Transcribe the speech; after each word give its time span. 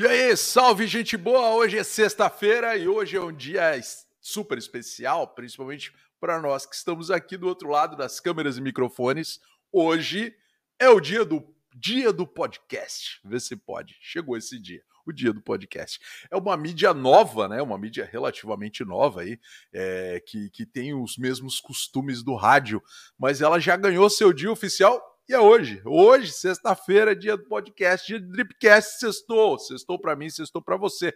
E 0.00 0.06
aí, 0.06 0.36
salve 0.36 0.86
gente 0.86 1.16
boa! 1.16 1.56
Hoje 1.56 1.76
é 1.76 1.82
sexta-feira 1.82 2.76
e 2.76 2.86
hoje 2.86 3.16
é 3.16 3.20
um 3.20 3.32
dia 3.32 3.72
super 4.20 4.56
especial, 4.56 5.26
principalmente 5.26 5.92
para 6.20 6.40
nós 6.40 6.64
que 6.64 6.76
estamos 6.76 7.10
aqui 7.10 7.36
do 7.36 7.48
outro 7.48 7.68
lado 7.68 7.96
das 7.96 8.20
câmeras 8.20 8.56
e 8.56 8.60
microfones. 8.60 9.40
Hoje 9.72 10.32
é 10.78 10.88
o 10.88 11.00
dia 11.00 11.24
do 11.24 11.44
dia 11.74 12.12
do 12.12 12.28
podcast. 12.28 13.20
Vê 13.24 13.40
se 13.40 13.56
pode. 13.56 13.96
Chegou 14.00 14.36
esse 14.36 14.56
dia, 14.60 14.84
o 15.04 15.12
dia 15.12 15.32
do 15.32 15.42
podcast. 15.42 15.98
É 16.30 16.36
uma 16.36 16.56
mídia 16.56 16.94
nova, 16.94 17.48
né? 17.48 17.60
Uma 17.60 17.76
mídia 17.76 18.08
relativamente 18.08 18.84
nova 18.84 19.22
aí, 19.22 19.36
é, 19.72 20.22
que, 20.24 20.48
que 20.50 20.64
tem 20.64 20.94
os 20.94 21.16
mesmos 21.16 21.58
costumes 21.58 22.22
do 22.22 22.36
rádio, 22.36 22.80
mas 23.18 23.40
ela 23.40 23.58
já 23.58 23.76
ganhou 23.76 24.08
seu 24.08 24.32
dia 24.32 24.52
oficial 24.52 25.17
e 25.28 25.34
é 25.34 25.38
hoje. 25.38 25.82
Hoje, 25.84 26.32
sexta-feira, 26.32 27.14
dia 27.14 27.36
do 27.36 27.44
podcast, 27.44 28.06
dia 28.06 28.18
do 28.18 28.32
Dripcast, 28.32 28.98
sextou. 28.98 29.58
Sextou 29.58 29.98
para 29.98 30.16
mim, 30.16 30.30
sextou 30.30 30.62
para 30.62 30.78
você. 30.78 31.12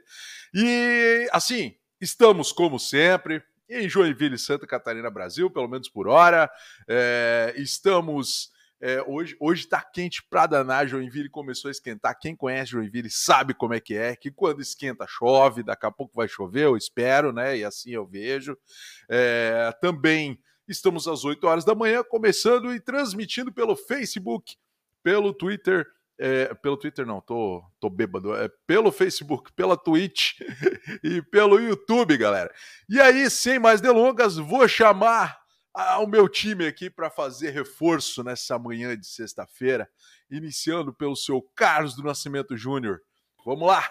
E, 0.53 1.27
assim, 1.33 1.75
estamos, 1.99 2.53
como 2.53 2.79
sempre, 2.79 3.43
em 3.71 3.89
Joinville, 3.89 4.37
Santa 4.37 4.67
Catarina, 4.67 5.11
Brasil, 5.11 5.51
pelo 5.51 5.67
menos 5.67 5.89
por 5.89 6.09
hora. 6.09 6.51
É, 6.87 7.55
estamos... 7.57 8.53
É, 8.85 9.01
hoje 9.07 9.37
hoje 9.39 9.63
está 9.63 9.81
quente 9.81 10.25
para 10.29 10.45
danar. 10.45 10.89
Joinville 10.89 11.31
começou 11.31 11.69
a 11.69 11.71
esquentar. 11.71 12.19
Quem 12.19 12.35
conhece 12.35 12.73
Joinville 12.73 13.09
sabe 13.09 13.55
como 13.55 13.73
é 13.73 13.81
que 13.81 13.95
é. 13.95 14.17
Que 14.17 14.29
quando 14.29 14.61
esquenta 14.61 15.07
chove, 15.09 15.63
daqui 15.63 15.87
a 15.87 15.91
pouco 15.91 16.13
vai 16.17 16.27
chover, 16.27 16.65
eu 16.65 16.77
espero, 16.77 17.33
né? 17.33 17.57
E 17.57 17.65
assim 17.65 17.93
eu 17.93 18.05
vejo. 18.05 18.59
É, 19.09 19.73
também 19.81 20.37
Estamos 20.73 21.07
às 21.07 21.23
8 21.23 21.47
horas 21.47 21.65
da 21.67 21.75
manhã, 21.75 22.03
começando 22.03 22.75
e 22.75 22.81
transmitindo 22.81 23.53
pelo 23.53 23.77
Facebook, 23.77 24.57
pelo 25.03 25.35
Twitter. 25.35 25.87
É, 26.19 26.55
pelo 26.55 26.79
Twitter 26.79 27.05
não, 27.05 27.21
tô, 27.21 27.63
tô 27.79 27.91
bêbado. 27.91 28.35
É 28.35 28.49
pelo 28.67 28.91
Facebook, 28.91 29.53
pela 29.53 29.77
Twitch 29.77 30.41
e 31.05 31.21
pelo 31.21 31.61
YouTube, 31.61 32.17
galera. 32.17 32.51
E 32.89 32.99
aí, 32.99 33.29
sem 33.29 33.59
mais 33.59 33.83
delongas, 33.83 34.39
vou 34.39 34.67
chamar 34.67 35.39
o 36.01 36.07
meu 36.07 36.27
time 36.27 36.67
aqui 36.67 36.89
para 36.89 37.11
fazer 37.11 37.51
reforço 37.51 38.25
nessa 38.25 38.59
manhã 38.59 38.97
de 38.97 39.07
sexta-feira, 39.07 39.87
iniciando 40.31 40.93
pelo 40.93 41.15
seu 41.15 41.43
Carlos 41.55 41.95
do 41.95 42.03
Nascimento 42.03 42.57
Júnior. 42.57 43.03
Vamos 43.45 43.67
lá! 43.67 43.87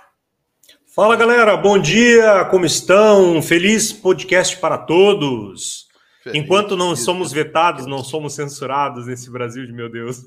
Fala 0.95 1.15
galera, 1.15 1.55
bom 1.55 1.77
dia, 1.77 2.45
como 2.45 2.65
estão? 2.65 3.39
Feliz 3.41 3.93
podcast 3.93 4.57
para 4.57 4.79
todos. 4.79 5.90
Enquanto 6.33 6.77
não 6.77 6.95
somos 6.95 7.31
vetados, 7.31 7.85
não 7.85 8.03
somos 8.03 8.33
censurados 8.33 9.07
nesse 9.07 9.29
Brasil 9.29 9.65
de 9.65 9.73
meu 9.73 9.89
Deus. 9.89 10.23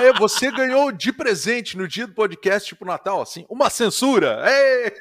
É, 0.00 0.12
você 0.12 0.50
ganhou 0.52 0.92
de 0.92 1.12
presente 1.12 1.76
no 1.76 1.88
dia 1.88 2.06
do 2.06 2.14
podcast, 2.14 2.68
tipo 2.68 2.84
Natal, 2.84 3.20
assim, 3.20 3.44
uma 3.48 3.68
censura. 3.68 4.44
Ei! 4.48 4.92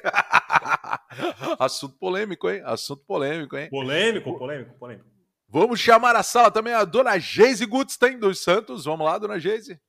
Assunto 1.59 1.95
polêmico, 1.99 2.49
hein? 2.49 2.63
Assunto 2.65 3.03
polêmico, 3.05 3.55
hein? 3.55 3.69
Polêmico, 3.69 4.35
polêmico, 4.37 4.73
polêmico. 4.79 5.05
Vamos 5.47 5.79
chamar 5.79 6.15
a 6.15 6.23
sala 6.23 6.49
também 6.49 6.73
a 6.73 6.83
dona 6.83 7.17
Geise 7.19 7.65
Gutstein 7.65 8.17
dos 8.17 8.39
Santos. 8.41 8.85
Vamos 8.85 9.05
lá, 9.05 9.17
dona 9.17 9.39
Geise. 9.39 9.79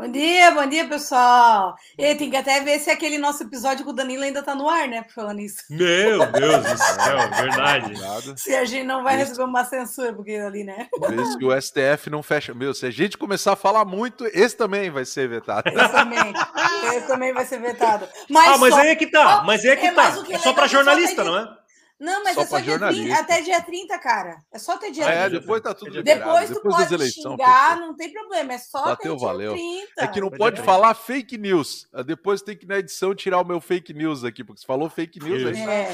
Bom 0.00 0.10
dia, 0.10 0.50
bom 0.52 0.66
dia, 0.66 0.88
pessoal. 0.88 1.74
E 1.98 2.14
tem 2.14 2.30
que 2.30 2.36
até 2.36 2.58
ver 2.60 2.78
se 2.78 2.88
aquele 2.90 3.18
nosso 3.18 3.42
episódio 3.42 3.84
com 3.84 3.90
o 3.90 3.94
Danilo 3.94 4.22
ainda 4.22 4.42
tá 4.42 4.54
no 4.54 4.66
ar, 4.66 4.88
né? 4.88 5.04
Falando 5.14 5.40
isso. 5.40 5.62
Meu 5.68 6.24
Deus 6.24 6.64
do 6.64 6.78
céu, 6.80 7.30
verdade. 7.36 8.40
Se 8.40 8.54
a 8.54 8.64
gente 8.64 8.86
não 8.86 9.04
vai 9.04 9.18
receber 9.18 9.42
uma 9.42 9.62
censura, 9.62 10.14
porque 10.14 10.36
ali, 10.36 10.64
né? 10.64 10.88
Vê 11.06 11.26
se 11.26 11.44
o 11.44 11.60
STF 11.60 12.08
não 12.08 12.22
fecha. 12.22 12.54
Meu, 12.54 12.72
se 12.72 12.86
a 12.86 12.90
gente 12.90 13.18
começar 13.18 13.52
a 13.52 13.56
falar 13.56 13.84
muito, 13.84 14.24
esse 14.28 14.56
também 14.56 14.88
vai 14.88 15.04
ser 15.04 15.28
vetado. 15.28 15.68
Esse 15.68 15.92
também. 15.92 16.32
Esse 16.96 17.06
também 17.06 17.34
vai 17.34 17.44
ser 17.44 17.60
vetado. 17.60 18.08
Mas 18.30 18.48
ah, 18.48 18.58
mas 18.58 18.72
só... 18.72 18.80
aí 18.80 18.88
é 18.88 18.96
que 18.96 19.06
tá. 19.06 19.42
Mas 19.44 19.62
aí 19.62 19.70
é 19.72 19.76
que 19.76 19.86
é, 19.86 19.92
tá. 19.92 20.14
É 20.30 20.38
só 20.38 20.54
para 20.54 20.66
jornalista, 20.66 21.22
não 21.22 21.36
é? 21.36 21.59
Não, 22.00 22.24
mas 22.24 22.34
só 22.34 22.40
é 22.40 22.46
só 22.46 22.58
dia 22.60 22.78
30, 22.78 23.14
até 23.14 23.42
dia 23.42 23.60
30, 23.60 23.98
cara. 23.98 24.42
É 24.50 24.58
só 24.58 24.72
até 24.72 24.90
dia 24.90 25.04
30. 25.04 25.20
É, 25.20 25.28
depois 25.28 25.60
tá 25.60 25.74
tudo 25.74 25.90
liberado. 25.90 26.24
Depois 26.24 26.48
tu 26.48 26.54
depois 26.54 26.76
pode 26.76 26.94
eleição, 26.94 27.32
xingar, 27.32 27.76
não 27.78 27.94
tem 27.94 28.10
problema. 28.10 28.54
É 28.54 28.58
só 28.58 28.84
Bateu, 28.86 29.12
até 29.12 29.22
valeu. 29.22 29.54
dia 29.54 29.62
30. 29.62 29.86
É 29.98 30.06
que 30.06 30.20
não 30.22 30.30
pode 30.30 30.62
falar 30.62 30.94
fake 30.94 31.36
news. 31.36 31.86
Depois 32.06 32.40
tem 32.40 32.56
que 32.56 32.66
na 32.66 32.78
edição 32.78 33.14
tirar 33.14 33.38
o 33.38 33.44
meu 33.44 33.60
fake 33.60 33.92
news 33.92 34.24
aqui, 34.24 34.42
porque 34.42 34.62
você 34.62 34.66
falou 34.66 34.88
fake 34.88 35.22
news 35.22 35.44
aí. 35.44 35.60
É, 35.60 35.92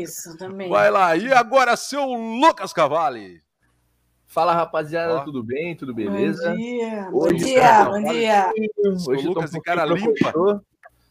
isso 0.00 0.38
também. 0.38 0.68
Vai 0.68 0.92
lá. 0.92 1.16
E 1.16 1.32
agora, 1.32 1.76
seu 1.76 2.04
Lucas 2.04 2.72
Cavalli. 2.72 3.42
Fala 4.28 4.54
rapaziada, 4.54 5.14
Ó. 5.14 5.24
tudo 5.24 5.42
bem? 5.42 5.74
Tudo 5.74 5.92
beleza? 5.92 6.50
Bom 6.50 6.56
dia, 6.56 7.08
bom 7.10 7.32
dia, 7.32 7.84
bom 7.84 8.02
dia. 8.02 8.52
Hoje 9.08 9.26
eu 9.26 9.34
tô 9.34 9.40
um 9.40 9.60
cara 9.60 9.84
limpa. 9.86 10.62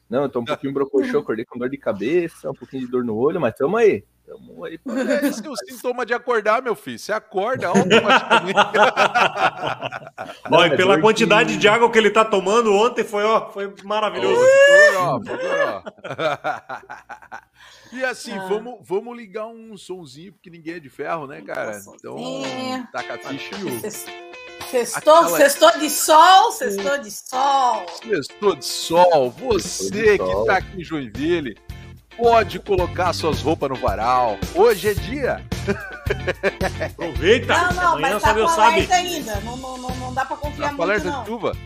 Não, 0.10 0.22
eu 0.22 0.30
tô 0.30 0.40
um 0.40 0.46
pouquinho 0.46 0.72
brocochô, 0.72 1.20
acordei 1.20 1.44
com 1.44 1.60
dor 1.60 1.70
de 1.70 1.78
cabeça, 1.78 2.50
um 2.50 2.54
pouquinho 2.54 2.86
de 2.86 2.92
dor 2.92 3.04
no 3.04 3.18
olho, 3.18 3.42
mas 3.42 3.54
tamo 3.54 3.76
aí. 3.76 4.06
Tamo 4.28 4.66
aí 4.66 4.78
pra... 4.78 5.00
É 5.00 5.26
esse 5.28 5.46
é 5.46 5.50
o 5.50 5.56
sintoma 5.56 6.06
de 6.06 6.14
acordar, 6.14 6.62
meu 6.62 6.76
filho. 6.76 7.00
Você 7.00 7.14
acorda 7.14 7.70
automaticamente. 7.70 8.60
Olha, 10.52 10.76
pela 10.76 11.00
quantidade 11.00 11.56
de... 11.56 11.68
água 11.70 11.90
que 11.90 11.98
ele 11.98 12.10
tá 12.10 12.26
tomando 12.26 12.74
ontem, 12.74 13.06
foi, 13.06 13.24
ó, 13.24 13.50
foi 13.50 13.74
maravilhoso. 13.86 14.42
ó, 14.98 15.22
E 17.94 18.04
assim, 18.04 18.34
ah. 18.34 18.46
vamos, 18.50 18.80
vamos 18.82 19.16
ligar 19.16 19.48
um 19.48 19.78
sonzinho, 19.78 20.34
porque 20.34 20.50
ninguém 20.50 20.74
é 20.74 20.80
de 20.80 20.90
ferro, 20.90 21.26
né, 21.26 21.42
cara? 21.42 21.80
Então, 21.96 22.18
taca 22.92 23.16
a 23.16 23.18
ficha 23.18 23.56
e 23.56 23.64
o. 23.64 23.80
Sextou, 24.70 25.16
Aquela... 25.16 25.38
sextou 25.38 25.80
de 25.80 25.90
sol, 25.90 26.52
sextou 26.52 26.98
de 26.98 27.12
sol. 27.12 27.86
Sextou 28.04 28.56
de 28.58 28.66
sol. 28.66 29.30
Você 29.30 30.18
que 30.18 30.46
tá 30.46 30.58
aqui 30.58 30.82
em 30.82 30.84
Joinville, 30.84 31.56
pode 32.18 32.60
colocar 32.60 33.14
suas 33.14 33.42
roupas 33.42 33.70
no 33.70 33.76
varal. 33.76 34.38
Hoje 34.56 34.90
é 34.90 34.94
dia. 34.96 35.42
Aproveita. 36.86 37.56
Não, 37.56 37.74
não, 37.74 38.02
mas 38.02 38.22
tá 38.22 38.34
com 38.34 38.48
alerta 38.62 38.96
ainda. 38.96 39.40
Não, 39.42 39.56
não, 39.56 39.78
não, 39.78 39.96
não 39.96 40.14
dá 40.14 40.26
pra 40.26 40.36
confiar 40.36 40.66
tá 40.66 40.72
muito, 40.72 40.84
alerta 40.84 41.10
não. 41.10 41.22
de 41.22 41.28
chuva? 41.28 41.58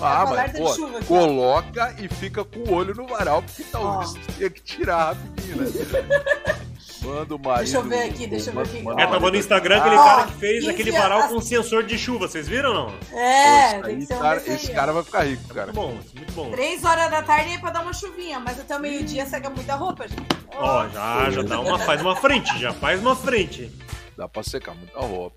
Ah, 0.00 0.26
mas 0.26 0.52
pô, 0.58 0.74
chuva, 0.74 1.00
coloca 1.04 1.94
e 1.96 2.08
fica 2.08 2.44
com 2.44 2.58
o 2.58 2.72
olho 2.74 2.92
no 2.92 3.06
varal, 3.06 3.40
porque 3.40 3.62
talvez 3.62 4.14
oh. 4.14 4.32
tenha 4.32 4.50
que 4.50 4.60
tirar 4.60 5.14
rapidinho, 5.14 5.56
né? 5.58 6.62
Manda 7.04 7.34
o 7.34 7.38
marido. 7.38 7.64
Deixa 7.64 7.78
eu 7.78 7.82
ver 7.84 8.02
aqui, 8.02 8.26
deixa 8.26 8.50
eu 8.50 8.54
ver 8.54 8.62
aqui. 8.62 9.00
É, 9.00 9.06
tava 9.06 9.30
no 9.30 9.36
Instagram 9.36 9.78
aquele 9.78 9.96
ah, 9.96 10.04
cara 10.04 10.26
que 10.26 10.32
fez 10.34 10.68
aquele 10.68 10.92
varal 10.92 11.28
com 11.28 11.40
sensor 11.40 11.82
de 11.82 11.98
chuva, 11.98 12.28
vocês 12.28 12.46
viram 12.46 12.70
ou 12.70 12.74
não? 12.74 13.18
É, 13.18 13.80
tem 13.82 13.98
que 13.98 14.06
ser 14.06 14.14
um 14.14 14.20
cara, 14.20 14.42
Esse 14.46 14.72
cara 14.72 14.92
vai 14.92 15.02
ficar 15.02 15.22
rico, 15.24 15.54
cara. 15.54 15.72
Muito 15.72 15.74
bom, 15.74 15.92
muito 16.16 16.32
bom. 16.32 16.50
Três 16.50 16.84
horas 16.84 17.10
da 17.10 17.22
tarde 17.22 17.54
é 17.54 17.58
pra 17.58 17.70
dar 17.70 17.82
uma 17.82 17.92
chuvinha, 17.92 18.38
mas 18.38 18.60
até 18.60 18.76
o 18.76 18.80
meio-dia 18.80 19.26
seca 19.26 19.50
muita 19.50 19.74
roupa, 19.74 20.06
gente. 20.06 20.22
Ó, 20.54 20.84
oh, 20.84 20.88
já, 20.90 21.30
já 21.30 21.42
dá 21.42 21.60
uma, 21.60 21.78
faz 21.78 22.00
uma 22.00 22.14
frente, 22.14 22.58
já 22.58 22.72
faz 22.72 23.00
uma 23.00 23.16
frente. 23.16 23.70
Dá 24.16 24.28
pra 24.28 24.42
secar 24.42 24.74
muita 24.74 25.00
roupa. 25.00 25.36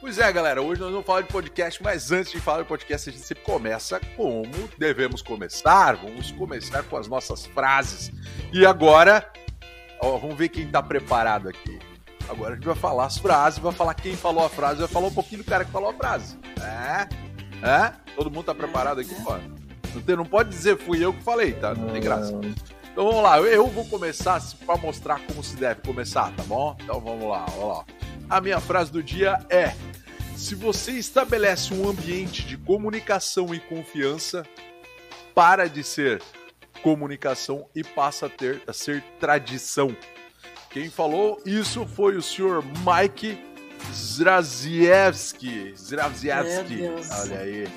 Pois 0.00 0.18
é, 0.18 0.32
galera, 0.32 0.60
hoje 0.60 0.80
nós 0.80 0.90
vamos 0.90 1.06
falar 1.06 1.20
de 1.20 1.28
podcast, 1.28 1.80
mas 1.80 2.10
antes 2.10 2.32
de 2.32 2.40
falar 2.40 2.62
de 2.62 2.68
podcast, 2.68 3.08
a 3.08 3.12
gente 3.12 3.24
sempre 3.24 3.44
começa 3.44 4.00
como 4.16 4.68
devemos 4.76 5.22
começar. 5.22 5.94
Vamos 5.94 6.32
começar 6.32 6.82
com 6.82 6.96
as 6.96 7.06
nossas 7.06 7.46
frases. 7.46 8.10
E 8.52 8.66
agora, 8.66 9.30
ó, 10.02 10.18
vamos 10.18 10.36
ver 10.36 10.48
quem 10.48 10.66
tá 10.66 10.82
preparado 10.82 11.48
aqui. 11.48 11.78
Agora 12.28 12.52
a 12.52 12.54
gente 12.56 12.66
vai 12.66 12.74
falar 12.74 13.06
as 13.06 13.18
frases, 13.18 13.58
vai 13.58 13.72
falar 13.72 13.94
quem 13.94 14.16
falou 14.16 14.44
a 14.44 14.48
frase, 14.48 14.80
vai 14.80 14.88
falar 14.88 15.08
um 15.08 15.14
pouquinho 15.14 15.42
do 15.42 15.48
cara 15.48 15.64
que 15.64 15.70
falou 15.70 15.90
a 15.90 15.94
frase. 15.94 16.38
É? 16.60 17.08
É? 17.66 17.92
Todo 18.16 18.30
mundo 18.30 18.44
tá 18.44 18.54
preparado 18.54 19.00
aqui, 19.00 19.14
pô? 19.22 19.34
Não, 19.34 20.16
não 20.16 20.24
pode 20.24 20.50
dizer 20.50 20.78
fui 20.78 21.04
eu 21.04 21.12
que 21.12 21.22
falei, 21.22 21.52
tá? 21.52 21.74
Não 21.74 21.88
tem 21.88 22.00
graça. 22.00 22.32
Então 22.92 23.06
vamos 23.06 23.22
lá, 23.22 23.40
eu 23.40 23.66
vou 23.68 23.86
começar 23.86 24.40
para 24.66 24.76
mostrar 24.76 25.20
como 25.26 25.42
se 25.42 25.56
deve 25.56 25.80
começar, 25.80 26.30
tá 26.32 26.42
bom? 26.42 26.76
Então 26.82 27.00
vamos 27.00 27.28
lá, 27.28 27.46
vamos 27.56 27.78
lá. 27.78 27.84
A 28.28 28.40
minha 28.40 28.60
frase 28.60 28.92
do 28.92 29.02
dia 29.02 29.38
é: 29.48 29.74
se 30.36 30.54
você 30.54 30.92
estabelece 30.92 31.72
um 31.72 31.88
ambiente 31.88 32.46
de 32.46 32.56
comunicação 32.56 33.54
e 33.54 33.60
confiança, 33.60 34.44
para 35.34 35.68
de 35.68 35.82
ser 35.82 36.22
comunicação 36.82 37.66
e 37.74 37.82
passa 37.82 38.26
a, 38.26 38.28
ter, 38.28 38.62
a 38.66 38.72
ser 38.72 39.02
tradição. 39.18 39.96
Quem 40.70 40.90
falou 40.90 41.40
isso 41.44 41.86
foi 41.86 42.16
o 42.16 42.22
senhor 42.22 42.64
Mike 42.64 43.38
Zraziewski. 43.92 45.74
Zraziewski. 45.76 46.82
Olha 47.20 47.38
aí. 47.38 47.68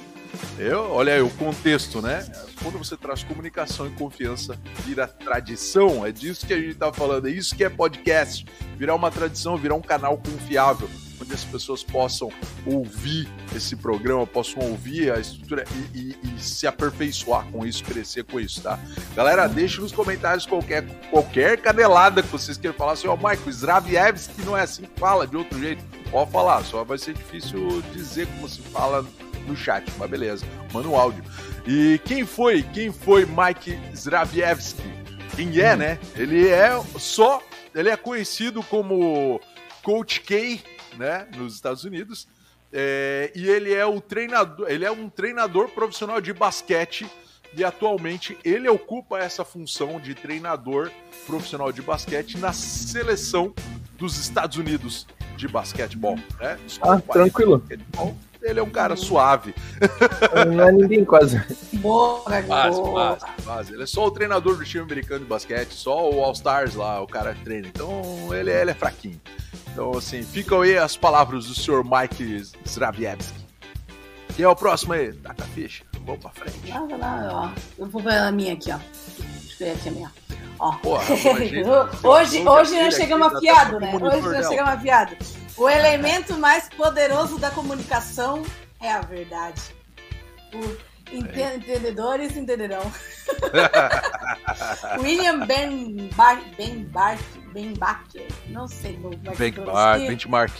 Eu, 0.59 0.91
olha 0.91 1.13
aí 1.13 1.21
o 1.21 1.29
contexto, 1.29 2.01
né? 2.01 2.25
Quando 2.61 2.77
você 2.77 2.97
traz 2.97 3.23
comunicação 3.23 3.87
e 3.87 3.91
confiança, 3.91 4.57
vira 4.85 5.07
tradição. 5.07 6.05
É 6.05 6.11
disso 6.11 6.45
que 6.45 6.53
a 6.53 6.59
gente 6.59 6.75
tá 6.75 6.91
falando. 6.91 7.27
É 7.27 7.31
isso 7.31 7.55
que 7.55 7.63
é 7.63 7.69
podcast. 7.69 8.45
Virar 8.77 8.95
uma 8.95 9.11
tradição, 9.11 9.55
virar 9.55 9.75
um 9.75 9.81
canal 9.81 10.17
confiável 10.17 10.89
onde 11.25 11.33
as 11.33 11.43
pessoas 11.43 11.83
possam 11.83 12.31
ouvir 12.65 13.27
esse 13.55 13.75
programa, 13.75 14.25
possam 14.25 14.61
ouvir 14.63 15.11
a 15.11 15.19
estrutura 15.19 15.65
e, 15.93 15.99
e, 15.99 16.35
e 16.35 16.41
se 16.41 16.67
aperfeiçoar 16.67 17.45
com 17.51 17.65
isso, 17.65 17.83
crescer 17.83 18.23
com 18.23 18.39
isso, 18.39 18.61
tá? 18.61 18.79
Galera, 19.15 19.47
deixe 19.47 19.81
nos 19.81 19.91
comentários 19.91 20.45
qualquer, 20.45 20.85
qualquer 21.09 21.57
canelada 21.57 22.21
que 22.21 22.29
vocês 22.29 22.57
queiram 22.57 22.77
falar 22.77 22.93
assim, 22.93 23.07
ó, 23.07 23.15
Michael, 23.15 23.51
Zravievski 23.51 24.41
não 24.43 24.57
é 24.57 24.61
assim 24.61 24.83
que 24.83 24.99
fala, 24.99 25.27
de 25.27 25.35
outro 25.35 25.59
jeito. 25.59 25.83
Pode 26.11 26.31
falar, 26.31 26.63
só 26.63 26.83
vai 26.83 26.97
ser 26.97 27.13
difícil 27.13 27.81
dizer 27.91 28.27
como 28.27 28.47
se 28.47 28.61
fala 28.61 29.05
no 29.47 29.55
chat, 29.55 29.85
mas 29.97 30.09
beleza, 30.09 30.45
manda 30.71 30.87
um 30.87 30.95
áudio. 30.95 31.23
E 31.67 31.99
quem 32.05 32.25
foi? 32.25 32.61
Quem 32.61 32.91
foi 32.91 33.25
Mike 33.25 33.77
Zravievski? 33.95 34.83
Quem 35.35 35.59
é, 35.59 35.73
hum. 35.73 35.77
né? 35.77 35.99
Ele 36.15 36.47
é 36.47 36.79
só. 36.97 37.41
Ele 37.73 37.89
é 37.89 37.97
conhecido 37.97 38.63
como 38.63 39.41
Coach 39.83 40.21
K, 40.21 40.61
né? 40.97 41.27
Nos 41.35 41.55
Estados 41.55 41.83
Unidos. 41.83 42.27
É, 42.71 43.31
e 43.35 43.47
ele 43.47 43.73
é 43.73 43.85
o 43.85 44.01
treinador, 44.01 44.69
ele 44.69 44.83
é 44.83 44.91
um 44.91 45.09
treinador 45.09 45.69
profissional 45.69 46.19
de 46.19 46.33
basquete 46.33 47.09
e 47.55 47.63
atualmente 47.63 48.37
ele 48.43 48.67
ocupa 48.67 49.17
essa 49.17 49.45
função 49.45 49.99
de 49.99 50.13
treinador 50.13 50.91
profissional 51.25 51.71
de 51.71 51.81
basquete 51.81 52.37
na 52.37 52.51
seleção 52.51 53.53
dos 53.97 54.17
Estados 54.17 54.57
Unidos 54.57 55.07
de 55.37 55.47
basquetebol. 55.47 56.17
Né? 56.39 56.57
Ah, 56.81 56.99
tranquilo. 56.99 57.63
Ele 58.41 58.59
é 58.59 58.63
um 58.63 58.69
cara 58.69 58.95
suave. 58.95 59.55
Não 60.53 60.67
é 60.67 60.71
ninguém 60.71 61.03
quase. 61.03 61.41
Boa, 61.73 62.21
quase, 62.21 62.81
quase, 62.81 63.25
quase. 63.43 63.73
Ele 63.73 63.83
é 63.83 63.87
só 63.87 64.05
o 64.05 64.11
treinador 64.11 64.57
do 64.57 64.63
time 64.63 64.83
americano 64.83 65.21
de 65.21 65.25
basquete, 65.25 65.71
só 65.71 66.11
o 66.11 66.23
All-Stars 66.23 66.75
lá, 66.75 67.01
o 67.01 67.07
cara 67.07 67.35
treina. 67.43 67.67
Então 67.67 68.03
ele, 68.33 68.51
ele 68.51 68.71
é 68.71 68.73
fraquinho. 68.73 69.19
Então, 69.75 69.91
assim, 69.97 70.23
ficam 70.23 70.61
aí 70.61 70.77
as 70.77 70.95
palavras 70.95 71.47
do 71.47 71.53
senhor 71.53 71.83
Mike 71.83 72.41
Zravievski. 72.65 73.37
Quem 74.33 74.45
é 74.45 74.47
o 74.47 74.55
próximo 74.55 74.93
aí? 74.93 75.11
Taca 75.11 75.43
a 75.43 75.47
ficha. 75.47 75.83
Vamos 76.05 76.21
pra 76.21 76.29
frente. 76.29 76.71
Ah, 76.71 76.87
lá, 76.97 77.29
ó. 77.33 77.59
Eu 77.77 77.85
vou 77.87 78.01
ver 78.01 78.13
a 78.13 78.31
minha 78.31 78.53
aqui, 78.53 78.71
ó. 78.71 78.77
Deixa 78.77 79.63
eu 79.65 79.67
ver 79.67 79.71
aqui 79.73 79.89
a 79.89 79.91
minha. 79.91 80.13
Ó. 80.59 80.71
Porra, 80.77 81.03
hoje 82.07 82.41
hoje 82.47 82.83
nós 82.83 82.95
chegamos 82.95 83.35
afiados, 83.35 83.81
né? 83.81 83.93
Hoje 83.93 84.21
nós 84.21 84.47
chegamos 84.47 84.71
afiados. 84.71 85.35
O 85.57 85.69
elemento 85.69 86.37
mais 86.37 86.69
poderoso 86.69 87.37
da 87.37 87.51
comunicação 87.51 88.43
é 88.79 88.89
a 88.89 89.01
verdade. 89.01 89.61
O. 90.53 90.94
Entendedores 91.11 92.35
entenderão. 92.35 92.91
William 95.01 95.45
Ben, 95.45 96.09
Bar 96.15 96.41
ben, 96.57 96.85
Bar 96.85 97.17
ben 97.53 97.73
Baker, 97.73 98.27
não 98.47 98.67
sei 98.67 98.97
como 98.97 99.13
é 99.13 99.17
que 99.17 99.37
ben 99.37 99.65
Bar, 99.65 99.99
Benchmark. 99.99 100.53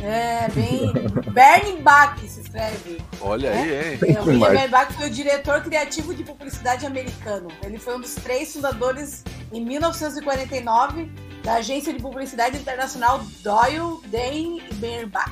É, 0.00 0.48
bem. 0.50 0.92
Bernbach 1.32 2.18
se 2.26 2.40
escreve. 2.40 3.00
Olha 3.20 3.50
né? 3.50 3.62
aí, 3.62 3.92
hein? 3.92 4.16
É, 4.16 4.20
o 4.20 4.24
William 4.24 4.50
Bernbach 4.50 4.92
foi 4.94 5.08
o 5.08 5.10
diretor 5.10 5.62
criativo 5.62 6.14
de 6.14 6.24
publicidade 6.24 6.86
americano. 6.86 7.48
Ele 7.62 7.78
foi 7.78 7.96
um 7.96 8.00
dos 8.00 8.14
três 8.14 8.52
fundadores 8.52 9.22
em 9.52 9.62
1949 9.64 11.10
da 11.44 11.54
agência 11.54 11.92
de 11.92 12.00
publicidade 12.00 12.56
internacional 12.56 13.20
Doyle, 13.42 14.00
Day 14.06 14.62
e 14.70 14.74
Bernbach. 14.74 15.30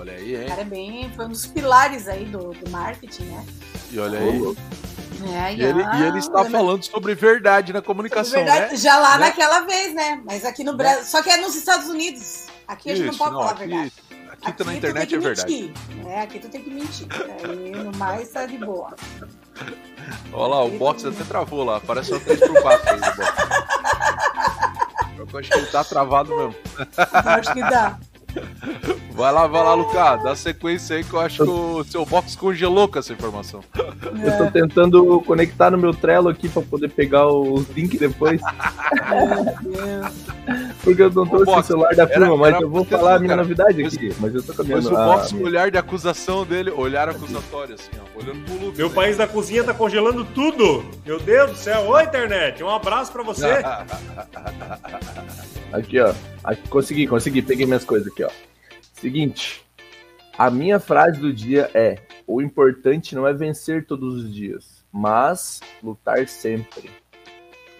Olha 0.00 0.14
aí, 0.14 0.34
hein? 0.34 0.44
O 0.44 0.48
cara 0.48 0.62
é 0.62 0.64
bem, 0.64 1.12
foi 1.14 1.26
um 1.26 1.28
dos 1.28 1.46
pilares 1.46 2.08
aí 2.08 2.24
do, 2.24 2.54
do 2.54 2.70
marketing, 2.70 3.24
né? 3.24 3.44
E 3.92 3.98
olha 3.98 4.18
aí. 4.18 4.56
É, 5.30 5.52
e, 5.52 5.62
ele, 5.62 5.82
e 5.82 6.02
ele 6.04 6.18
está 6.18 6.42
falando 6.46 6.82
sobre 6.82 7.14
verdade 7.14 7.70
na 7.70 7.82
comunicação, 7.82 8.42
verdade, 8.42 8.72
né? 8.72 8.76
Já 8.78 8.98
lá 8.98 9.18
né? 9.18 9.26
naquela 9.26 9.60
vez, 9.60 9.92
né? 9.94 10.22
Mas 10.24 10.46
aqui 10.46 10.64
no 10.64 10.74
Brasil, 10.74 11.04
só 11.04 11.22
que 11.22 11.28
é 11.28 11.36
nos 11.36 11.54
Estados 11.54 11.90
Unidos. 11.90 12.46
Aqui 12.66 12.90
Isso, 12.90 13.02
a 13.02 13.04
gente 13.04 13.12
não 13.12 13.18
pode 13.18 13.32
não, 13.32 13.40
falar 13.40 13.50
aqui, 13.50 13.62
a 13.62 13.66
verdade. 13.66 13.92
Aqui, 14.08 14.46
aqui 14.46 14.52
tá 14.56 14.64
na 14.64 14.74
internet 14.74 15.14
é 15.14 15.18
verdade. 15.18 15.74
É, 16.06 16.20
aqui 16.22 16.38
tu 16.38 16.48
tem 16.48 16.62
que 16.62 16.70
mentir. 16.70 17.06
Aí 17.44 17.70
no 17.72 17.94
mais 17.98 18.30
tá 18.30 18.46
de 18.46 18.56
boa. 18.56 18.96
Olha 20.32 20.46
lá, 20.46 20.64
o 20.64 20.70
box 20.78 21.04
até 21.04 21.24
travou 21.24 21.62
lá. 21.62 21.78
Parece 21.78 22.12
uma 22.12 22.20
3x4 22.20 22.80
aí. 22.86 23.00
Eu 25.30 25.38
acho 25.38 25.50
que 25.50 25.58
ele 25.58 25.66
tá 25.66 25.84
travado 25.84 26.34
mesmo. 26.34 26.56
Acho 26.96 27.52
que 27.52 27.60
dá. 27.60 27.98
Vai 29.20 29.32
lá, 29.32 29.46
vai 29.46 29.62
lá, 29.62 29.74
Lucas. 29.74 30.22
Dá 30.22 30.34
sequência 30.34 30.96
aí 30.96 31.04
que 31.04 31.12
eu 31.12 31.20
acho 31.20 31.44
que 31.44 31.50
o 31.50 31.84
seu 31.84 32.06
box 32.06 32.34
congelou 32.34 32.88
com 32.88 32.98
essa 32.98 33.12
informação. 33.12 33.62
Eu 33.74 34.38
tô 34.38 34.50
tentando 34.50 35.20
conectar 35.26 35.70
no 35.70 35.76
meu 35.76 35.92
Trello 35.92 36.30
aqui 36.30 36.48
pra 36.48 36.62
poder 36.62 36.88
pegar 36.88 37.26
os 37.28 37.68
links 37.68 38.00
depois. 38.00 38.40
Porque 40.82 41.02
eu 41.02 41.10
não 41.10 41.26
trouxe 41.26 41.52
o 41.52 41.62
celular 41.62 41.94
da 41.94 42.06
firma, 42.08 42.36
mas 42.36 42.60
eu 42.60 42.70
vou 42.70 42.84
falar 42.84 43.16
a 43.16 43.18
minha 43.18 43.30
cara. 43.30 43.42
novidade 43.42 43.84
aqui. 43.84 44.14
Mas 44.18 44.34
eu 44.34 44.42
tô 44.42 44.54
caminhando. 44.54 44.90
Mas 44.90 44.92
o 44.92 45.04
box, 45.04 45.32
o 45.32 45.42
olhar 45.42 45.70
de 45.70 45.76
acusação 45.76 46.46
dele, 46.46 46.70
olhar 46.70 47.08
acusatório, 47.08 47.74
assim, 47.74 47.90
ó, 47.98 48.18
olhando 48.18 48.44
pro 48.44 48.54
Lucas. 48.54 48.78
Meu 48.78 48.88
né? 48.88 48.94
país 48.94 49.16
da 49.16 49.26
cozinha 49.26 49.62
tá 49.62 49.74
congelando 49.74 50.24
tudo. 50.24 50.84
Meu 51.04 51.18
Deus 51.20 51.50
do 51.50 51.56
céu. 51.56 51.82
Oi, 51.82 52.04
internet. 52.04 52.62
Um 52.64 52.70
abraço 52.70 53.12
pra 53.12 53.22
você. 53.22 53.46
Aqui, 55.72 56.00
ó. 56.00 56.12
Aqui, 56.42 56.68
consegui, 56.68 57.06
consegui. 57.06 57.42
Peguei 57.42 57.66
minhas 57.66 57.84
coisas 57.84 58.10
aqui, 58.10 58.24
ó. 58.24 58.30
Seguinte. 58.94 59.64
A 60.36 60.50
minha 60.50 60.80
frase 60.80 61.20
do 61.20 61.32
dia 61.32 61.70
é: 61.74 61.98
o 62.26 62.40
importante 62.42 63.14
não 63.14 63.26
é 63.26 63.32
vencer 63.32 63.86
todos 63.86 64.24
os 64.24 64.34
dias, 64.34 64.84
mas 64.92 65.60
lutar 65.82 66.26
sempre. 66.26 66.90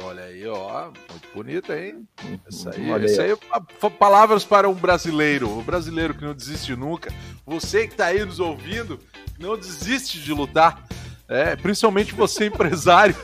Olha 0.03 0.25
aí, 0.25 0.47
ó, 0.47 0.87
muito 1.11 1.29
bonita, 1.35 1.79
hein? 1.79 2.07
Isso 2.49 2.69
aí, 2.69 2.91
Olha 2.91 3.07
isso 3.07 3.21
aí, 3.21 3.33
aí 3.33 3.91
palavras 3.91 4.45
para 4.45 4.69
um 4.69 4.75
brasileiro, 4.75 5.49
o 5.49 5.59
um 5.59 5.63
brasileiro 5.63 6.15
que 6.15 6.25
não 6.25 6.35
desiste 6.35 6.75
nunca. 6.75 7.13
Você 7.45 7.87
que 7.87 7.95
está 7.95 8.07
aí 8.07 8.25
nos 8.25 8.41
ouvindo, 8.41 8.99
não 9.39 9.57
desiste 9.57 10.21
de 10.21 10.33
lutar. 10.33 10.83
É, 11.29 11.55
principalmente 11.55 12.15
você, 12.15 12.47
empresário. 12.47 13.15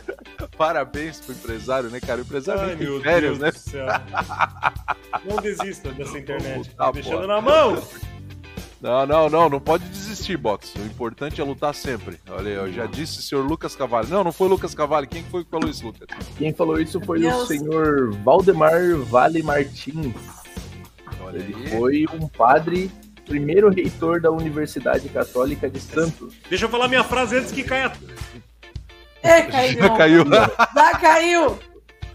Parabéns 0.56 1.19
pro 1.19 1.34
empresário, 1.34 1.90
né, 1.90 1.99
cara? 1.99 2.20
O 2.20 2.25
empresário 2.25 2.62
Ai, 2.62 2.76
meu 2.76 3.00
férias, 3.00 3.38
Deus 3.38 3.40
né? 3.40 3.50
do 3.50 3.58
céu. 3.58 3.87
Não 5.25 5.37
desista 5.43 5.90
dessa 5.93 6.19
internet. 6.19 6.70
Tá 6.76 6.93
deixando 6.93 7.26
na 7.26 7.40
mão. 7.40 7.82
Não, 8.81 9.06
não, 9.06 9.29
não, 9.29 9.49
não 9.49 9.61
pode 9.61 9.84
desistir, 10.26 10.37
Box. 10.37 10.75
O 10.76 10.84
importante 10.84 11.40
é 11.40 11.44
lutar 11.44 11.75
sempre. 11.75 12.19
Olha, 12.28 12.49
eu 12.49 12.73
já 12.73 12.87
disse 12.87 13.20
o 13.20 13.23
senhor 13.23 13.46
Lucas 13.46 13.76
Cavalli. 13.76 14.08
Não, 14.11 14.25
não 14.25 14.32
foi 14.32 14.49
Lucas 14.49 14.75
Cavalli. 14.75 15.06
Quem 15.06 15.23
foi 15.25 15.44
que 15.44 15.50
falou 15.50 15.69
isso, 15.70 15.87
Lucas? 15.87 16.08
Quem 16.37 16.52
falou 16.52 16.81
isso 16.81 17.00
foi 17.00 17.20
Deus. 17.20 17.43
o 17.43 17.46
senhor 17.46 18.12
Valdemar 18.25 18.96
Vale 19.05 19.43
Martins. 19.43 20.14
Olha 21.20 21.38
Ele 21.38 21.55
aí. 21.55 21.69
foi 21.70 22.06
um 22.20 22.26
padre 22.28 22.90
primeiro 23.25 23.70
reitor 23.70 24.20
da 24.20 24.31
Universidade 24.31 25.08
Católica 25.08 25.69
de 25.70 25.81
Santos. 25.81 26.34
Deixa 26.49 26.64
eu 26.64 26.69
falar 26.69 26.88
minha 26.88 27.05
frase 27.05 27.37
antes 27.37 27.52
que 27.52 27.62
caia. 27.62 27.93
É, 29.22 29.43
caiu. 29.43 29.79
Já 29.79 29.90
caiu. 29.96 30.25
Já 30.25 30.99
caiu. 30.99 31.58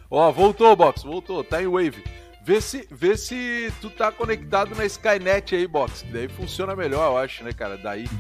Ó, 0.10 0.32
voltou, 0.32 0.76
Box, 0.76 1.04
voltou. 1.04 1.44
Tá 1.44 1.62
em 1.62 1.68
Wave. 1.68 2.04
Vê 2.44 2.60
se, 2.60 2.88
vê 2.90 3.16
se 3.16 3.72
tu 3.80 3.90
tá 3.90 4.12
conectado 4.12 4.76
na 4.76 4.84
Skynet 4.86 5.56
aí, 5.56 5.68
Box. 5.68 6.02
Que 6.02 6.12
daí 6.12 6.28
funciona 6.28 6.76
melhor, 6.76 7.12
eu 7.12 7.18
acho, 7.18 7.44
né, 7.44 7.54
cara? 7.54 7.78
Daí. 7.78 8.08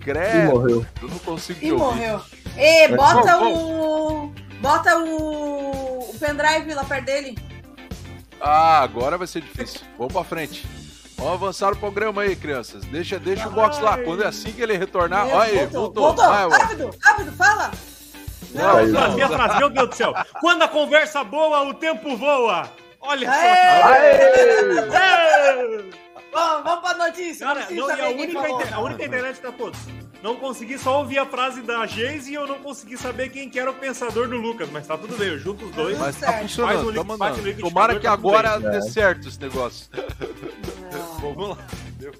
Credo. 0.00 0.38
E 0.38 0.52
morreu. 0.52 0.86
Eu 1.02 1.08
não 1.08 1.18
consigo 1.18 1.58
e 1.62 1.72
morreu. 1.72 2.20
E 2.56 2.88
bota 2.96 3.38
o. 3.38 4.32
Bota 4.60 4.98
o. 4.98 6.10
O 6.10 6.18
pendrive 6.18 6.72
lá 6.72 6.84
perto 6.84 7.04
dele. 7.04 7.36
Ah, 8.40 8.80
agora 8.82 9.18
vai 9.18 9.26
ser 9.26 9.42
difícil. 9.42 9.80
Vamos 9.98 10.12
pra 10.12 10.24
frente. 10.24 10.64
Vamos 11.16 11.32
avançar 11.34 11.72
o 11.72 11.76
programa 11.76 12.22
aí, 12.22 12.36
crianças. 12.36 12.84
Deixa, 12.84 13.18
deixa 13.18 13.48
o 13.48 13.50
box 13.50 13.78
lá. 13.80 13.98
Quando 13.98 14.22
é 14.22 14.26
assim 14.26 14.52
que 14.52 14.62
ele 14.62 14.76
retornar. 14.76 15.26
Olha 15.26 15.42
aí, 15.42 15.66
voltou. 15.66 16.04
Voltou. 16.04 16.26
Vai, 16.26 16.48
rápido, 16.48 16.90
rápido, 17.02 17.32
fala. 17.32 17.72
Não, 18.54 18.86
não, 18.86 19.14
minha 19.14 19.28
frase, 19.28 19.58
meu 19.58 19.70
Deus 19.70 19.88
do 19.88 19.94
céu. 19.94 20.14
Quando 20.40 20.62
a 20.62 20.68
conversa 20.68 21.22
boa, 21.24 21.62
o 21.62 21.74
tempo 21.74 22.16
voa. 22.16 22.70
Olha 23.00 23.30
só. 23.30 23.40
Vamos, 26.32 26.64
vamos 26.64 26.80
pra 26.80 26.94
notícia. 27.06 27.46
Cara, 27.46 27.66
não, 27.70 27.96
e 27.96 28.00
a 28.00 28.08
única, 28.10 28.74
a 28.74 28.80
única 28.80 29.04
internet 29.04 29.40
pra 29.40 29.52
todos. 29.52 29.78
Não 30.22 30.36
consegui 30.36 30.78
só 30.78 30.98
ouvir 30.98 31.18
a 31.18 31.26
frase 31.26 31.62
da 31.62 31.86
Geise 31.86 32.32
e 32.32 32.34
eu 32.34 32.46
não 32.46 32.58
consegui 32.58 32.96
saber 32.98 33.28
quem 33.30 33.48
que 33.48 33.58
era 33.58 33.70
o 33.70 33.74
pensador 33.74 34.28
do 34.28 34.36
Lucas, 34.36 34.68
mas 34.70 34.86
tá 34.86 34.98
tudo 34.98 35.16
bem, 35.16 35.28
eu 35.28 35.38
junto 35.38 35.66
os 35.66 35.70
dois. 35.70 35.98
Mas 35.98 36.16
tá 36.16 36.32
funcionando, 36.32 36.92
tá 36.92 37.04
mandando. 37.04 37.56
Tomara 37.60 37.94
que 37.94 38.02
tá 38.02 38.12
agora 38.12 38.58
dê 38.58 38.82
certo 38.82 39.28
esse 39.28 39.40
negócio. 39.40 39.88
vamos 41.20 41.50
lá. 41.50 41.58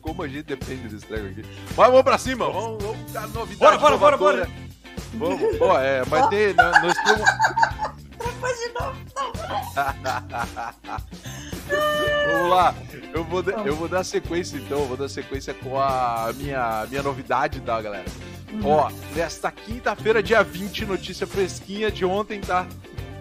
Como 0.01 0.23
a 0.23 0.29
gente 0.29 0.45
depende 0.45 0.89
desse 0.89 1.07
treco 1.07 1.27
aqui. 1.27 1.45
Mas 1.77 1.89
vamos 1.89 2.03
pra 2.03 2.19
cima, 2.19 2.51
vamos, 2.51 2.83
vamos 2.83 3.13
dar 3.13 3.29
novidade. 3.29 3.59
Bora, 3.59 3.79
bora, 3.79 3.97
bora, 3.97 4.17
bora. 4.17 4.66
Vamos, 5.15 5.61
ó, 5.61 5.79
é, 5.81 6.03
mas 6.09 6.27
tem, 6.29 6.53
nós 6.55 6.95
temos... 7.05 7.31
Depois 8.19 8.59
de 8.59 8.73
novo, 8.73 8.97
Vamos 12.33 12.51
lá, 12.51 12.75
eu 13.13 13.25
vou, 13.25 13.43
eu 13.65 13.77
vou 13.77 13.89
dar 13.89 14.05
sequência 14.05 14.57
então, 14.57 14.85
vou 14.85 14.97
dar 14.97 15.09
sequência 15.09 15.55
com 15.55 15.81
a 15.81 16.33
minha, 16.37 16.87
minha 16.89 17.03
novidade, 17.03 17.61
tá, 17.61 17.81
galera? 17.81 18.05
Uhum. 18.53 18.69
Ó, 18.69 18.91
nesta 19.15 19.51
quinta-feira, 19.51 20.23
dia 20.23 20.43
20, 20.43 20.87
notícia 20.87 21.27
fresquinha 21.27 21.91
de 21.91 22.05
ontem, 22.05 22.41
tá? 22.41 22.67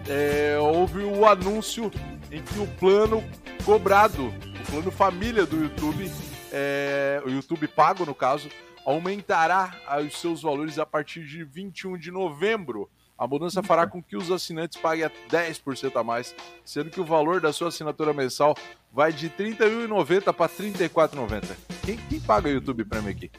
É, 0.08 0.56
houve 0.60 1.02
o 1.02 1.26
anúncio 1.26 1.90
em 2.30 2.40
que 2.40 2.58
o 2.58 2.66
plano 2.66 3.22
cobrado, 3.64 4.26
o 4.26 4.70
plano 4.70 4.90
família 4.90 5.44
do 5.44 5.62
YouTube, 5.62 6.10
é, 6.52 7.20
o 7.24 7.30
YouTube 7.30 7.66
pago 7.68 8.04
no 8.06 8.14
caso, 8.14 8.48
aumentará 8.86 9.74
os 10.06 10.20
seus 10.20 10.42
valores 10.42 10.78
a 10.78 10.86
partir 10.86 11.26
de 11.26 11.42
21 11.42 11.98
de 11.98 12.12
novembro. 12.12 12.88
A 13.18 13.26
mudança 13.26 13.62
fará 13.62 13.86
com 13.86 14.00
que 14.00 14.16
os 14.16 14.30
assinantes 14.30 14.78
paguem 14.78 15.10
10% 15.28 15.98
a 15.98 16.04
mais, 16.04 16.34
sendo 16.64 16.90
que 16.90 17.00
o 17.00 17.04
valor 17.04 17.40
da 17.40 17.52
sua 17.52 17.68
assinatura 17.68 18.12
mensal 18.12 18.54
vai 18.92 19.12
de 19.12 19.26
R$ 19.26 19.56
31,90 19.56 20.32
para 20.32 20.46
R$ 20.46 20.70
34,90. 20.70 21.56
Quem, 21.84 21.96
quem 21.96 22.20
paga 22.20 22.48
o 22.48 22.52
YouTube 22.52 22.84
Premium 22.84 23.10
aqui? 23.10 23.30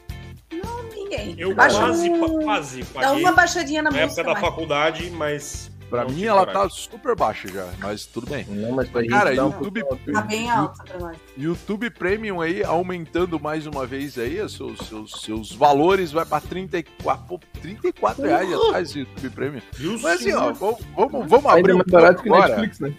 Não, 0.52 0.82
ninguém. 0.90 1.34
Eu 1.38 1.54
Baixa 1.54 1.78
quase, 1.78 2.10
um... 2.10 2.42
quase 2.42 2.84
paguei. 2.84 3.08
Dá 3.08 3.12
uma 3.12 3.32
baixadinha 3.32 3.82
na, 3.82 3.90
na 3.90 4.02
música. 4.02 4.20
época 4.20 4.34
da 4.34 4.40
faculdade, 4.40 5.10
mas 5.10 5.70
Pra 5.88 6.04
não 6.04 6.10
mim, 6.10 6.24
ela 6.24 6.44
tá 6.44 6.68
super 6.68 7.16
baixa 7.16 7.48
já, 7.48 7.66
mas 7.78 8.04
tudo 8.04 8.28
bem. 8.28 8.44
Não, 8.48 8.72
mas 8.72 8.88
pra 8.88 9.06
Cara, 9.06 9.34
YouTube. 9.34 9.82
Tá 10.12 10.20
bem 10.22 10.50
alta 10.50 10.84
pra 10.84 10.98
nós. 10.98 11.16
YouTube 11.36 11.88
Premium 11.90 12.40
aí, 12.40 12.62
aumentando 12.62 13.40
mais 13.40 13.66
uma 13.66 13.86
vez 13.86 14.18
aí, 14.18 14.40
os 14.40 14.54
seus, 14.54 14.78
seus, 14.80 15.22
seus 15.22 15.52
valores, 15.52 16.12
vai 16.12 16.26
pra 16.26 16.40
34, 16.40 17.40
34 17.62 18.22
reais 18.22 18.50
uhum. 18.50 18.66
atrás 18.66 18.92
do 18.92 18.98
YouTube 19.00 19.30
Premium. 19.30 19.62
Mas 20.02 20.20
assim, 20.20 20.32
ó, 20.32 20.52
vamos, 20.52 20.80
vamos, 20.94 21.28
vamos 21.28 21.46
abrir. 21.46 21.84
Barato 21.86 22.22
que 22.22 22.28
Netflix, 22.28 22.80
né? 22.80 22.94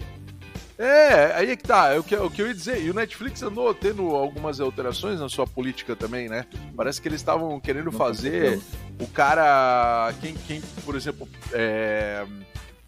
É, 0.79 1.34
aí 1.36 1.51
é 1.51 1.55
que 1.58 1.63
tá, 1.63 1.89
é 1.89 2.00
o 2.00 2.03
que, 2.03 2.15
é 2.15 2.22
o 2.22 2.29
que 2.31 2.41
eu 2.41 2.48
ia 2.48 2.53
dizer. 2.53 2.81
E 2.81 2.89
o 2.89 2.93
Netflix 2.93 3.43
andou 3.43 3.74
tendo 3.74 4.15
algumas 4.15 4.62
alterações 4.62 5.19
na 5.19 5.27
sua 5.27 5.46
política 5.46 5.93
também, 5.93 6.29
né? 6.29 6.46
Parece 6.74 7.01
que 7.01 7.10
eles 7.10 7.19
estavam 7.19 7.60
querendo 7.60 7.91
fazer 7.91 8.62
o 8.98 9.05
cara. 9.08 10.13
Quem, 10.22 10.34
quem 10.48 10.62
por 10.86 10.96
exemplo, 10.96 11.27
é, 11.51 12.25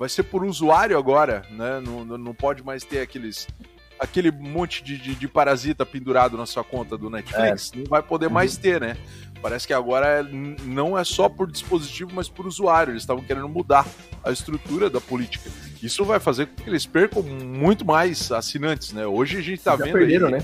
vai 0.02 0.10
ser 0.10 0.24
por 0.24 0.44
usuário 0.44 0.98
agora, 0.98 1.44
né? 1.52 1.80
Não, 1.80 2.04
não 2.18 2.34
pode 2.34 2.64
mais 2.64 2.84
ter 2.84 3.02
aqueles 3.02 3.48
aquele 4.00 4.32
monte 4.32 4.84
de, 4.84 4.98
de, 4.98 5.14
de 5.14 5.28
parasita 5.28 5.86
pendurado 5.86 6.36
na 6.36 6.48
sua 6.48 6.64
conta 6.64 6.98
do 6.98 7.08
Netflix. 7.08 7.72
É. 7.72 7.78
Não 7.78 7.86
vai 7.86 8.02
poder 8.02 8.28
mais 8.28 8.56
uhum. 8.56 8.62
ter, 8.64 8.82
né? 8.82 8.98
Parece 9.44 9.68
que 9.68 9.74
agora 9.76 10.24
não 10.24 10.98
é 10.98 11.04
só 11.04 11.30
por 11.30 11.52
dispositivo, 11.52 12.10
mas 12.16 12.28
por 12.28 12.48
usuário. 12.48 12.94
Eles 12.94 13.04
estavam 13.04 13.24
querendo 13.24 13.48
mudar 13.48 13.86
a 14.24 14.32
estrutura 14.32 14.90
da 14.90 15.00
política. 15.00 15.52
Isso 15.84 16.04
vai 16.04 16.20
fazer 16.20 16.48
com 16.48 16.64
que 16.64 16.68
eles 16.72 16.88
percam 16.88 17.22
muito 17.22 17.86
mais 17.86 18.32
assinantes, 18.32 18.94
né? 18.94 19.06
Hoje 19.06 19.38
a 19.38 19.42
gente 19.42 19.62
tá 19.62 19.78
Já 19.78 19.84
vendo. 19.84 19.94
Perderam, 19.94 20.28
aí, 20.30 20.34
né? 20.34 20.44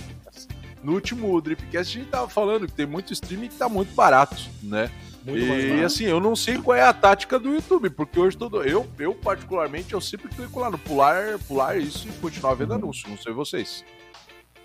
No 0.83 0.93
último 0.93 1.41
Dripcast 1.41 1.97
a 1.97 1.99
gente 1.99 2.11
tava 2.11 2.29
falando 2.29 2.67
que 2.67 2.73
tem 2.73 2.85
muito 2.85 3.11
streaming 3.11 3.47
que 3.47 3.55
tá 3.55 3.67
muito 3.67 3.91
barato, 3.95 4.37
né? 4.61 4.91
Muito 5.27 5.45
e 5.45 5.83
assim, 5.83 6.05
eu 6.05 6.21
não 6.21 6.37
sei 6.37 6.57
qual 6.57 6.77
é 6.77 6.81
a 6.81 6.93
tática 6.93 7.37
do 7.37 7.53
YouTube, 7.53 7.89
porque 7.89 8.17
hoje 8.17 8.37
todo. 8.37 8.63
Eu, 8.63 8.87
eu 8.97 9.13
particularmente, 9.13 9.93
eu 9.93 9.99
sempre 9.99 10.29
clico 10.29 10.57
lá 10.57 10.71
no 10.71 10.77
pular, 10.77 11.37
pular 11.39 11.77
isso 11.77 12.07
e 12.07 12.11
continuar 12.13 12.53
vendo 12.53 12.71
uhum. 12.71 12.77
anúncio. 12.77 13.09
Não 13.09 13.17
sei 13.17 13.33
vocês. 13.33 13.83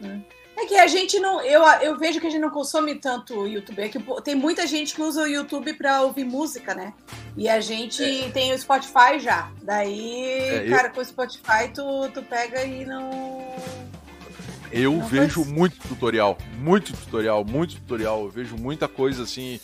É. 0.01 0.63
é 0.63 0.67
que 0.67 0.77
a 0.79 0.87
gente 0.87 1.19
não. 1.19 1.43
Eu, 1.43 1.65
eu 1.81 1.99
vejo 1.99 2.21
que 2.21 2.29
a 2.29 2.31
gente 2.31 2.41
não 2.41 2.51
consome 2.51 2.95
tanto 2.95 3.41
o 3.41 3.49
YouTube. 3.49 3.83
É 3.83 3.89
que 3.89 3.99
tem 4.23 4.37
muita 4.37 4.65
gente 4.65 4.95
que 4.95 5.03
usa 5.03 5.23
o 5.23 5.27
YouTube 5.27 5.75
para 5.75 6.03
ouvir 6.03 6.25
música, 6.25 6.77
né? 6.77 6.95
E 7.37 7.49
a 7.49 7.61
gente 7.61 8.05
é. 8.05 8.31
tem 8.31 8.53
o 8.53 8.59
Spotify 8.59 9.19
já. 9.19 9.51
Daí, 9.63 10.23
é, 10.23 10.69
cara, 10.71 10.89
eu... 10.89 10.93
com 10.93 11.01
o 11.01 11.05
Spotify 11.05 11.73
tu, 11.75 12.09
tu 12.15 12.23
pega 12.23 12.65
e 12.65 12.87
não. 12.87 13.53
Eu 14.71 14.93
não 14.93 15.07
vejo 15.07 15.43
faz... 15.43 15.53
muito 15.53 15.77
tutorial, 15.89 16.39
muito 16.59 16.93
tutorial, 16.93 17.45
muito 17.45 17.75
tutorial. 17.81 18.23
Eu 18.23 18.31
vejo 18.31 18.57
muita 18.57 18.87
coisa 18.87 19.25
assim 19.25 19.61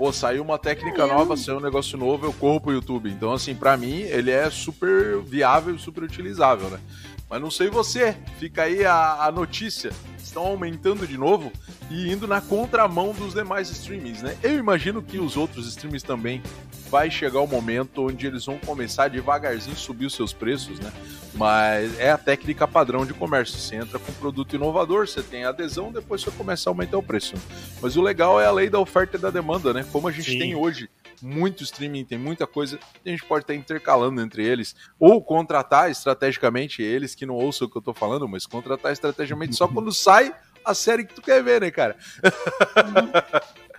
pô, 0.00 0.10
saiu 0.10 0.42
uma 0.42 0.58
técnica 0.58 1.06
nova, 1.06 1.36
saiu 1.36 1.58
um 1.58 1.60
negócio 1.60 1.98
novo, 1.98 2.24
eu 2.24 2.32
corro 2.32 2.58
pro 2.58 2.72
YouTube. 2.72 3.10
Então, 3.10 3.34
assim, 3.34 3.54
para 3.54 3.76
mim, 3.76 3.98
ele 3.98 4.30
é 4.30 4.48
super 4.48 5.20
viável 5.20 5.74
e 5.74 5.78
super 5.78 6.02
utilizável, 6.02 6.70
né? 6.70 6.80
Mas 7.28 7.38
não 7.38 7.50
sei 7.50 7.68
você, 7.68 8.16
fica 8.38 8.62
aí 8.62 8.82
a, 8.82 9.26
a 9.26 9.30
notícia. 9.30 9.90
Estão 10.18 10.46
aumentando 10.46 11.06
de 11.06 11.18
novo 11.18 11.52
e 11.90 12.10
indo 12.10 12.26
na 12.26 12.40
contramão 12.40 13.12
dos 13.12 13.34
demais 13.34 13.68
streamings, 13.68 14.22
né? 14.22 14.38
Eu 14.42 14.58
imagino 14.58 15.02
que 15.02 15.18
os 15.18 15.36
outros 15.36 15.68
streamings 15.68 16.02
também 16.02 16.42
vai 16.90 17.10
chegar 17.10 17.40
o 17.40 17.46
momento 17.46 18.08
onde 18.08 18.26
eles 18.26 18.44
vão 18.44 18.58
começar 18.58 19.08
devagarzinho 19.08 19.76
subir 19.76 20.06
os 20.06 20.14
seus 20.14 20.32
preços, 20.32 20.80
né? 20.80 20.92
Mas 21.34 21.98
é 22.00 22.10
a 22.10 22.18
técnica 22.18 22.66
padrão 22.66 23.06
de 23.06 23.14
comércio. 23.14 23.56
Você 23.56 23.76
entra 23.76 23.98
com 23.98 24.10
um 24.10 24.14
produto 24.16 24.56
inovador, 24.56 25.06
você 25.06 25.22
tem 25.22 25.44
adesão, 25.44 25.92
depois 25.92 26.20
você 26.20 26.30
começa 26.32 26.68
a 26.68 26.70
aumentar 26.72 26.98
o 26.98 27.02
preço. 27.02 27.34
Mas 27.80 27.96
o 27.96 28.02
legal 28.02 28.40
é 28.40 28.46
a 28.46 28.50
lei 28.50 28.68
da 28.68 28.80
oferta 28.80 29.16
e 29.16 29.20
da 29.20 29.30
demanda, 29.30 29.72
né? 29.72 29.86
Como 29.92 30.08
a 30.08 30.12
gente 30.12 30.32
Sim. 30.32 30.38
tem 30.40 30.54
hoje 30.56 30.90
muito 31.22 31.62
streaming, 31.62 32.04
tem 32.04 32.18
muita 32.18 32.46
coisa, 32.46 32.78
a 33.04 33.08
gente 33.08 33.24
pode 33.24 33.44
estar 33.44 33.54
intercalando 33.54 34.20
entre 34.20 34.44
eles, 34.44 34.74
ou 34.98 35.22
contratar 35.22 35.90
estrategicamente 35.90 36.82
eles 36.82 37.14
que 37.14 37.26
não 37.26 37.34
ouçam 37.34 37.68
o 37.68 37.70
que 37.70 37.76
eu 37.76 37.82
tô 37.82 37.92
falando, 37.92 38.26
mas 38.26 38.46
contratar 38.46 38.92
estrategicamente 38.92 39.54
só 39.54 39.68
quando 39.68 39.92
sai 39.92 40.34
a 40.64 40.74
série 40.74 41.04
que 41.04 41.14
tu 41.14 41.22
quer 41.22 41.42
ver, 41.42 41.60
né, 41.60 41.70
cara? 41.70 41.96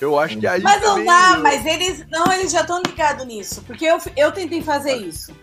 eu 0.00 0.18
acho 0.18 0.38
que 0.38 0.46
aí. 0.46 0.62
Mas 0.62 0.82
não 0.82 1.04
dá, 1.04 1.38
mas 1.38 1.64
eles. 1.64 2.04
Não, 2.10 2.32
eles 2.32 2.50
já 2.50 2.60
estão 2.62 2.82
ligados 2.84 3.24
nisso. 3.26 3.62
Porque 3.66 3.84
eu, 3.84 3.98
eu 4.16 4.32
tentei 4.32 4.62
fazer 4.62 4.94
isso. 4.96 5.34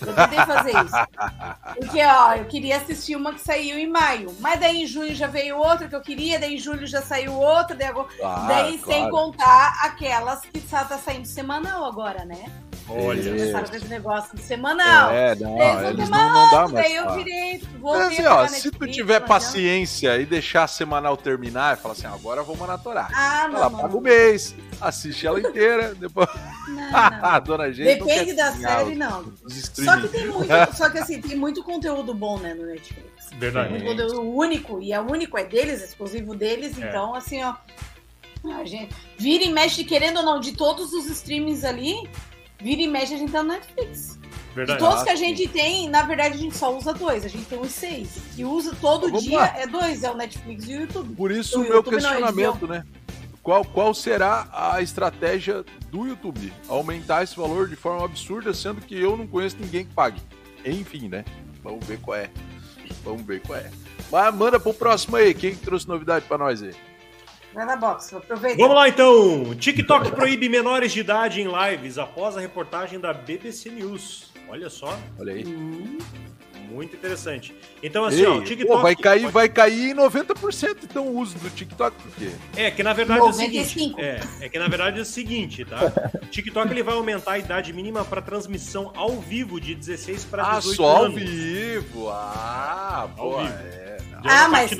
Eu 0.00 0.14
tentei 0.14 0.38
fazer 0.38 0.70
isso. 0.70 1.78
Porque, 1.78 2.02
ó, 2.02 2.34
eu 2.34 2.44
queria 2.44 2.76
assistir 2.76 3.16
uma 3.16 3.32
que 3.32 3.40
saiu 3.40 3.78
em 3.78 3.88
maio. 3.88 4.34
Mas 4.40 4.60
daí 4.60 4.82
em 4.82 4.86
junho 4.86 5.14
já 5.14 5.26
veio 5.26 5.56
outra 5.58 5.88
que 5.88 5.94
eu 5.94 6.00
queria, 6.00 6.38
daí 6.38 6.54
em 6.54 6.58
julho 6.58 6.86
já 6.86 7.02
saiu 7.02 7.34
outra, 7.34 7.74
daí, 7.74 7.88
agora... 7.88 8.08
ah, 8.22 8.46
daí 8.48 8.78
claro. 8.78 9.00
sem 9.00 9.10
contar 9.10 9.80
aquelas 9.84 10.40
que 10.42 10.60
só 10.60 10.84
tá 10.84 10.98
saindo 10.98 11.26
semanal 11.26 11.84
agora, 11.84 12.24
né? 12.24 12.44
Olha. 12.88 13.18
Eles 13.18 13.40
começaram 13.40 13.68
com 13.68 13.76
esse 13.76 13.88
negócio 13.88 14.36
de 14.36 14.42
semanal. 14.42 15.10
É, 15.10 15.34
não, 15.34 15.88
eles 15.88 16.08
não, 16.08 16.32
não 16.32 16.50
dá 16.50 16.68
mais. 16.68 16.72
Daí 16.72 16.94
eu 16.96 17.14
virei, 17.14 17.62
assim, 18.06 18.26
ó, 18.26 18.46
se 18.46 18.70
tu 18.70 18.86
tiver 18.86 19.20
paciência 19.20 20.16
e 20.16 20.24
deixar 20.24 20.64
a 20.64 20.68
semanal 20.68 21.16
terminar 21.16 21.76
e 21.76 21.80
falar 21.80 21.92
assim, 21.92 22.06
agora 22.06 22.42
vou 22.42 22.56
maratorar. 22.56 23.10
Ah, 23.14 23.48
não. 23.48 23.56
Ela 23.58 23.70
paga 23.70 23.96
o 23.96 24.00
mês, 24.00 24.54
assiste 24.80 25.26
ela 25.26 25.38
inteira, 25.38 25.94
depois. 25.94 26.28
Não, 26.68 26.90
não. 26.90 27.40
Dona 27.44 27.72
Gente 27.72 27.98
Depende 27.98 28.32
da 28.32 28.52
série, 28.52 28.94
não. 28.94 29.24
Só 29.88 30.00
que 30.00 30.08
tem 30.08 30.26
muito, 30.26 30.52
só 30.76 30.90
que 30.90 30.98
assim, 30.98 31.20
tem 31.20 31.36
muito 31.36 31.62
conteúdo 31.62 32.14
bom, 32.14 32.38
né, 32.38 32.54
no 32.54 32.66
Netflix. 32.66 33.30
Verdade. 33.34 33.74
Tem 33.74 33.84
muito 33.84 34.02
conteúdo 34.02 34.22
único, 34.22 34.82
e 34.82 34.92
é 34.92 35.00
único, 35.00 35.38
é 35.38 35.44
deles, 35.44 35.82
exclusivo 35.82 36.34
deles, 36.34 36.78
é. 36.78 36.88
então 36.88 37.14
assim, 37.14 37.42
ó. 37.42 37.54
A 38.44 38.64
gente 38.64 38.94
vira 39.18 39.42
e 39.42 39.52
mexe, 39.52 39.82
querendo 39.82 40.18
ou 40.18 40.22
não, 40.22 40.40
de 40.40 40.52
todos 40.52 40.92
os 40.92 41.06
streamings 41.06 41.64
ali, 41.64 42.08
vira 42.60 42.82
e 42.82 42.86
mexe 42.86 43.14
a 43.14 43.18
gente 43.18 43.32
tá 43.32 43.42
no 43.42 43.48
Netflix. 43.48 44.18
Verdade. 44.54 44.78
De 44.78 44.84
todos 44.84 45.02
que 45.02 45.10
a 45.10 45.16
gente 45.16 45.48
tem, 45.48 45.88
na 45.88 46.02
verdade, 46.02 46.34
a 46.34 46.38
gente 46.38 46.56
só 46.56 46.76
usa 46.76 46.92
dois. 46.92 47.24
A 47.24 47.28
gente 47.28 47.44
tem 47.44 47.58
uns 47.58 47.70
seis. 47.70 48.18
E 48.36 48.44
usa 48.44 48.74
todo 48.80 49.12
dia 49.20 49.38
lá. 49.38 49.54
é 49.56 49.66
dois, 49.66 50.02
é 50.02 50.10
o 50.10 50.16
Netflix 50.16 50.68
e 50.68 50.76
o 50.76 50.80
YouTube. 50.80 51.14
Por 51.14 51.30
isso 51.30 51.58
o, 51.58 51.62
meu 51.62 51.74
YouTube 51.74 51.94
questionamento, 51.94 52.62
não, 52.62 52.74
né? 52.74 52.84
Qual, 53.42 53.64
qual 53.64 53.94
será 53.94 54.48
a 54.52 54.82
estratégia 54.82 55.64
do 55.90 56.06
YouTube? 56.06 56.52
Aumentar 56.68 57.22
esse 57.22 57.36
valor 57.36 57.68
de 57.68 57.76
forma 57.76 58.04
absurda, 58.04 58.52
sendo 58.52 58.80
que 58.80 58.98
eu 58.98 59.16
não 59.16 59.26
conheço 59.26 59.56
ninguém 59.58 59.84
que 59.84 59.94
pague. 59.94 60.20
Enfim, 60.64 61.08
né? 61.08 61.24
Vamos 61.62 61.86
ver 61.86 61.98
qual 62.00 62.16
é. 62.16 62.30
Vamos 63.04 63.22
ver 63.22 63.40
qual 63.40 63.58
é. 63.58 63.70
Mas 64.10 64.34
manda 64.34 64.58
pro 64.58 64.72
próximo 64.72 65.16
aí. 65.16 65.34
Quem 65.34 65.54
que 65.54 65.60
trouxe 65.60 65.88
novidade 65.88 66.24
para 66.26 66.38
nós 66.38 66.62
aí? 66.62 66.74
Vai 67.52 67.64
na 67.64 67.76
box, 67.76 68.14
aproveita. 68.14 68.56
Vamos 68.58 68.76
lá 68.76 68.88
então. 68.88 69.54
TikTok 69.54 70.12
proíbe 70.12 70.48
menores 70.48 70.92
de 70.92 71.00
idade 71.00 71.40
em 71.40 71.48
lives 71.48 71.98
após 71.98 72.36
a 72.36 72.40
reportagem 72.40 73.00
da 73.00 73.12
BBC 73.12 73.70
News. 73.70 74.30
Olha 74.48 74.70
só. 74.70 74.98
Olha 75.18 75.32
aí. 75.32 75.44
Hum. 75.44 75.98
Muito 76.70 76.94
interessante. 76.96 77.54
Então, 77.82 78.04
assim, 78.04 78.20
Ei, 78.20 78.26
ó, 78.26 78.36
o 78.36 78.44
TikTok. 78.44 78.76
Pô, 78.76 78.82
vai 78.82 78.94
cair, 78.94 79.20
pode... 79.22 79.32
vai 79.32 79.48
cair 79.48 79.90
em 79.90 79.94
90% 79.94 80.78
então 80.84 81.06
o 81.06 81.18
uso 81.18 81.38
do 81.38 81.50
TikTok, 81.50 81.96
por 81.96 82.12
quê? 82.12 82.30
É 82.56 82.70
que 82.70 82.82
na 82.82 82.92
verdade 82.92 83.20
95. 83.20 83.58
é 83.58 83.62
o 83.62 83.66
seguinte. 83.66 84.00
É, 84.00 84.44
é 84.46 84.48
que 84.48 84.58
na 84.58 84.68
verdade 84.68 84.98
é 84.98 85.02
o 85.02 85.04
seguinte, 85.04 85.64
tá? 85.64 85.92
O 86.22 86.26
TikTok 86.28 86.70
ele 86.70 86.82
vai 86.82 86.94
aumentar 86.94 87.32
a 87.32 87.38
idade 87.38 87.72
mínima 87.72 88.04
para 88.04 88.20
transmissão 88.20 88.92
ao 88.94 89.12
vivo 89.20 89.60
de 89.60 89.74
16 89.74 90.24
para 90.24 90.42
18 90.58 90.58
ah, 90.58 90.76
só 90.76 91.04
anos. 91.04 91.06
ao 91.06 91.12
vivo. 91.12 92.08
Ah, 92.10 93.08
ao 93.16 93.38
vivo. 93.38 93.52
é. 93.54 93.88
Ah, 94.24 94.48
mas 94.48 94.70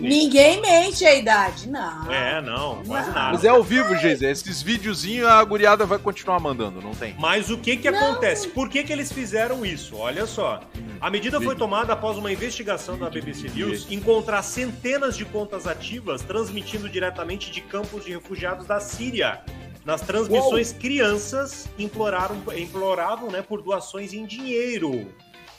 ninguém 0.00 0.60
mente 0.60 1.04
a 1.04 1.14
idade, 1.14 1.68
não. 1.68 2.12
É, 2.12 2.40
não, 2.40 2.82
quase 2.84 3.10
nada. 3.10 3.32
Mas 3.32 3.44
é 3.44 3.48
ao 3.48 3.62
vivo, 3.62 3.94
Geise. 3.96 4.24
Esses 4.24 4.62
videozinhos 4.62 5.28
a 5.28 5.42
guriada 5.42 5.84
vai 5.84 5.98
continuar 5.98 6.38
mandando, 6.38 6.80
não 6.80 6.94
tem. 6.94 7.14
Mas 7.18 7.50
o 7.50 7.58
que 7.58 7.76
que 7.76 7.90
não. 7.90 7.98
acontece? 7.98 8.48
Por 8.48 8.68
que 8.68 8.84
que 8.84 8.92
eles 8.92 9.10
fizeram 9.10 9.66
isso? 9.66 9.96
Olha 9.96 10.26
só. 10.26 10.60
A 11.04 11.10
medida 11.10 11.38
foi 11.38 11.54
tomada 11.54 11.92
após 11.92 12.16
uma 12.16 12.32
investigação 12.32 12.96
da 12.96 13.10
BBC 13.10 13.50
News 13.50 13.86
encontrar 13.90 14.42
centenas 14.42 15.18
de 15.18 15.26
contas 15.26 15.66
ativas 15.66 16.22
transmitindo 16.22 16.88
diretamente 16.88 17.50
de 17.50 17.60
campos 17.60 18.06
de 18.06 18.12
refugiados 18.12 18.66
da 18.66 18.80
Síria. 18.80 19.44
Nas 19.84 20.00
transmissões, 20.00 20.70
Uou. 20.70 20.80
crianças 20.80 21.68
imploraram, 21.78 22.42
imploravam 22.56 23.30
né, 23.30 23.42
por 23.42 23.60
doações 23.60 24.14
em 24.14 24.24
dinheiro. 24.24 25.14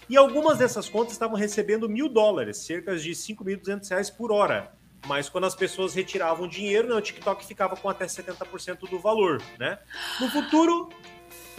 E 0.09 0.17
algumas 0.17 0.57
dessas 0.57 0.89
contas 0.89 1.11
estavam 1.13 1.37
recebendo 1.37 1.87
mil 1.87 2.09
dólares, 2.09 2.57
cerca 2.57 2.97
de 2.97 3.11
5.200 3.11 3.87
reais 3.87 4.09
por 4.09 4.31
hora. 4.31 4.71
Mas 5.05 5.29
quando 5.29 5.45
as 5.45 5.53
pessoas 5.53 5.93
retiravam 5.93 6.47
dinheiro, 6.47 6.87
né, 6.87 6.95
o 6.95 7.01
TikTok 7.01 7.45
ficava 7.45 7.75
com 7.75 7.87
até 7.87 8.07
70% 8.07 8.89
do 8.89 8.97
valor, 8.97 9.39
né? 9.59 9.77
No 10.19 10.27
futuro, 10.27 10.89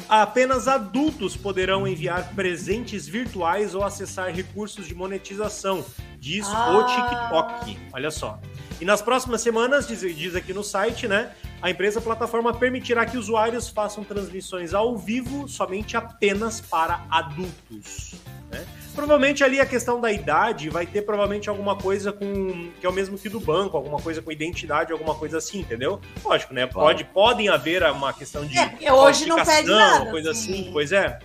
apenas 0.08 0.68
adultos 0.68 1.36
poderão 1.36 1.86
enviar 1.86 2.32
presentes 2.34 3.06
virtuais 3.06 3.74
ou 3.74 3.82
acessar 3.82 4.32
recursos 4.34 4.86
de 4.86 4.94
monetização, 4.94 5.84
diz 6.18 6.46
ah. 6.48 6.78
o 6.78 6.84
TikTok. 6.86 7.78
Olha 7.92 8.10
só. 8.10 8.38
E 8.80 8.84
nas 8.84 9.00
próximas 9.00 9.40
semanas, 9.40 9.88
diz, 9.88 10.00
diz 10.00 10.34
aqui 10.34 10.52
no 10.52 10.62
site, 10.62 11.08
né? 11.08 11.32
A 11.62 11.70
empresa 11.70 12.00
plataforma 12.00 12.52
permitirá 12.52 13.06
que 13.06 13.16
usuários 13.16 13.68
façam 13.68 14.04
transmissões 14.04 14.74
ao 14.74 14.96
vivo 14.98 15.48
somente 15.48 15.96
apenas 15.96 16.60
para 16.60 17.06
adultos. 17.10 18.14
Né? 18.50 18.64
Provavelmente 18.96 19.44
ali 19.44 19.60
a 19.60 19.66
questão 19.66 20.00
da 20.00 20.10
idade 20.10 20.70
vai 20.70 20.86
ter 20.86 21.02
provavelmente 21.02 21.50
alguma 21.50 21.76
coisa 21.76 22.12
com 22.12 22.70
que 22.80 22.86
é 22.86 22.88
o 22.88 22.92
mesmo 22.92 23.18
que 23.18 23.28
do 23.28 23.38
banco, 23.38 23.76
alguma 23.76 24.00
coisa 24.00 24.22
com 24.22 24.32
identidade, 24.32 24.90
alguma 24.90 25.14
coisa 25.14 25.36
assim, 25.36 25.60
entendeu? 25.60 26.00
Lógico, 26.24 26.54
né? 26.54 26.66
Claro. 26.66 26.88
Pode, 26.88 27.04
podem 27.04 27.48
haver 27.50 27.82
uma 27.84 28.12
questão 28.14 28.46
de 28.46 28.56
é, 28.58 28.92
hoje 28.92 29.26
não 29.26 29.36
pede 29.44 29.68
nada, 29.68 30.10
coisa 30.10 30.30
assim, 30.30 30.62
assim 30.62 30.72
pois 30.72 30.92
é. 30.92 31.18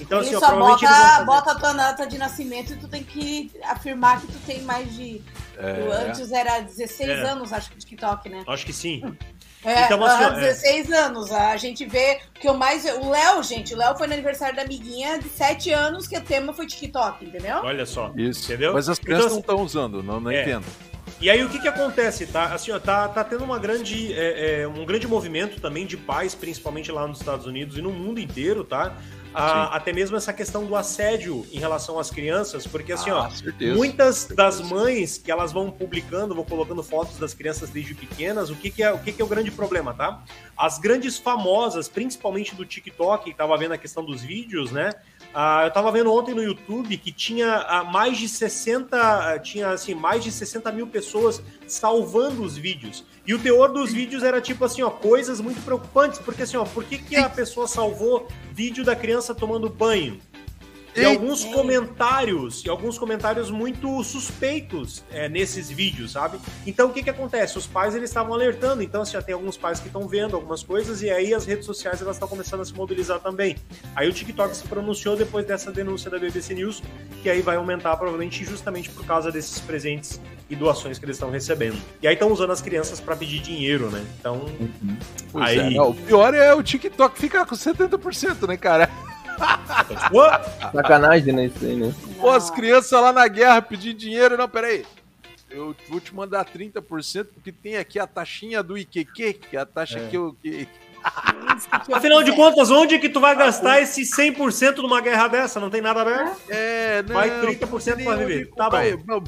Então, 0.00 0.20
assim, 0.20 0.38
só 0.38 0.56
bota, 0.56 1.24
bota 1.24 1.52
a 1.52 1.54
tua 1.56 1.72
data 1.72 2.06
de 2.06 2.16
nascimento 2.18 2.72
e 2.72 2.76
tu 2.76 2.88
tem 2.88 3.02
que 3.02 3.50
afirmar 3.64 4.20
que 4.20 4.28
tu 4.28 4.38
tem 4.46 4.62
mais 4.62 4.94
de. 4.94 5.20
É. 5.56 6.08
Antes 6.08 6.30
era 6.30 6.60
16 6.60 7.10
é. 7.10 7.12
anos, 7.22 7.52
acho 7.52 7.70
que, 7.70 7.78
de 7.78 7.84
TikTok, 7.84 8.28
né? 8.28 8.44
Acho 8.46 8.64
que 8.64 8.72
sim. 8.72 9.02
É, 9.64 9.84
então, 9.84 10.04
assim, 10.04 10.24
uh, 10.24 10.34
16 10.34 10.90
é. 10.90 10.98
anos. 10.98 11.32
A 11.32 11.56
gente 11.56 11.84
vê 11.84 12.20
que 12.34 12.48
o 12.48 12.54
mais. 12.54 12.84
O 12.84 13.10
Léo, 13.10 13.42
gente, 13.42 13.74
o 13.74 13.76
Léo 13.76 13.96
foi 13.96 14.06
no 14.06 14.12
aniversário 14.12 14.54
da 14.54 14.62
amiguinha 14.62 15.18
de 15.18 15.28
7 15.28 15.72
anos, 15.72 16.06
que 16.06 16.16
o 16.16 16.20
tema 16.20 16.52
foi 16.52 16.66
TikTok, 16.66 17.24
entendeu? 17.24 17.56
Olha 17.62 17.84
só. 17.84 18.12
Isso. 18.16 18.44
Entendeu? 18.44 18.74
Mas 18.74 18.88
as 18.88 18.98
crianças 18.98 19.26
então, 19.26 19.34
não 19.34 19.40
estão 19.40 19.62
usando, 19.62 20.02
não, 20.02 20.20
não 20.20 20.30
é. 20.30 20.42
entendo. 20.42 20.66
E 21.20 21.28
aí 21.28 21.42
o 21.42 21.48
que 21.48 21.58
que 21.58 21.66
acontece, 21.66 22.26
tá? 22.26 22.44
Assim, 22.54 22.70
ó, 22.70 22.78
tá, 22.78 23.08
tá 23.08 23.24
tendo 23.24 23.42
uma 23.42 23.58
grande, 23.58 24.12
é, 24.12 24.62
é, 24.62 24.68
um 24.68 24.84
grande 24.84 25.08
movimento 25.08 25.60
também 25.60 25.84
de 25.84 25.96
pais, 25.96 26.32
principalmente 26.32 26.92
lá 26.92 27.08
nos 27.08 27.18
Estados 27.18 27.44
Unidos 27.44 27.76
e 27.76 27.82
no 27.82 27.90
mundo 27.90 28.20
inteiro, 28.20 28.62
tá? 28.62 28.94
A, 29.34 29.76
até 29.76 29.92
mesmo 29.92 30.16
essa 30.16 30.32
questão 30.32 30.64
do 30.64 30.74
assédio 30.74 31.46
em 31.52 31.58
relação 31.58 31.98
às 31.98 32.10
crianças, 32.10 32.66
porque 32.66 32.92
assim, 32.92 33.10
ah, 33.10 33.24
ó, 33.24 33.30
certeza, 33.30 33.74
muitas 33.76 34.16
certeza. 34.16 34.36
das 34.36 34.60
mães 34.60 35.18
que 35.18 35.30
elas 35.30 35.52
vão 35.52 35.70
publicando, 35.70 36.34
vão 36.34 36.44
colocando 36.44 36.82
fotos 36.82 37.18
das 37.18 37.34
crianças 37.34 37.70
desde 37.70 37.94
pequenas, 37.94 38.50
o 38.50 38.56
que, 38.56 38.70
que 38.70 38.82
é 38.82 38.92
o 38.92 38.98
que, 38.98 39.12
que 39.12 39.22
é 39.22 39.24
o 39.24 39.28
grande 39.28 39.50
problema, 39.50 39.94
tá? 39.94 40.22
As 40.56 40.78
grandes 40.78 41.18
famosas, 41.18 41.88
principalmente 41.88 42.54
do 42.54 42.64
TikTok, 42.64 43.32
tava 43.34 43.56
vendo 43.56 43.72
a 43.72 43.78
questão 43.78 44.04
dos 44.04 44.22
vídeos, 44.22 44.72
né? 44.72 44.92
Ah, 45.34 45.62
eu 45.64 45.70
tava 45.70 45.92
vendo 45.92 46.12
ontem 46.12 46.34
no 46.34 46.42
YouTube 46.42 46.96
que 46.96 47.12
tinha 47.12 47.64
ah, 47.68 47.84
mais 47.84 48.18
de 48.18 48.28
60, 48.28 48.96
ah, 48.96 49.38
tinha 49.38 49.70
assim, 49.70 49.94
mais 49.94 50.24
de 50.24 50.32
60 50.32 50.72
mil 50.72 50.86
pessoas 50.86 51.42
salvando 51.66 52.42
os 52.42 52.56
vídeos. 52.56 53.04
E 53.26 53.34
o 53.34 53.38
teor 53.38 53.72
dos 53.72 53.92
vídeos 53.92 54.22
era 54.22 54.40
tipo 54.40 54.64
assim, 54.64 54.82
ó, 54.82 54.90
coisas 54.90 55.40
muito 55.40 55.60
preocupantes, 55.62 56.18
porque 56.18 56.42
assim, 56.42 56.56
ó, 56.56 56.64
por 56.64 56.84
que, 56.84 56.98
que 56.98 57.16
a 57.16 57.28
pessoa 57.28 57.68
salvou 57.68 58.26
vídeo 58.52 58.84
da 58.84 58.96
criança 58.96 59.34
tomando 59.34 59.68
banho? 59.68 60.18
E 61.02 61.04
alguns 61.04 61.44
comentários, 61.44 62.64
e 62.64 62.68
alguns 62.68 62.98
comentários 62.98 63.50
muito 63.50 64.02
suspeitos 64.04 65.04
é, 65.10 65.28
nesses 65.28 65.70
vídeos, 65.70 66.12
sabe? 66.12 66.38
Então 66.66 66.88
o 66.88 66.92
que 66.92 67.02
que 67.02 67.10
acontece? 67.10 67.58
Os 67.58 67.66
pais 67.66 67.94
eles 67.94 68.10
estavam 68.10 68.34
alertando, 68.34 68.82
então 68.82 69.02
assim, 69.02 69.12
já 69.12 69.22
tem 69.22 69.34
alguns 69.34 69.56
pais 69.56 69.80
que 69.80 69.86
estão 69.86 70.06
vendo 70.06 70.34
algumas 70.36 70.62
coisas 70.62 71.02
e 71.02 71.10
aí 71.10 71.34
as 71.34 71.44
redes 71.44 71.66
sociais 71.66 72.00
elas 72.00 72.16
estão 72.16 72.28
começando 72.28 72.60
a 72.60 72.64
se 72.64 72.74
mobilizar 72.74 73.20
também. 73.20 73.56
Aí 73.94 74.08
o 74.08 74.12
TikTok 74.12 74.56
se 74.56 74.66
pronunciou 74.66 75.16
depois 75.16 75.46
dessa 75.46 75.72
denúncia 75.72 76.10
da 76.10 76.18
BBC 76.18 76.54
News, 76.54 76.82
que 77.22 77.30
aí 77.30 77.40
vai 77.42 77.56
aumentar 77.56 77.96
provavelmente 77.96 78.44
justamente 78.44 78.90
por 78.90 79.04
causa 79.04 79.30
desses 79.30 79.58
presentes 79.60 80.20
e 80.50 80.56
doações 80.56 80.98
que 80.98 81.04
eles 81.04 81.16
estão 81.16 81.30
recebendo. 81.30 81.78
E 82.02 82.08
aí 82.08 82.14
estão 82.14 82.32
usando 82.32 82.50
as 82.50 82.60
crianças 82.60 83.00
para 83.00 83.14
pedir 83.16 83.40
dinheiro, 83.40 83.90
né? 83.90 84.04
Então, 84.18 84.36
uhum. 84.36 84.96
aí... 85.34 85.58
É, 85.58 85.70
não, 85.70 85.90
o 85.90 85.94
pior 85.94 86.34
é 86.34 86.54
o 86.54 86.62
TikTok 86.62 87.18
ficar 87.18 87.44
com 87.44 87.54
70%, 87.54 88.48
né, 88.48 88.56
cara? 88.56 88.88
Sacanagem, 90.72 91.32
né? 91.32 91.46
Isso 91.46 91.64
aí, 91.64 91.76
né? 91.76 91.94
Pô, 92.20 92.30
as 92.30 92.50
crianças 92.50 93.00
lá 93.00 93.12
na 93.12 93.26
guerra 93.28 93.62
pedindo 93.62 93.98
dinheiro. 93.98 94.36
Não, 94.36 94.48
peraí. 94.48 94.84
Eu 95.50 95.74
vou 95.88 95.98
te 95.98 96.14
mandar 96.14 96.44
30% 96.44 97.26
porque 97.32 97.50
tem 97.50 97.76
aqui 97.76 97.98
a 97.98 98.06
taxinha 98.06 98.62
do 98.62 98.76
IQQ, 98.76 99.32
que 99.34 99.56
é 99.56 99.60
a 99.60 99.66
taxa 99.66 99.98
é. 99.98 100.08
que 100.08 100.16
eu. 100.16 100.36
Que... 100.42 100.68
Afinal 101.92 102.22
de 102.22 102.32
contas, 102.32 102.70
onde 102.70 102.98
que 102.98 103.08
tu 103.08 103.20
vai 103.20 103.34
gastar 103.34 103.80
esse 103.80 104.02
100% 104.02 104.78
numa 104.78 105.00
guerra 105.00 105.28
dessa? 105.28 105.58
Não 105.58 105.70
tem 105.70 105.80
nada 105.80 106.02
aberto? 106.02 106.38
É, 106.48 107.02
não. 107.02 107.14
Vai 107.14 107.30
30% 107.30 108.04
para 108.04 108.16
viver. 108.16 108.50
Tá 108.50 108.68
bom. 108.68 108.78
Não, 109.06 109.22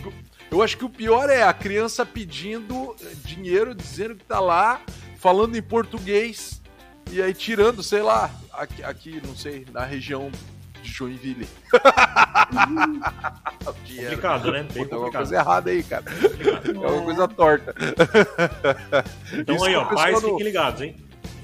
eu 0.50 0.62
acho 0.62 0.76
que 0.76 0.84
o 0.84 0.90
pior 0.90 1.30
é 1.30 1.42
a 1.42 1.52
criança 1.52 2.04
pedindo 2.04 2.94
dinheiro, 3.24 3.74
dizendo 3.74 4.16
que 4.16 4.24
tá 4.24 4.40
lá, 4.40 4.80
falando 5.16 5.56
em 5.56 5.62
português, 5.62 6.59
e 7.10 7.22
aí 7.22 7.34
tirando, 7.34 7.82
sei 7.82 8.02
lá, 8.02 8.30
aqui, 8.52 8.82
aqui 8.82 9.22
não 9.26 9.34
sei, 9.34 9.66
na 9.72 9.84
região 9.84 10.30
de 10.82 10.90
Joinville. 10.90 11.48
complicado, 14.20 14.52
né? 14.52 14.62
Bem 14.62 14.84
Pô, 14.84 14.88
tem 14.88 14.94
alguma 14.94 15.12
coisa 15.12 15.34
errada 15.34 15.70
aí, 15.70 15.82
cara. 15.82 16.04
É 16.66 16.70
uma 16.72 17.02
coisa 17.02 17.28
torta. 17.28 17.74
Então 19.32 19.56
Isso 19.56 19.64
aí, 19.64 19.74
ó, 19.74 19.84
pais, 19.86 20.20
fiquem 20.20 20.42
ligados, 20.42 20.82
hein? 20.82 20.96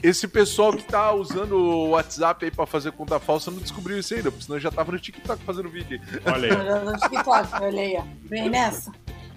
Esse 0.02 0.28
pessoal 0.28 0.72
que 0.72 0.84
tá 0.84 1.12
usando 1.12 1.56
o 1.56 1.90
WhatsApp 1.90 2.44
aí 2.44 2.50
pra 2.50 2.66
fazer 2.66 2.92
conta 2.92 3.18
falsa 3.18 3.50
não 3.50 3.58
descobriu 3.58 3.98
isso 3.98 4.14
ainda, 4.14 4.30
porque 4.30 4.44
senão 4.44 4.60
já 4.60 4.70
tava 4.70 4.92
no 4.92 4.98
TikTok 4.98 5.42
fazendo 5.42 5.68
vídeo. 5.68 6.00
Olha 6.24 6.52
aí. 6.52 6.84
no 6.84 6.96
TikTok, 6.96 7.48
olha 7.54 7.80
aí, 7.80 7.96
ó. 7.98 8.04
Vem 8.22 8.50
nessa. 8.50 8.92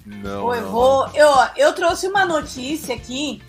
Não. 0.05 0.43
Pô, 0.43 0.53
eu, 0.53 0.61
não, 0.61 0.71
vou, 0.71 1.07
não. 1.07 1.15
Eu, 1.15 1.31
eu 1.55 1.73
trouxe 1.73 2.07
uma 2.07 2.25
notícia 2.25 2.93
aqui 2.93 3.41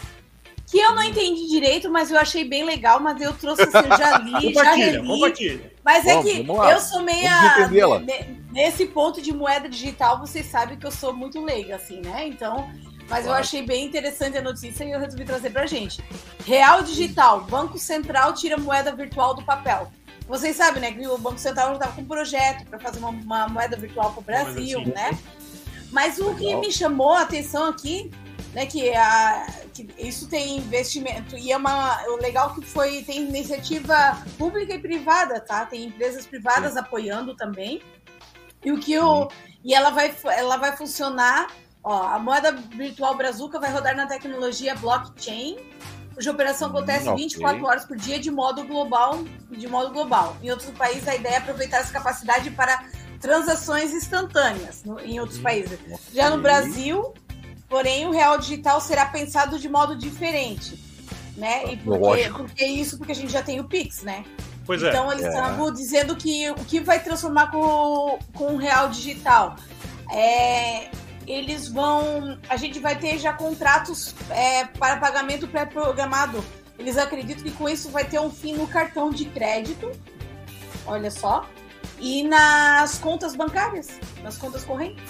que 0.70 0.78
eu 0.78 0.94
não 0.94 1.02
entendi 1.02 1.48
direito, 1.48 1.90
mas 1.90 2.12
eu 2.12 2.18
achei 2.18 2.44
bem 2.44 2.64
legal, 2.64 3.00
mas 3.00 3.20
eu 3.20 3.32
trouxe 3.32 3.62
assim, 3.62 3.88
eu 3.88 3.98
já 3.98 4.18
li, 4.22 4.54
já 4.54 4.72
reli. 4.72 5.72
Mas 5.84 6.06
é 6.06 6.22
que 6.22 6.46
eu 6.48 6.80
sou 6.80 7.02
meia. 7.02 7.68
Nesse 8.52 8.86
ponto 8.86 9.20
de 9.20 9.32
moeda 9.32 9.68
digital, 9.68 10.20
vocês 10.20 10.46
sabem 10.46 10.78
que 10.78 10.86
eu 10.86 10.90
sou 10.92 11.12
muito 11.12 11.40
leiga, 11.42 11.76
assim, 11.76 12.00
né? 12.00 12.26
Então. 12.26 12.70
Mas 13.08 13.24
claro. 13.24 13.38
eu 13.38 13.40
achei 13.40 13.62
bem 13.62 13.86
interessante 13.86 14.38
a 14.38 14.42
notícia 14.42 14.84
e 14.84 14.92
eu 14.92 15.00
resolvi 15.00 15.24
trazer 15.24 15.50
pra 15.50 15.66
gente. 15.66 16.00
Real 16.46 16.80
Digital, 16.84 17.40
Banco 17.40 17.76
Central 17.76 18.32
tira 18.34 18.56
moeda 18.56 18.94
virtual 18.94 19.34
do 19.34 19.42
papel. 19.42 19.90
Vocês 20.28 20.54
sabem, 20.54 20.80
né, 20.80 20.92
que 20.92 21.04
o 21.08 21.18
Banco 21.18 21.38
Central 21.40 21.70
já 21.70 21.74
estava 21.74 21.92
com 21.94 22.02
um 22.02 22.06
projeto 22.06 22.64
para 22.66 22.78
fazer 22.78 23.00
uma, 23.00 23.08
uma, 23.08 23.48
moeda 23.48 23.76
virtual 23.76 24.12
para 24.12 24.20
o 24.20 24.22
Brasil, 24.22 24.80
assim, 24.80 24.92
né? 24.92 25.18
Mas 25.90 26.18
o 26.18 26.28
legal. 26.28 26.36
que 26.36 26.56
me 26.56 26.70
chamou 26.70 27.14
a 27.14 27.22
atenção 27.22 27.66
aqui 27.66 28.12
né, 28.54 28.66
que, 28.66 28.92
a, 28.94 29.46
que 29.84 29.94
isso 29.98 30.28
tem 30.28 30.58
investimento 30.58 31.36
e 31.36 31.52
é 31.52 31.56
uma 31.56 32.02
o 32.08 32.16
legal 32.16 32.54
que 32.54 32.64
foi 32.64 33.02
tem 33.02 33.22
iniciativa 33.22 34.22
pública 34.36 34.74
e 34.74 34.78
privada, 34.78 35.40
tá? 35.40 35.66
Tem 35.66 35.84
empresas 35.84 36.26
privadas 36.26 36.74
Sim. 36.74 36.78
apoiando 36.80 37.34
também. 37.34 37.82
E 38.64 38.72
o 38.72 38.78
que 38.78 38.98
o 38.98 39.28
e 39.64 39.74
ela 39.74 39.90
vai 39.90 40.14
ela 40.24 40.56
vai 40.56 40.76
funcionar, 40.76 41.48
ó, 41.82 42.08
a 42.08 42.18
moeda 42.18 42.52
virtual 42.52 43.16
Brazuca 43.16 43.58
vai 43.58 43.72
rodar 43.72 43.96
na 43.96 44.06
tecnologia 44.06 44.74
blockchain, 44.74 45.56
cuja 46.14 46.30
operação 46.30 46.68
acontece 46.68 47.08
okay. 47.08 47.24
24 47.24 47.64
horas 47.64 47.84
por 47.84 47.96
dia 47.96 48.18
de 48.18 48.30
modo 48.30 48.64
global, 48.64 49.22
de 49.50 49.66
modo 49.66 49.92
global. 49.92 50.36
Em 50.42 50.50
outros 50.50 50.70
países 50.70 51.06
a 51.08 51.14
ideia 51.14 51.34
é 51.34 51.38
aproveitar 51.38 51.78
essa 51.78 51.92
capacidade 51.92 52.50
para 52.50 52.84
transações 53.20 53.92
instantâneas 53.92 54.82
no, 54.82 54.98
em 54.98 55.20
outros 55.20 55.38
hum, 55.38 55.42
países. 55.42 55.78
Já 56.12 56.30
no 56.30 56.42
Brasil, 56.42 57.14
Porém, 57.70 58.04
o 58.04 58.10
real 58.10 58.36
digital 58.36 58.80
será 58.80 59.06
pensado 59.06 59.56
de 59.56 59.68
modo 59.68 59.96
diferente, 59.96 60.76
né? 61.36 61.72
E 61.72 61.76
porque, 61.76 62.28
porque 62.36 62.64
isso 62.66 62.98
porque 62.98 63.12
a 63.12 63.14
gente 63.14 63.32
já 63.32 63.44
tem 63.44 63.60
o 63.60 63.64
Pix, 63.64 64.02
né? 64.02 64.24
Pois 64.66 64.82
é. 64.82 64.88
então, 64.88 65.10
eles 65.10 65.24
estavam 65.24 65.68
é. 65.68 65.72
dizendo 65.72 66.16
que 66.16 66.50
o 66.50 66.64
que 66.64 66.80
vai 66.80 67.00
transformar 67.00 67.52
com, 67.52 68.18
com 68.34 68.54
o 68.54 68.56
real 68.56 68.88
digital 68.88 69.54
é 70.12 70.90
eles 71.28 71.68
vão. 71.68 72.36
A 72.48 72.56
gente 72.56 72.80
vai 72.80 72.98
ter 72.98 73.16
já 73.18 73.32
contratos 73.32 74.14
é, 74.30 74.64
para 74.64 74.96
pagamento 74.96 75.46
pré-programado. 75.46 76.44
Eles 76.76 76.98
acreditam 76.98 77.44
que 77.44 77.52
com 77.52 77.68
isso 77.68 77.88
vai 77.90 78.04
ter 78.04 78.18
um 78.18 78.30
fim 78.30 78.54
no 78.54 78.66
cartão 78.66 79.10
de 79.10 79.26
crédito. 79.26 79.92
Olha 80.84 81.10
só. 81.10 81.46
E 82.00 82.24
nas 82.24 82.98
contas 82.98 83.36
bancárias, 83.36 83.90
nas 84.24 84.36
contas 84.36 84.64
correntes. 84.64 85.04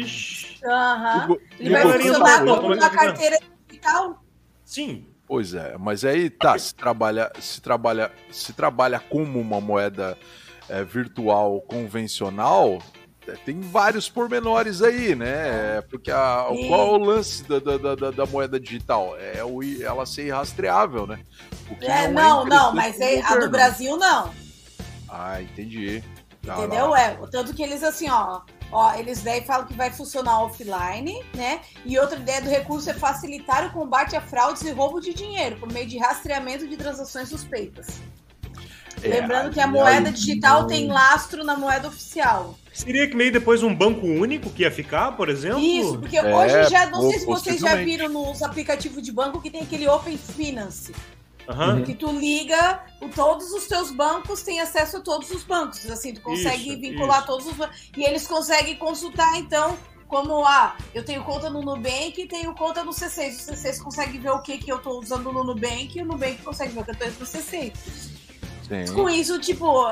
Ixi. 0.00 0.58
Aham. 0.64 1.36
Ele 1.58 1.70
vai 1.70 1.92
funcionar 2.00 2.44
como 2.44 2.74
uma 2.74 2.90
carteira 2.90 3.38
digital? 3.68 4.22
Sim. 4.64 5.06
Pois 5.26 5.54
é, 5.54 5.76
mas 5.78 6.04
aí 6.04 6.28
tá, 6.28 6.58
se 6.58 6.74
trabalha, 6.74 7.32
se 7.40 7.60
trabalha, 7.60 8.12
se 8.30 8.52
trabalha 8.52 9.00
como 9.00 9.40
uma 9.40 9.60
moeda 9.60 10.18
é, 10.68 10.84
virtual 10.84 11.60
convencional, 11.62 12.78
é, 13.26 13.32
tem 13.32 13.60
vários 13.60 14.08
pormenores 14.08 14.82
aí, 14.82 15.14
né? 15.14 15.80
Porque 15.82 16.10
a, 16.10 16.46
qual 16.68 16.80
é 16.80 16.90
o 16.90 16.98
lance 16.98 17.44
da, 17.44 17.58
da, 17.60 17.94
da, 17.94 18.10
da, 18.10 18.26
moeda 18.26 18.58
digital? 18.58 19.16
É 19.18 19.44
o, 19.44 19.62
ela 19.62 20.04
ser 20.04 20.30
rastreável, 20.30 21.06
né? 21.06 21.20
É, 21.80 22.08
não, 22.08 22.44
não, 22.44 22.46
não 22.46 22.74
mas 22.74 23.00
é, 23.00 23.22
a 23.22 23.36
do 23.36 23.48
Brasil 23.48 23.96
não. 23.96 24.30
Ah, 25.08 25.40
entendi. 25.40 26.02
Tá 26.44 26.58
Entendeu? 26.58 26.94
É, 26.96 27.16
tanto 27.30 27.54
que 27.54 27.62
eles 27.62 27.82
assim, 27.82 28.10
ó, 28.10 28.40
Ó, 28.72 28.94
eles 28.94 29.20
daí 29.20 29.42
falam 29.42 29.66
que 29.66 29.74
vai 29.74 29.90
funcionar 29.90 30.42
offline, 30.42 31.22
né? 31.34 31.60
E 31.84 31.98
outra 31.98 32.18
ideia 32.18 32.40
do 32.40 32.48
recurso 32.48 32.88
é 32.88 32.94
facilitar 32.94 33.66
o 33.66 33.70
combate 33.70 34.16
a 34.16 34.20
fraudes 34.20 34.62
e 34.62 34.70
roubo 34.70 34.98
de 34.98 35.12
dinheiro 35.12 35.56
por 35.56 35.70
meio 35.70 35.86
de 35.86 35.98
rastreamento 35.98 36.66
de 36.66 36.76
transações 36.76 37.28
suspeitas. 37.28 38.00
É, 39.02 39.08
Lembrando 39.08 39.52
que 39.52 39.60
a 39.60 39.66
moeda 39.66 40.10
digital 40.10 40.66
tem 40.66 40.86
lastro 40.88 41.44
na 41.44 41.56
moeda 41.56 41.88
oficial. 41.88 42.56
Seria 42.72 43.06
que 43.06 43.14
meio 43.14 43.32
depois 43.32 43.62
um 43.62 43.74
banco 43.74 44.06
único 44.06 44.48
que 44.48 44.62
ia 44.62 44.70
ficar, 44.70 45.12
por 45.12 45.28
exemplo? 45.28 45.60
Isso, 45.60 45.98
porque 45.98 46.16
é, 46.16 46.34
hoje 46.34 46.70
já, 46.70 46.86
não 46.88 47.10
sei 47.10 47.18
se 47.18 47.26
vocês 47.26 47.60
já 47.60 47.74
viram 47.74 48.08
nos 48.08 48.42
aplicativos 48.42 49.02
de 49.02 49.12
banco 49.12 49.40
que 49.40 49.50
tem 49.50 49.62
aquele 49.62 49.86
Open 49.86 50.16
Finance. 50.16 50.92
Uhum. 51.48 51.84
Que 51.84 51.94
tu 51.94 52.12
liga, 52.12 52.84
todos 53.14 53.50
os 53.52 53.66
teus 53.66 53.90
bancos 53.90 54.42
têm 54.42 54.60
acesso 54.60 54.98
a 54.98 55.00
todos 55.00 55.30
os 55.30 55.42
bancos. 55.42 55.88
Assim, 55.90 56.14
tu 56.14 56.20
consegue 56.20 56.70
isso, 56.70 56.80
vincular 56.80 57.18
isso. 57.18 57.26
todos 57.26 57.46
os 57.46 57.54
bancos. 57.54 57.90
E 57.96 58.04
eles 58.04 58.26
conseguem 58.26 58.76
consultar, 58.76 59.36
então, 59.38 59.76
como 60.06 60.44
ah, 60.44 60.76
eu 60.94 61.04
tenho 61.04 61.24
conta 61.24 61.50
no 61.50 61.62
Nubank 61.62 62.20
e 62.20 62.26
tenho 62.26 62.54
conta 62.54 62.84
no 62.84 62.92
C6. 62.92 63.48
O 63.48 63.52
C6 63.52 63.82
consegue 63.82 64.18
ver 64.18 64.30
o 64.30 64.40
que, 64.40 64.58
que 64.58 64.70
eu 64.70 64.76
estou 64.76 65.00
usando 65.00 65.32
no 65.32 65.42
Nubank 65.42 65.98
e 65.98 66.02
o 66.02 66.04
Nubank 66.04 66.42
consegue 66.42 66.72
ver 66.72 66.80
o 66.80 66.84
que 66.84 66.90
eu 66.90 66.94
estou 66.94 67.08
usando 67.08 67.20
no 67.20 67.26
C6. 67.26 67.72
Sim. 68.68 68.94
Com 68.94 69.08
isso, 69.08 69.38
tipo, 69.38 69.86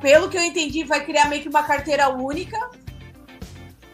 pelo 0.00 0.28
que 0.28 0.36
eu 0.36 0.42
entendi, 0.42 0.84
vai 0.84 1.04
criar 1.04 1.28
meio 1.28 1.42
que 1.42 1.48
uma 1.48 1.62
carteira 1.62 2.08
única, 2.08 2.58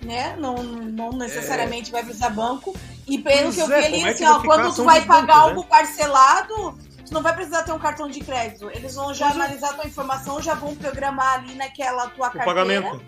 né? 0.03 0.37
Não, 0.39 0.63
não 0.63 1.13
necessariamente 1.13 1.91
é. 1.91 1.93
vai 1.93 2.05
precisar 2.05 2.31
banco. 2.31 2.75
E 3.07 3.19
pelo 3.19 3.45
pois 3.45 3.55
que 3.55 3.61
eu 3.61 3.67
vi 3.67 3.73
é, 3.73 3.87
ali, 3.87 4.01
é 4.03 4.09
assim, 4.11 4.25
ó, 4.25 4.41
quando 4.41 4.75
tu 4.75 4.85
vai 4.85 5.05
pagar 5.05 5.27
né? 5.27 5.43
algo 5.43 5.65
parcelado, 5.65 6.79
não 7.13 7.23
vai 7.23 7.35
precisar 7.35 7.63
ter 7.63 7.73
um 7.73 7.79
cartão 7.79 8.09
de 8.09 8.21
crédito. 8.21 8.71
Eles 8.71 8.95
vão 8.95 9.13
já 9.15 9.27
pois 9.27 9.39
é. 9.39 9.45
analisar 9.45 9.71
a 9.71 9.73
tua 9.75 9.87
informação, 9.87 10.43
já 10.43 10.55
vão 10.55 10.75
programar 10.75 11.35
ali 11.35 11.55
naquela 11.55 12.09
tua 12.09 12.29
o 12.29 12.31
carteira. 12.31 12.45
Pagamento. 12.47 13.03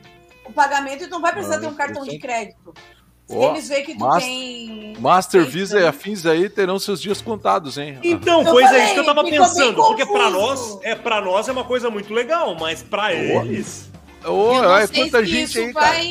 O 0.45 0.53
pagamento 0.53 1.05
e 1.05 1.07
tu 1.07 1.11
não 1.11 1.21
vai 1.21 1.33
precisar 1.33 1.57
ah, 1.57 1.61
ter 1.61 1.67
um 1.67 1.75
cartão 1.75 2.05
de 2.05 2.19
crédito. 2.19 2.75
Oh, 3.27 3.51
eles 3.51 3.69
veem 3.69 3.85
que 3.85 3.95
tu 3.95 4.01
Master, 4.01 4.23
tem. 4.23 4.97
Master 4.99 5.47
Visa 5.47 5.81
e 5.81 5.87
afins 5.87 6.27
aí 6.27 6.51
terão 6.51 6.79
seus 6.79 7.01
dias 7.01 7.23
contados, 7.23 7.79
hein? 7.79 7.99
Então, 8.03 8.45
pois 8.45 8.67
falei, 8.67 8.83
é 8.83 8.85
isso 8.85 8.95
que 8.95 9.01
eu 9.01 9.05
tava 9.07 9.25
pensando. 9.25 9.77
Porque 9.77 10.05
para 10.05 10.29
nós, 10.29 10.79
é 10.83 10.95
para 10.95 11.21
nós 11.23 11.49
é 11.49 11.53
uma 11.53 11.65
coisa 11.65 11.89
muito 11.89 12.13
legal, 12.13 12.55
mas 12.55 12.83
para 12.83 13.05
oh. 13.05 13.11
eles. 13.15 13.91
Oh, 14.27 14.63
é 14.77 14.87
quanta 14.87 15.25
gente 15.25 15.59
aí, 15.59 15.73
vai... 15.73 15.83
cara. 15.83 16.05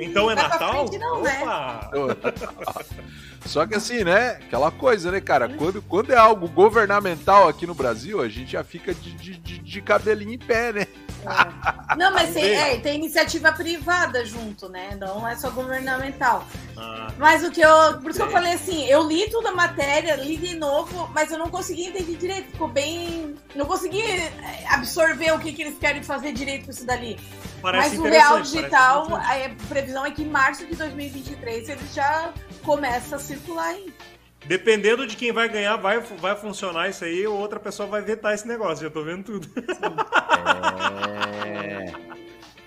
Então 0.00 0.30
é 0.30 0.34
Natal? 0.34 0.86
Frente, 0.86 0.98
não, 0.98 1.22
né? 1.22 1.40
Só 3.48 3.66
que 3.66 3.74
assim, 3.74 4.04
né? 4.04 4.38
Aquela 4.46 4.70
coisa, 4.70 5.10
né, 5.10 5.20
cara? 5.20 5.48
Quando, 5.48 5.80
quando 5.82 6.12
é 6.12 6.16
algo 6.16 6.46
governamental 6.48 7.48
aqui 7.48 7.66
no 7.66 7.74
Brasil, 7.74 8.20
a 8.20 8.28
gente 8.28 8.52
já 8.52 8.62
fica 8.62 8.94
de, 8.94 9.12
de, 9.12 9.58
de 9.58 9.82
cabelinho 9.82 10.34
em 10.34 10.38
pé, 10.38 10.72
né? 10.72 10.86
É. 11.24 11.96
Não, 11.96 12.12
mas 12.12 12.32
tem, 12.32 12.54
é, 12.54 12.78
tem, 12.78 12.96
iniciativa 12.96 13.50
privada 13.52 14.24
junto, 14.24 14.68
né? 14.68 14.96
Não 15.00 15.26
é 15.26 15.34
só 15.34 15.50
governamental. 15.50 16.46
Ah. 16.76 17.08
Mas 17.18 17.42
o 17.44 17.50
que 17.50 17.60
eu. 17.60 17.98
Por 18.00 18.10
isso 18.10 18.20
que 18.20 18.26
eu 18.26 18.30
falei 18.30 18.52
assim, 18.52 18.86
eu 18.86 19.02
li 19.06 19.28
toda 19.30 19.50
a 19.50 19.54
matéria, 19.54 20.14
li 20.14 20.36
de 20.36 20.54
novo, 20.56 21.10
mas 21.12 21.32
eu 21.32 21.38
não 21.38 21.48
consegui 21.48 21.86
entender 21.86 22.16
direito. 22.16 22.52
Ficou 22.52 22.68
bem. 22.68 23.34
Não 23.54 23.66
consegui 23.66 24.02
é, 24.02 24.64
absorver 24.68 25.32
o 25.32 25.38
que, 25.38 25.52
que 25.52 25.62
eles 25.62 25.78
querem 25.78 26.02
fazer 26.02 26.32
direito 26.32 26.66
com 26.66 26.70
isso 26.70 26.86
dali. 26.86 27.18
Parece 27.60 27.96
mas 27.96 27.98
o 27.98 28.02
Real 28.04 28.40
Digital, 28.40 29.16
a 29.16 29.66
previsão 29.68 30.06
é 30.06 30.10
que 30.12 30.22
em 30.22 30.28
março 30.28 30.64
de 30.66 30.76
2023 30.76 31.68
ele 31.68 31.80
já 31.92 32.32
começa 32.68 33.16
a 33.16 33.18
circular 33.18 33.68
aí. 33.68 33.90
Dependendo 34.44 35.06
de 35.06 35.16
quem 35.16 35.32
vai 35.32 35.48
ganhar, 35.48 35.76
vai, 35.76 36.00
vai 36.00 36.36
funcionar 36.36 36.90
isso 36.90 37.02
aí, 37.02 37.26
ou 37.26 37.38
outra 37.38 37.58
pessoa 37.58 37.88
vai 37.88 38.02
vetar 38.02 38.34
esse 38.34 38.46
negócio. 38.46 38.84
Já 38.84 38.90
tô 38.90 39.02
vendo 39.02 39.24
tudo. 39.24 39.48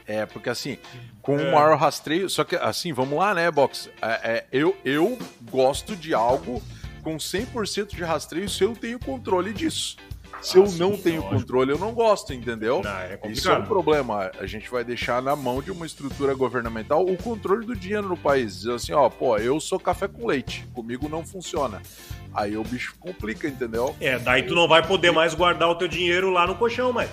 É, 0.08 0.22
é 0.22 0.26
porque 0.26 0.50
assim, 0.50 0.80
com 1.22 1.36
o 1.36 1.40
é. 1.40 1.52
maior 1.52 1.78
rastreio. 1.78 2.30
Só 2.32 2.44
que 2.44 2.56
assim, 2.56 2.92
vamos 2.92 3.18
lá, 3.20 3.36
né, 3.36 3.50
Box? 3.52 3.92
É, 4.02 4.08
é, 4.08 4.46
eu, 4.52 4.76
eu 4.84 5.20
gosto 5.44 5.96
de 5.96 6.16
algo 6.16 6.62
com 7.04 7.18
100% 7.18 7.96
de 7.96 8.04
rastreio 8.04 8.50
se 8.50 8.64
eu 8.64 8.76
tenho 8.76 8.98
controle 8.98 9.54
disso. 9.54 9.98
Se 10.42 10.58
eu 10.58 10.70
não 10.72 10.98
tenho 10.98 11.22
controle, 11.24 11.72
eu 11.72 11.78
não 11.78 11.94
gosto, 11.94 12.34
entendeu? 12.34 12.82
Não, 12.84 12.92
é 12.92 13.20
Isso 13.26 13.50
é 13.50 13.58
um 13.58 13.64
problema. 13.64 14.32
A 14.40 14.46
gente 14.46 14.70
vai 14.70 14.84
deixar 14.84 15.22
na 15.22 15.36
mão 15.36 15.62
de 15.62 15.72
uma 15.72 15.86
estrutura 15.86 16.34
governamental 16.34 17.06
o 17.06 17.16
controle 17.16 17.66
do 17.66 17.76
dinheiro 17.76 18.10
no 18.10 18.18
país. 18.18 18.58
Dizer 18.62 18.74
assim, 18.74 18.94
ó, 18.94 19.10
pô, 19.10 19.38
eu 19.38 19.60
sou 19.60 19.80
café 19.80 20.08
com 20.08 20.26
leite, 20.26 20.66
comigo 20.74 21.08
não 21.08 21.26
funciona. 21.26 21.82
Aí 22.34 22.56
o 22.58 22.64
bicho 22.64 22.96
complica, 23.00 23.48
entendeu? 23.48 23.96
É, 24.00 24.18
daí 24.18 24.44
tu 24.44 24.56
não 24.56 24.68
vai 24.68 24.86
poder 24.86 25.12
mais 25.12 25.34
guardar 25.34 25.70
o 25.70 25.76
teu 25.76 25.88
dinheiro 25.88 26.30
lá 26.30 26.48
no 26.48 26.56
colchão, 26.56 26.92
mas. 26.92 27.10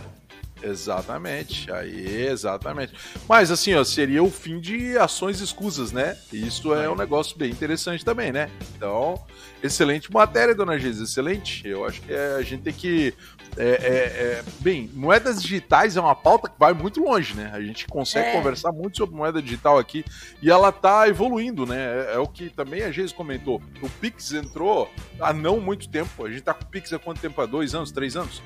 Exatamente, 0.62 1.71
aí 1.71 2.27
exatamente. 2.27 2.92
Mas 3.29 3.51
assim, 3.51 3.75
ó, 3.75 3.85
seria 3.85 4.23
o 4.23 4.31
fim 4.31 4.59
de 4.61 4.99
ações 4.99 5.40
escusas, 5.40 5.92
né? 5.92 6.16
Isso 6.33 6.75
é 6.75 6.88
um 6.90 6.97
negócio 6.97 7.37
bem 7.38 7.51
interessante 7.51 8.05
também, 8.05 8.33
né? 8.33 8.51
Então, 8.77 9.23
excelente 9.62 10.12
matéria, 10.12 10.55
dona 10.55 10.79
Geisa, 10.79 11.05
excelente. 11.05 11.66
Eu 11.66 11.85
acho 11.85 12.01
que 12.03 12.12
é, 12.12 12.35
a 12.37 12.42
gente 12.42 12.62
tem 12.62 12.73
que. 12.73 13.14
É, 13.57 13.64
é, 13.64 13.68
é, 13.68 14.44
bem, 14.61 14.90
moedas 14.94 15.42
digitais 15.42 15.97
é 15.97 16.01
uma 16.01 16.14
pauta 16.14 16.49
que 16.49 16.59
vai 16.59 16.73
muito 16.73 17.03
longe, 17.03 17.35
né? 17.35 17.51
A 17.53 17.61
gente 17.61 17.87
consegue 17.87 18.29
é. 18.29 18.33
conversar 18.33 18.73
muito 18.73 18.99
sobre 18.99 19.16
moeda 19.16 19.40
digital 19.40 19.79
aqui 19.79 20.05
e 20.42 20.51
ela 20.51 20.71
tá 20.71 21.09
evoluindo, 21.09 21.66
né? 21.66 21.77
É, 21.79 22.14
é, 22.14 22.18
o 22.18 22.27
que 22.27 22.51
também 22.51 22.83
a 22.83 22.90
Geisa 22.90 23.14
comentou. 23.14 23.62
O 23.83 23.88
Pix 23.88 24.33
entrou 24.33 24.90
há 25.21 25.33
não 25.33 25.61
muito 25.61 25.88
tempo. 25.88 26.25
A 26.25 26.31
gente 26.31 26.42
tá 26.42 26.53
com 26.53 26.64
o 26.64 26.66
Pix 26.66 26.92
há 26.92 26.99
quanto 26.99 27.21
tempo? 27.21 27.40
Há 27.40 27.47
dois 27.47 27.75
anos, 27.75 27.90
três 27.90 28.16
anos? 28.16 28.42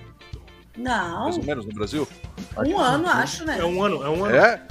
Não. 0.77 1.25
Mais 1.25 1.37
ou 1.37 1.45
menos 1.45 1.65
no 1.67 1.73
Brasil? 1.73 2.09
Um 2.57 2.79
ano, 2.79 3.09
acho, 3.09 3.45
né? 3.45 3.59
É 3.59 3.65
um 3.65 3.83
ano, 3.83 4.03
é 4.03 4.09
um 4.09 4.25
ano. 4.25 4.37
É? 4.37 4.67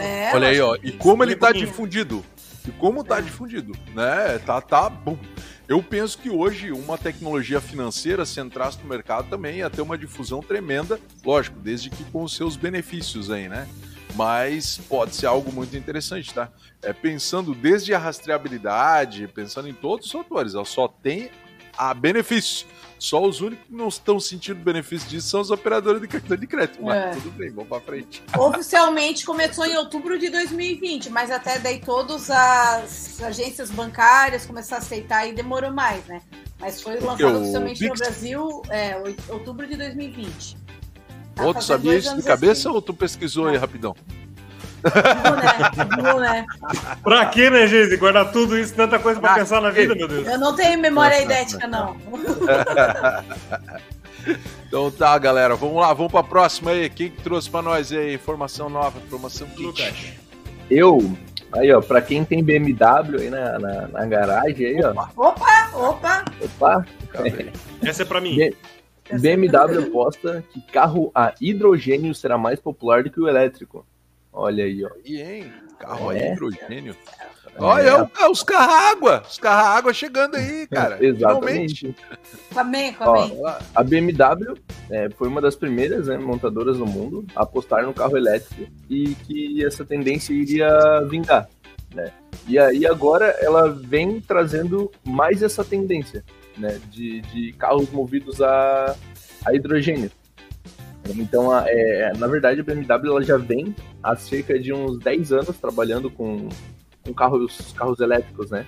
é 0.00 0.30
Olha 0.34 0.48
aí, 0.48 0.60
ó. 0.60 0.76
E 0.82 0.92
como 0.92 1.22
ele 1.22 1.36
tá 1.36 1.52
difundido. 1.52 2.24
E 2.66 2.70
como 2.72 3.02
tá 3.02 3.18
é. 3.18 3.22
difundido, 3.22 3.72
né? 3.94 4.38
Tá, 4.44 4.60
tá 4.60 4.88
bom. 4.88 5.18
Eu 5.66 5.82
penso 5.82 6.18
que 6.18 6.28
hoje 6.28 6.72
uma 6.72 6.98
tecnologia 6.98 7.60
financeira, 7.60 8.26
se 8.26 8.40
entrasse 8.40 8.78
no 8.82 8.88
mercado, 8.88 9.30
também 9.30 9.58
ia 9.58 9.70
ter 9.70 9.80
uma 9.80 9.96
difusão 9.96 10.40
tremenda, 10.40 10.98
lógico, 11.24 11.58
desde 11.60 11.88
que 11.88 12.04
com 12.04 12.24
os 12.24 12.34
seus 12.34 12.56
benefícios 12.56 13.30
aí, 13.30 13.48
né? 13.48 13.68
Mas 14.16 14.78
pode 14.88 15.14
ser 15.14 15.26
algo 15.26 15.52
muito 15.52 15.76
interessante, 15.76 16.34
tá? 16.34 16.50
É, 16.82 16.92
pensando 16.92 17.54
desde 17.54 17.94
a 17.94 17.98
rastreabilidade, 17.98 19.28
pensando 19.28 19.68
em 19.68 19.72
todos 19.72 20.06
os 20.06 20.12
fatores, 20.12 20.54
ela 20.54 20.64
só 20.64 20.88
tem 20.88 21.30
a 21.78 21.94
benefício. 21.94 22.66
Só 23.00 23.24
os 23.24 23.40
únicos 23.40 23.66
que 23.66 23.74
não 23.74 23.88
estão 23.88 24.20
sentindo 24.20 24.60
benefício 24.60 25.08
disso 25.08 25.28
são 25.28 25.40
os 25.40 25.50
operadores 25.50 26.02
de 26.02 26.06
cartão 26.06 26.36
de 26.36 26.46
crédito. 26.46 26.82
Mas 26.82 26.96
é. 26.96 27.10
tudo 27.12 27.30
bem, 27.30 27.50
vamos 27.50 27.66
pra 27.66 27.80
frente. 27.80 28.22
Oficialmente 28.38 29.24
começou 29.24 29.64
em 29.64 29.74
outubro 29.78 30.18
de 30.18 30.28
2020, 30.28 31.08
mas 31.08 31.30
até 31.30 31.58
daí 31.58 31.80
todas 31.80 32.30
as 32.30 33.22
agências 33.22 33.70
bancárias 33.70 34.44
começaram 34.44 34.82
a 34.82 34.84
aceitar 34.84 35.26
e 35.26 35.32
demorou 35.32 35.72
mais, 35.72 36.04
né? 36.04 36.20
Mas 36.60 36.82
foi 36.82 37.00
lançado 37.00 37.38
oficialmente 37.38 37.88
no 37.88 37.94
Brasil 37.94 38.62
é, 38.68 39.02
outubro 39.30 39.66
de 39.66 39.76
2020. 39.76 40.58
Tá 41.34 41.44
Outro 41.46 41.62
sabia 41.62 41.96
isso 41.96 42.14
de 42.14 42.22
cabeça 42.22 42.68
assim. 42.68 42.76
ou 42.76 42.82
tu 42.82 42.92
pesquisou 42.92 43.46
aí 43.46 43.56
rapidão? 43.56 43.96
Né? 46.20 46.46
Pra 47.02 47.26
que, 47.26 47.50
né, 47.50 47.66
gente? 47.66 47.96
Guardar 47.96 48.32
tudo 48.32 48.58
isso, 48.58 48.74
tanta 48.74 48.98
coisa 48.98 49.20
pra, 49.20 49.30
pra 49.30 49.38
pensar 49.40 49.60
na 49.60 49.70
vida, 49.70 49.94
meu 49.94 50.08
Deus. 50.08 50.26
Eu 50.26 50.38
não 50.38 50.54
tenho 50.54 50.80
memória 50.80 51.22
idética, 51.22 51.66
não. 51.66 51.96
então 54.66 54.90
tá, 54.90 55.16
galera. 55.18 55.56
Vamos 55.56 55.76
lá, 55.76 55.92
vamos 55.92 56.12
pra 56.12 56.22
próxima 56.22 56.70
aí. 56.70 56.88
Quem 56.88 57.10
que 57.10 57.22
trouxe 57.22 57.50
pra 57.50 57.62
nós 57.62 57.92
aí? 57.92 58.14
Informação 58.14 58.68
nova, 58.68 58.98
informação 58.98 59.46
kit. 59.48 60.18
Eu, 60.70 61.16
Aí, 61.52 61.72
ó, 61.72 61.80
pra 61.80 62.00
quem 62.00 62.24
tem 62.24 62.44
BMW 62.44 63.22
aí 63.22 63.30
na, 63.30 63.58
na, 63.58 63.88
na 63.88 64.06
garagem, 64.06 64.66
aí, 64.66 64.84
ó. 64.84 64.90
Opa, 65.16 65.70
opa! 65.74 66.24
Opa! 66.40 66.86
Essa 67.82 68.02
é 68.02 68.06
pra 68.06 68.20
mim. 68.20 68.38
BMW 69.10 69.88
aposta 69.88 70.44
que 70.52 70.60
carro 70.60 71.10
a 71.12 71.34
hidrogênio 71.40 72.14
será 72.14 72.38
mais 72.38 72.60
popular 72.60 73.02
do 73.02 73.10
que 73.10 73.20
o 73.20 73.28
elétrico. 73.28 73.84
Olha 74.32 74.64
aí, 74.64 74.84
ó. 74.84 74.90
E 75.04 75.20
hein? 75.20 75.52
Carro 75.78 76.12
é. 76.12 76.28
a 76.28 76.32
hidrogênio. 76.32 76.96
É. 77.18 77.30
Olha 77.58 78.10
é. 78.18 78.28
os 78.28 78.42
carros 78.42 78.74
água, 78.74 79.22
os 79.28 79.38
carros 79.38 79.78
água 79.78 79.92
chegando 79.92 80.36
aí, 80.36 80.66
cara. 80.70 81.04
Exatamente. 81.04 81.94
Amém, 82.54 82.94
amém. 83.00 83.42
A 83.74 83.82
BMW 83.82 84.54
é, 84.88 85.10
foi 85.10 85.28
uma 85.28 85.40
das 85.40 85.56
primeiras 85.56 86.06
né, 86.06 86.16
montadoras 86.16 86.78
no 86.78 86.86
mundo 86.86 87.26
a 87.34 87.42
apostar 87.42 87.84
no 87.84 87.92
carro 87.92 88.16
elétrico 88.16 88.70
e 88.88 89.14
que 89.14 89.64
essa 89.64 89.84
tendência 89.84 90.32
iria 90.32 91.00
vingar. 91.08 91.48
Né? 91.94 92.12
E 92.46 92.58
aí 92.58 92.86
agora 92.86 93.26
ela 93.40 93.68
vem 93.68 94.20
trazendo 94.20 94.90
mais 95.04 95.42
essa 95.42 95.64
tendência 95.64 96.24
né, 96.56 96.80
de, 96.90 97.20
de 97.22 97.52
carros 97.52 97.90
movidos 97.90 98.40
a, 98.40 98.94
a 99.44 99.54
hidrogênio. 99.54 100.10
Então, 101.08 101.56
é, 101.66 102.12
na 102.16 102.26
verdade, 102.26 102.60
a 102.60 102.64
BMW 102.64 103.10
ela 103.10 103.22
já 103.22 103.36
vem 103.36 103.74
há 104.02 104.14
cerca 104.14 104.58
de 104.58 104.72
uns 104.72 104.98
10 104.98 105.32
anos 105.32 105.58
trabalhando 105.58 106.10
com, 106.10 106.48
com 107.04 107.14
carros, 107.14 107.72
carros 107.76 108.00
elétricos, 108.00 108.50
né? 108.50 108.66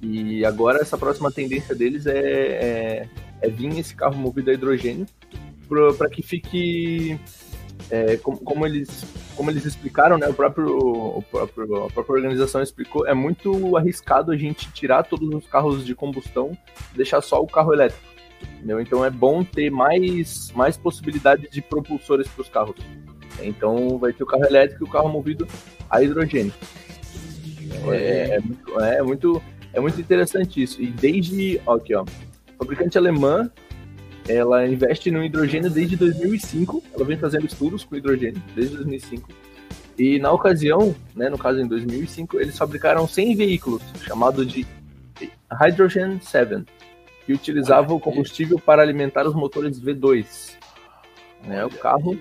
E 0.00 0.44
agora 0.44 0.80
essa 0.80 0.96
próxima 0.96 1.32
tendência 1.32 1.74
deles 1.74 2.06
é, 2.06 2.18
é, 2.18 3.08
é 3.40 3.48
vir 3.48 3.78
esse 3.78 3.94
carro 3.94 4.16
movido 4.16 4.50
a 4.50 4.54
hidrogênio 4.54 5.06
para 5.98 6.08
que 6.08 6.22
fique 6.22 7.18
é, 7.90 8.16
como, 8.16 8.38
como, 8.38 8.66
eles, 8.66 9.04
como 9.34 9.50
eles 9.50 9.64
explicaram, 9.64 10.18
né, 10.18 10.28
o 10.28 10.34
próprio, 10.34 10.76
o 10.76 11.22
próprio, 11.22 11.84
a 11.84 11.90
própria 11.90 12.16
organização 12.16 12.62
explicou, 12.62 13.06
é 13.06 13.14
muito 13.14 13.76
arriscado 13.76 14.32
a 14.32 14.36
gente 14.36 14.70
tirar 14.72 15.02
todos 15.04 15.28
os 15.34 15.46
carros 15.46 15.84
de 15.84 15.94
combustão 15.94 16.56
deixar 16.94 17.20
só 17.20 17.40
o 17.42 17.46
carro 17.46 17.72
elétrico. 17.72 18.15
Entendeu? 18.56 18.80
Então 18.80 19.04
é 19.04 19.10
bom 19.10 19.44
ter 19.44 19.70
mais, 19.70 20.50
mais 20.52 20.76
possibilidade 20.76 21.48
de 21.50 21.62
propulsores 21.62 22.28
para 22.28 22.42
os 22.42 22.48
carros. 22.48 22.76
Então 23.42 23.98
vai 23.98 24.12
ter 24.12 24.22
o 24.22 24.26
carro 24.26 24.44
elétrico 24.44 24.84
e 24.84 24.88
o 24.88 24.90
carro 24.90 25.08
movido 25.08 25.46
a 25.90 26.02
hidrogênio. 26.02 26.52
É, 27.92 28.36
é, 28.36 28.40
muito, 28.40 28.80
é, 28.80 29.02
muito, 29.02 29.42
é 29.72 29.80
muito 29.80 30.00
interessante 30.00 30.62
isso. 30.62 30.80
E 30.80 30.86
desde. 30.86 31.60
Ó, 31.66 31.74
aqui, 31.76 31.94
ó. 31.94 32.04
Fabricante 32.58 32.96
alemã 32.96 33.50
ela 34.28 34.66
investe 34.66 35.10
no 35.10 35.24
hidrogênio 35.24 35.70
desde 35.70 35.96
2005. 35.96 36.82
Ela 36.94 37.04
vem 37.04 37.16
fazendo 37.16 37.46
estudos 37.46 37.84
com 37.84 37.96
hidrogênio 37.96 38.42
desde 38.54 38.76
2005. 38.76 39.28
E 39.98 40.18
na 40.18 40.30
ocasião, 40.32 40.94
né, 41.14 41.28
no 41.28 41.38
caso 41.38 41.60
em 41.60 41.66
2005, 41.66 42.38
eles 42.40 42.58
fabricaram 42.58 43.06
100 43.06 43.36
veículos, 43.36 43.82
chamado 44.02 44.44
de 44.44 44.66
Hydrogen 45.50 46.20
7, 46.20 46.64
que 47.26 47.32
utilizavam 47.32 47.96
o 47.96 48.00
combustível 48.00 48.58
para 48.58 48.80
alimentar 48.80 49.26
os 49.26 49.34
motores 49.34 49.80
V2. 49.80 50.54
Né, 51.44 51.64
o 51.64 51.70
carro 51.70 52.18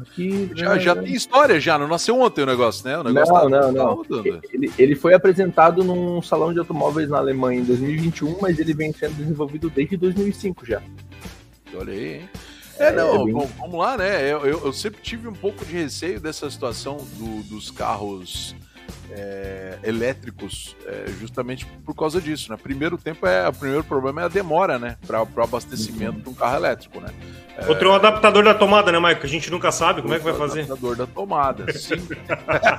Aqui, 0.00 0.50
já, 0.54 0.78
já 0.78 0.96
tem 0.96 1.12
história, 1.12 1.60
já. 1.60 1.78
Não 1.78 1.86
nasceu 1.86 2.18
ontem 2.18 2.42
o 2.42 2.46
negócio, 2.46 2.86
né? 2.88 2.96
O 2.96 3.04
negócio 3.04 3.34
não, 3.34 3.50
tá, 3.50 3.72
não, 3.72 4.02
não. 4.08 4.40
ele, 4.50 4.72
ele 4.78 4.94
foi 4.94 5.12
apresentado 5.12 5.84
num 5.84 6.22
salão 6.22 6.52
de 6.52 6.58
automóveis 6.58 7.10
na 7.10 7.18
Alemanha 7.18 7.60
em 7.60 7.64
2021, 7.64 8.38
mas 8.40 8.58
ele 8.58 8.72
vem 8.72 8.92
sendo 8.92 9.14
desenvolvido 9.16 9.68
desde 9.68 9.98
2005 9.98 10.64
já. 10.64 10.80
Olha 11.74 11.92
aí, 11.92 12.14
hein? 12.14 12.28
É, 12.78 12.90
não, 12.90 13.20
é 13.20 13.24
bem... 13.24 13.48
vamos 13.58 13.78
lá, 13.78 13.98
né? 13.98 14.22
Eu, 14.22 14.46
eu, 14.46 14.62
eu, 14.64 14.72
sempre 14.72 15.02
tive 15.02 15.28
um 15.28 15.34
pouco 15.34 15.62
de 15.62 15.74
receio 15.74 16.18
dessa 16.18 16.50
situação 16.50 16.96
do, 17.18 17.42
dos 17.42 17.70
carros 17.70 18.56
é, 19.14 19.78
elétricos, 19.82 20.74
é, 20.86 21.04
justamente 21.20 21.66
por 21.84 21.94
causa 21.94 22.20
disso, 22.20 22.50
né? 22.50 22.58
Primeiro 22.60 22.96
tempo 22.96 23.26
é, 23.26 23.48
o 23.48 23.52
primeiro 23.52 23.84
problema 23.84 24.22
é 24.22 24.24
a 24.24 24.28
demora, 24.28 24.78
né? 24.78 24.96
Para 25.06 25.22
o 25.22 25.42
abastecimento 25.42 26.20
de 26.20 26.28
um 26.28 26.34
carro 26.34 26.56
elétrico, 26.56 27.00
né? 27.00 27.08
É... 27.56 27.68
Outro 27.68 27.88
é 27.88 27.92
o 27.92 27.94
adaptador 27.94 28.42
da 28.42 28.54
tomada, 28.54 28.90
né, 28.90 28.98
Mike? 28.98 29.24
A 29.24 29.28
gente 29.28 29.50
nunca 29.50 29.70
sabe 29.70 30.00
como 30.00 30.14
é 30.14 30.18
que 30.18 30.24
vai 30.24 30.34
fazer. 30.34 30.60
Adaptador 30.60 30.96
da 30.96 31.06
tomada, 31.06 31.70
sim. 31.72 31.96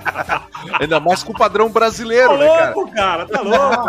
Ainda 0.81 0.99
mais 0.99 1.21
com 1.23 1.31
o 1.31 1.37
padrão 1.37 1.69
brasileiro, 1.69 2.31
tá 2.31 2.37
né, 2.37 2.47
cara? 2.47 2.73
louco, 2.73 2.91
cara? 2.91 3.25
Tá 3.27 3.41
louco? 3.41 3.87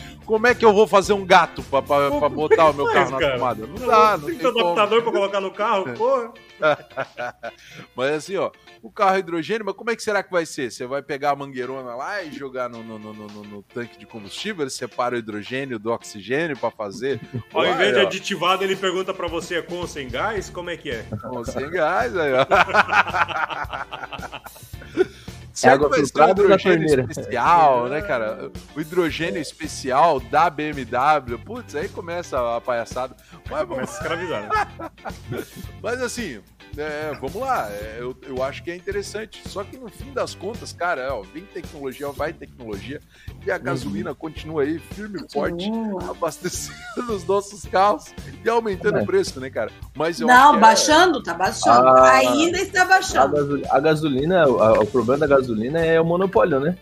como 0.30 0.46
é 0.46 0.54
que 0.54 0.64
eu 0.64 0.72
vou 0.72 0.86
fazer 0.86 1.12
um 1.12 1.26
gato 1.26 1.60
pra, 1.64 1.82
pra, 1.82 2.08
pra 2.08 2.28
botar 2.28 2.70
o 2.70 2.72
meu 2.72 2.86
carro 2.86 3.18
na 3.18 3.32
tomada? 3.32 3.66
Não 3.66 3.74
dá, 3.74 4.16
não 4.16 4.28
tem, 4.28 4.38
tem 4.38 4.46
adaptador 4.46 5.02
pra 5.02 5.10
colocar 5.10 5.40
no 5.40 5.50
carro, 5.50 5.92
porra. 5.94 6.32
Mas 7.96 8.12
assim, 8.12 8.36
ó, 8.36 8.52
o 8.80 8.92
carro 8.92 9.18
hidrogênio, 9.18 9.64
mas 9.64 9.74
como 9.74 9.90
é 9.90 9.96
que 9.96 10.02
será 10.02 10.22
que 10.22 10.30
vai 10.30 10.46
ser? 10.46 10.70
Você 10.70 10.86
vai 10.86 11.02
pegar 11.02 11.30
a 11.30 11.36
mangueirona 11.36 11.96
lá 11.96 12.22
e 12.22 12.30
jogar 12.30 12.68
no, 12.68 12.84
no, 12.84 12.98
no, 12.98 13.12
no, 13.12 13.62
tanque 13.62 13.98
de 13.98 14.06
combustível, 14.06 14.62
ele 14.62 14.70
separa 14.70 15.16
o 15.16 15.18
hidrogênio 15.18 15.80
do 15.80 15.90
oxigênio 15.90 16.56
para 16.56 16.70
fazer? 16.70 17.20
Ao 17.52 17.62
Uai, 17.62 17.72
invés 17.72 17.94
de 17.94 18.00
aditivado, 18.00 18.62
ele 18.62 18.76
pergunta 18.76 19.12
para 19.12 19.26
você 19.26 19.56
é 19.56 19.62
com 19.62 19.74
ou 19.76 19.88
sem 19.88 20.08
gás? 20.08 20.48
Como 20.48 20.70
é 20.70 20.76
que 20.76 20.90
é? 20.90 21.04
Com 21.22 21.44
sem 21.44 21.68
gás, 21.70 22.16
aí, 22.16 22.32
ó. 22.34 22.46
É 25.62 25.68
água 25.70 25.92
filtrada 25.92 26.48
da 26.48 26.58
torneira. 26.58 27.06
especial, 27.08 27.88
né, 27.90 28.00
cara? 28.02 28.50
O 28.74 28.80
hidrogênio 28.80 29.40
especial 29.40 30.20
da 30.20 30.48
BMW. 30.48 31.38
Putz, 31.44 31.74
aí 31.74 31.88
começa 31.88 32.56
a 32.56 32.60
palhaçada. 32.60 33.16
Mas, 33.48 33.68
começa 33.68 33.92
a 33.92 33.96
escravizar, 33.96 34.42
né? 34.42 34.90
Mas 35.82 36.02
assim, 36.02 36.40
é, 36.76 37.12
vamos 37.20 37.36
lá, 37.36 37.68
é, 37.70 37.96
eu, 37.98 38.16
eu 38.22 38.42
acho 38.42 38.62
que 38.62 38.70
é 38.70 38.76
interessante. 38.76 39.42
Só 39.48 39.64
que 39.64 39.76
no 39.76 39.88
fim 39.88 40.12
das 40.12 40.34
contas, 40.34 40.72
cara, 40.72 41.14
ó, 41.14 41.22
vem 41.22 41.44
tecnologia, 41.44 42.08
vai 42.10 42.32
tecnologia, 42.32 43.00
e 43.44 43.50
a 43.50 43.56
uhum. 43.56 43.62
gasolina 43.62 44.14
continua 44.14 44.62
aí 44.62 44.78
firme 44.78 45.20
e 45.24 45.32
forte, 45.32 45.70
abastecendo 46.08 46.76
os 47.14 47.24
nossos 47.24 47.64
carros 47.64 48.14
e 48.44 48.48
aumentando 48.48 48.98
é. 48.98 49.02
o 49.02 49.06
preço, 49.06 49.40
né, 49.40 49.50
cara? 49.50 49.70
Mas 49.94 50.20
Não, 50.20 50.56
é 50.56 50.58
baixando, 50.58 51.22
tá 51.22 51.34
baixando. 51.34 51.88
A... 51.88 52.12
Ainda 52.12 52.58
está 52.58 52.84
baixando. 52.84 53.62
A, 53.70 53.80
gasolina, 53.80 54.44
a, 54.44 54.80
o 54.80 54.86
problema 54.86 55.18
da 55.18 55.26
gasolina 55.26 55.80
é 55.80 56.00
o 56.00 56.04
monopólio, 56.04 56.60
né? 56.60 56.76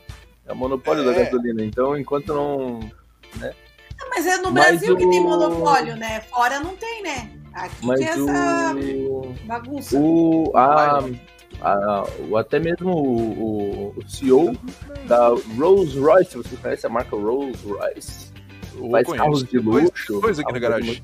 É 0.46 0.52
o 0.52 0.56
monopólio 0.56 1.04
da 1.04 1.12
é. 1.12 1.24
gasolina. 1.24 1.64
Então, 1.64 1.96
enquanto 1.96 2.34
não. 2.34 2.80
Né? 3.36 3.52
Mas 4.10 4.26
é 4.26 4.38
no 4.38 4.50
Brasil 4.50 4.96
que 4.96 5.08
tem 5.08 5.20
monopólio, 5.20 5.96
né? 5.96 6.20
Fora 6.22 6.60
não 6.60 6.76
tem, 6.76 7.02
né? 7.02 7.37
Aqui 7.52 7.86
Mas 7.86 8.00
tem 8.00 8.08
essa 8.08 8.74
o... 8.74 9.34
bagunça. 9.44 9.98
O, 9.98 10.52
a, 10.54 11.00
a, 11.60 12.04
o, 12.28 12.36
até 12.36 12.58
mesmo 12.58 12.90
o, 12.90 13.94
o, 13.96 14.08
CEO 14.08 14.56
da 15.06 15.28
Rolls 15.56 15.98
Royce, 15.98 16.36
você 16.36 16.56
conhece 16.56 16.86
a 16.86 16.90
marca 16.90 17.16
Rolls 17.16 17.66
Royce? 17.66 18.28
Faz 18.90 19.06
conheço. 19.06 19.14
carros 19.14 19.44
de 19.44 19.58
luxo. 19.58 20.20
Dois 20.20 20.38
aqui 20.38 20.52
na 20.52 20.58
garagem. 20.58 21.02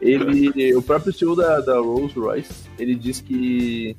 ele, 0.00 0.74
o 0.74 0.82
próprio 0.82 1.12
CEO 1.12 1.34
da, 1.34 1.60
da 1.60 1.78
Rolls 1.78 2.18
Royce, 2.18 2.68
ele 2.78 2.94
diz 2.94 3.20
que, 3.20 3.96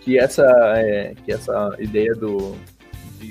que, 0.00 0.18
essa, 0.18 0.44
é, 0.76 1.14
que 1.24 1.32
essa 1.32 1.74
ideia 1.78 2.14
do, 2.14 2.56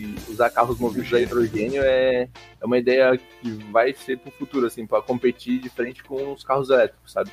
de 0.06 0.32
usar 0.32 0.50
carros 0.50 0.80
movidos 0.80 1.14
a 1.14 1.20
hidrogênio 1.20 1.82
é, 1.84 2.28
é 2.62 2.66
uma 2.66 2.78
ideia 2.78 3.18
que 3.18 3.52
vai 3.72 3.94
ser 3.94 4.18
pro 4.18 4.32
futuro, 4.32 4.68
assim, 4.68 4.86
para 4.86 5.02
competir 5.02 5.60
de 5.60 5.70
frente 5.70 6.04
com 6.04 6.34
os 6.34 6.44
carros 6.44 6.70
elétricos, 6.70 7.12
sabe? 7.12 7.32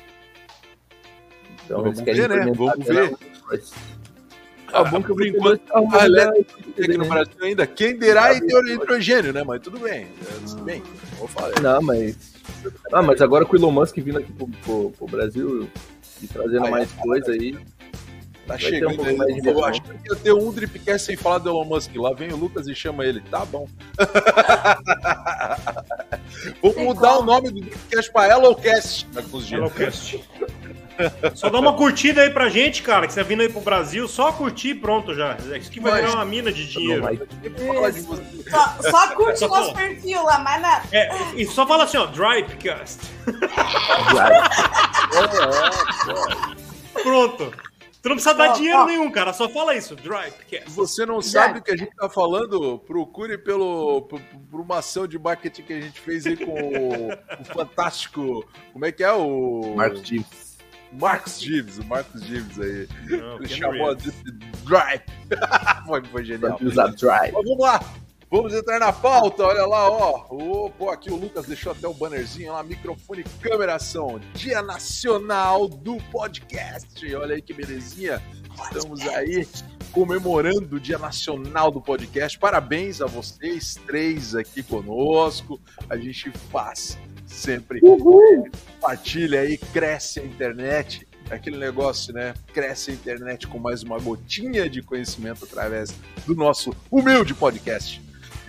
Então, 1.65 1.83
Vamos 1.83 1.99
ver, 2.01 2.29
né? 2.29 2.51
Vamos 2.55 2.85
ver. 2.85 3.17
Ah, 4.73 4.85
bom 4.85 5.01
que 5.01 5.09
por 5.09 5.25
enquanto 5.25 5.61
a 5.75 6.05
elétrica 6.05 6.53
aqui 6.81 6.97
no 6.97 7.05
Brasil 7.05 7.33
ainda. 7.41 7.67
Quem 7.67 7.97
dirá 7.97 8.33
hidrogênio, 8.33 9.33
né? 9.33 9.43
Mas 9.43 9.61
tudo 9.61 9.79
bem. 9.79 10.07
Tudo 10.47 10.63
bem. 10.63 10.81
Vou 11.17 11.27
falar. 11.27 11.59
Não, 11.61 11.81
mas. 11.81 12.33
Ah, 12.91 13.01
mas 13.01 13.21
agora 13.21 13.45
com 13.45 13.53
o 13.53 13.59
Elon 13.59 13.71
Musk 13.71 13.97
vindo 13.97 14.19
aqui 14.19 14.31
pro, 14.31 14.47
pro, 14.47 14.91
pro 14.91 15.07
Brasil 15.07 15.69
e 16.21 16.27
trazendo 16.27 16.69
mais 16.69 16.91
coisa 16.93 17.31
aí. 17.31 17.57
Tá 18.51 18.57
Vai 18.57 18.59
chegando. 18.59 19.01
Um 19.01 19.21
aí, 19.21 19.41
eu 19.43 19.65
acho 19.65 19.81
que 19.81 20.09
ia 20.09 20.15
ter 20.15 20.33
um 20.33 20.51
Dripcast 20.51 21.05
sem 21.05 21.15
falar 21.15 21.37
do 21.37 21.49
Elon 21.49 21.63
Musk. 21.65 21.95
Lá 21.95 22.11
vem 22.13 22.33
o 22.33 22.35
Lucas 22.35 22.67
e 22.67 22.75
chama 22.75 23.05
ele. 23.05 23.21
Tá 23.21 23.45
bom. 23.45 23.65
Vou 26.61 26.77
mudar 26.77 27.19
o 27.19 27.23
nome 27.23 27.49
do 27.49 27.61
Dripcast 27.61 28.11
pra 28.11 28.27
Elocast. 28.29 29.07
Elocast. 29.51 30.21
Só 31.33 31.49
dá 31.49 31.59
uma 31.59 31.73
curtida 31.73 32.21
aí 32.21 32.29
pra 32.29 32.47
gente, 32.49 32.83
cara, 32.83 33.07
que 33.07 33.13
você 33.13 33.23
tá 33.23 33.27
vindo 33.27 33.41
aí 33.41 33.49
pro 33.49 33.61
Brasil, 33.61 34.07
só 34.07 34.31
curtir 34.31 34.75
pronto 34.75 35.15
já. 35.15 35.35
Isso 35.35 35.51
aqui 35.53 35.79
vai 35.79 36.01
virar 36.01 36.13
uma 36.15 36.25
mina 36.25 36.51
de 36.51 36.67
dinheiro. 36.67 37.03
Só, 38.49 38.75
só 38.81 39.07
curte 39.15 39.43
o 39.45 39.47
nosso 39.47 39.73
perfil 39.73 40.21
lá, 40.23 40.37
mais 40.39 40.61
nada. 40.61 40.83
É, 40.91 41.09
e 41.35 41.47
só 41.47 41.65
fala 41.65 41.85
assim, 41.85 41.97
ó, 41.97 42.05
Dripcast. 42.05 42.99
Pronto. 47.01 47.51
Tu 48.01 48.09
não 48.09 48.15
precisa 48.15 48.33
dar 48.33 48.53
dinheiro 48.53 48.85
nenhum, 48.85 49.11
cara. 49.11 49.31
Só 49.31 49.47
fala 49.47 49.75
isso. 49.75 49.95
Drive. 49.95 50.33
Você 50.67 51.05
não 51.05 51.21
sabe 51.21 51.59
o 51.59 51.61
que 51.61 51.71
a 51.71 51.77
gente 51.77 51.95
tá 51.95 52.09
falando? 52.09 52.79
Procure 52.79 53.37
pelo, 53.37 54.01
por, 54.03 54.19
por, 54.49 54.59
uma 54.59 54.79
ação 54.79 55.07
de 55.07 55.19
marketing 55.19 55.61
que 55.61 55.73
a 55.73 55.81
gente 55.81 55.99
fez 55.99 56.25
aí 56.25 56.35
com 56.35 56.51
o, 56.51 57.11
o 57.11 57.45
fantástico. 57.45 58.43
Como 58.73 58.85
é 58.85 58.91
que 58.91 59.03
é 59.03 59.11
o. 59.11 59.75
Marcos 59.75 60.01
Gibbs. 60.01 60.57
Marcos 60.91 61.39
Gibbs, 61.39 61.77
o 61.77 61.85
Marcos 61.85 62.23
Gibbs 62.23 62.59
aí. 62.59 62.87
Não, 63.07 63.35
Ele 63.35 63.47
chamou 63.47 63.95
de 63.95 64.11
Drive. 64.65 65.03
foi, 65.85 66.03
foi 66.05 66.25
genial. 66.25 66.57
Usar 66.59 66.87
Drive. 66.87 67.33
Mas 67.33 67.43
vamos 67.43 67.59
lá. 67.59 67.79
Vamos 68.31 68.53
entrar 68.53 68.79
na 68.79 68.93
pauta, 68.93 69.43
olha 69.43 69.65
lá, 69.65 69.89
ó. 69.89 70.25
Oh, 70.29 70.69
pô, 70.69 70.89
aqui 70.89 71.11
o 71.11 71.17
Lucas 71.17 71.45
deixou 71.47 71.73
até 71.73 71.85
o 71.85 71.93
bannerzinho 71.93 72.53
lá, 72.53 72.63
microfone 72.63 73.25
câmera 73.41 73.75
ação. 73.75 74.21
Dia 74.33 74.61
Nacional 74.61 75.67
do 75.67 75.97
Podcast. 76.09 77.13
Olha 77.13 77.35
aí 77.35 77.41
que 77.41 77.53
belezinha. 77.53 78.23
Estamos 78.63 79.01
aí 79.01 79.45
comemorando 79.91 80.77
o 80.77 80.79
Dia 80.79 80.97
Nacional 80.97 81.71
do 81.71 81.81
Podcast. 81.81 82.39
Parabéns 82.39 83.01
a 83.01 83.05
vocês 83.05 83.75
três 83.85 84.33
aqui 84.33 84.63
conosco. 84.63 85.59
A 85.89 85.97
gente 85.97 86.31
faz 86.49 86.97
sempre. 87.25 87.81
Uhul. 87.83 88.49
Compartilha 88.79 89.41
aí, 89.41 89.57
cresce 89.57 90.21
a 90.21 90.23
internet 90.23 91.05
aquele 91.29 91.57
negócio, 91.57 92.13
né? 92.13 92.33
Cresce 92.53 92.91
a 92.91 92.93
internet 92.93 93.47
com 93.47 93.57
mais 93.57 93.83
uma 93.83 93.99
gotinha 93.99 94.69
de 94.69 94.81
conhecimento 94.81 95.45
através 95.45 95.93
do 96.25 96.35
nosso 96.35 96.73
humilde 96.89 97.33
podcast. 97.33 98.00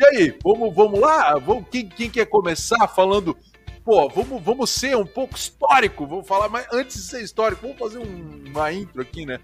E 0.02 0.04
aí, 0.04 0.36
vamos, 0.42 0.74
vamos 0.74 0.98
lá? 0.98 1.38
Vamos, 1.38 1.64
quem, 1.70 1.86
quem 1.88 2.10
quer 2.10 2.26
começar 2.26 2.88
falando? 2.88 3.36
Pô, 3.84 4.08
vamos, 4.08 4.42
vamos 4.42 4.68
ser 4.68 4.96
um 4.96 5.06
pouco 5.06 5.36
histórico, 5.36 6.04
vamos 6.08 6.26
falar, 6.26 6.48
mas 6.48 6.66
antes 6.72 6.96
de 6.96 7.02
ser 7.02 7.22
histórico, 7.22 7.62
vamos 7.62 7.78
fazer 7.78 7.98
um, 7.98 8.42
uma 8.48 8.72
intro 8.72 9.00
aqui, 9.00 9.24
né? 9.24 9.38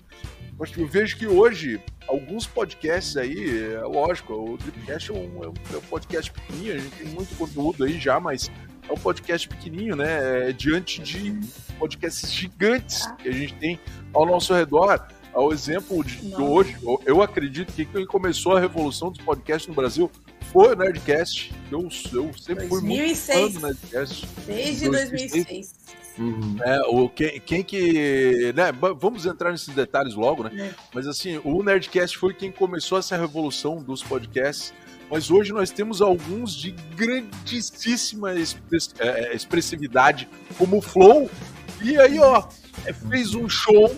Eu 0.76 0.88
vejo 0.88 1.16
que 1.16 1.28
hoje, 1.28 1.80
alguns 2.08 2.44
podcasts 2.44 3.16
aí, 3.16 3.72
é 3.72 3.82
lógico, 3.82 4.32
o 4.34 4.56
Dripcast 4.56 5.12
é 5.12 5.14
um, 5.14 5.44
é 5.44 5.76
um 5.76 5.80
podcast 5.88 6.32
pequenininho, 6.32 6.74
a 6.74 6.78
gente 6.78 6.96
tem 6.96 7.06
muito 7.06 7.36
conteúdo 7.36 7.84
aí 7.84 7.96
já, 7.96 8.18
mas 8.18 8.50
é 8.88 8.92
um 8.92 8.98
podcast 8.98 9.48
pequenininho, 9.48 9.94
né? 9.94 10.48
É, 10.48 10.52
diante 10.52 11.00
de 11.00 11.38
podcasts 11.78 12.32
gigantes 12.32 13.06
que 13.18 13.28
a 13.28 13.32
gente 13.32 13.54
tem 13.54 13.78
ao 14.12 14.26
nosso 14.26 14.52
redor. 14.52 15.06
Ao 15.32 15.52
exemplo 15.52 16.02
de, 16.02 16.34
hoje, 16.34 16.76
eu 17.06 17.22
acredito 17.22 17.72
que 17.72 17.84
quem 17.84 18.04
começou 18.04 18.56
a 18.56 18.60
revolução 18.60 19.12
dos 19.12 19.22
podcasts 19.22 19.68
no 19.68 19.74
Brasil 19.74 20.10
foi 20.52 20.72
o 20.72 20.76
Nerdcast. 20.76 21.52
Eu, 21.70 21.82
eu 21.82 22.32
sempre 22.38 22.66
2006. 22.66 22.68
fui 22.68 22.80
muito 22.82 23.52
fã 23.52 23.60
do 23.60 23.66
Nerdcast. 23.66 24.26
Desde 24.46 24.88
2006. 24.88 25.32
2006. 25.44 25.78
Uhum. 26.18 26.56
É, 26.64 26.80
o, 26.88 27.08
quem, 27.08 27.40
quem 27.40 27.62
que. 27.62 28.52
Né, 28.54 28.72
vamos 28.72 29.24
entrar 29.24 29.52
nesses 29.52 29.72
detalhes 29.74 30.14
logo, 30.14 30.42
né? 30.44 30.50
É. 30.54 30.74
Mas 30.92 31.06
assim, 31.06 31.40
o 31.44 31.62
Nerdcast 31.62 32.18
foi 32.18 32.34
quem 32.34 32.50
começou 32.50 32.98
essa 32.98 33.16
revolução 33.16 33.82
dos 33.82 34.02
podcasts. 34.02 34.74
mas 35.10 35.30
hoje 35.30 35.52
nós 35.52 35.70
temos 35.70 36.02
alguns 36.02 36.54
de 36.56 36.72
grandíssima 36.96 38.32
é, 38.32 39.34
expressividade, 39.34 40.28
como 40.56 40.78
o 40.78 40.82
Flow. 40.82 41.30
E 41.80 41.96
aí, 41.96 42.18
ó, 42.18 42.48
fez 43.08 43.34
um 43.34 43.48
show 43.48 43.94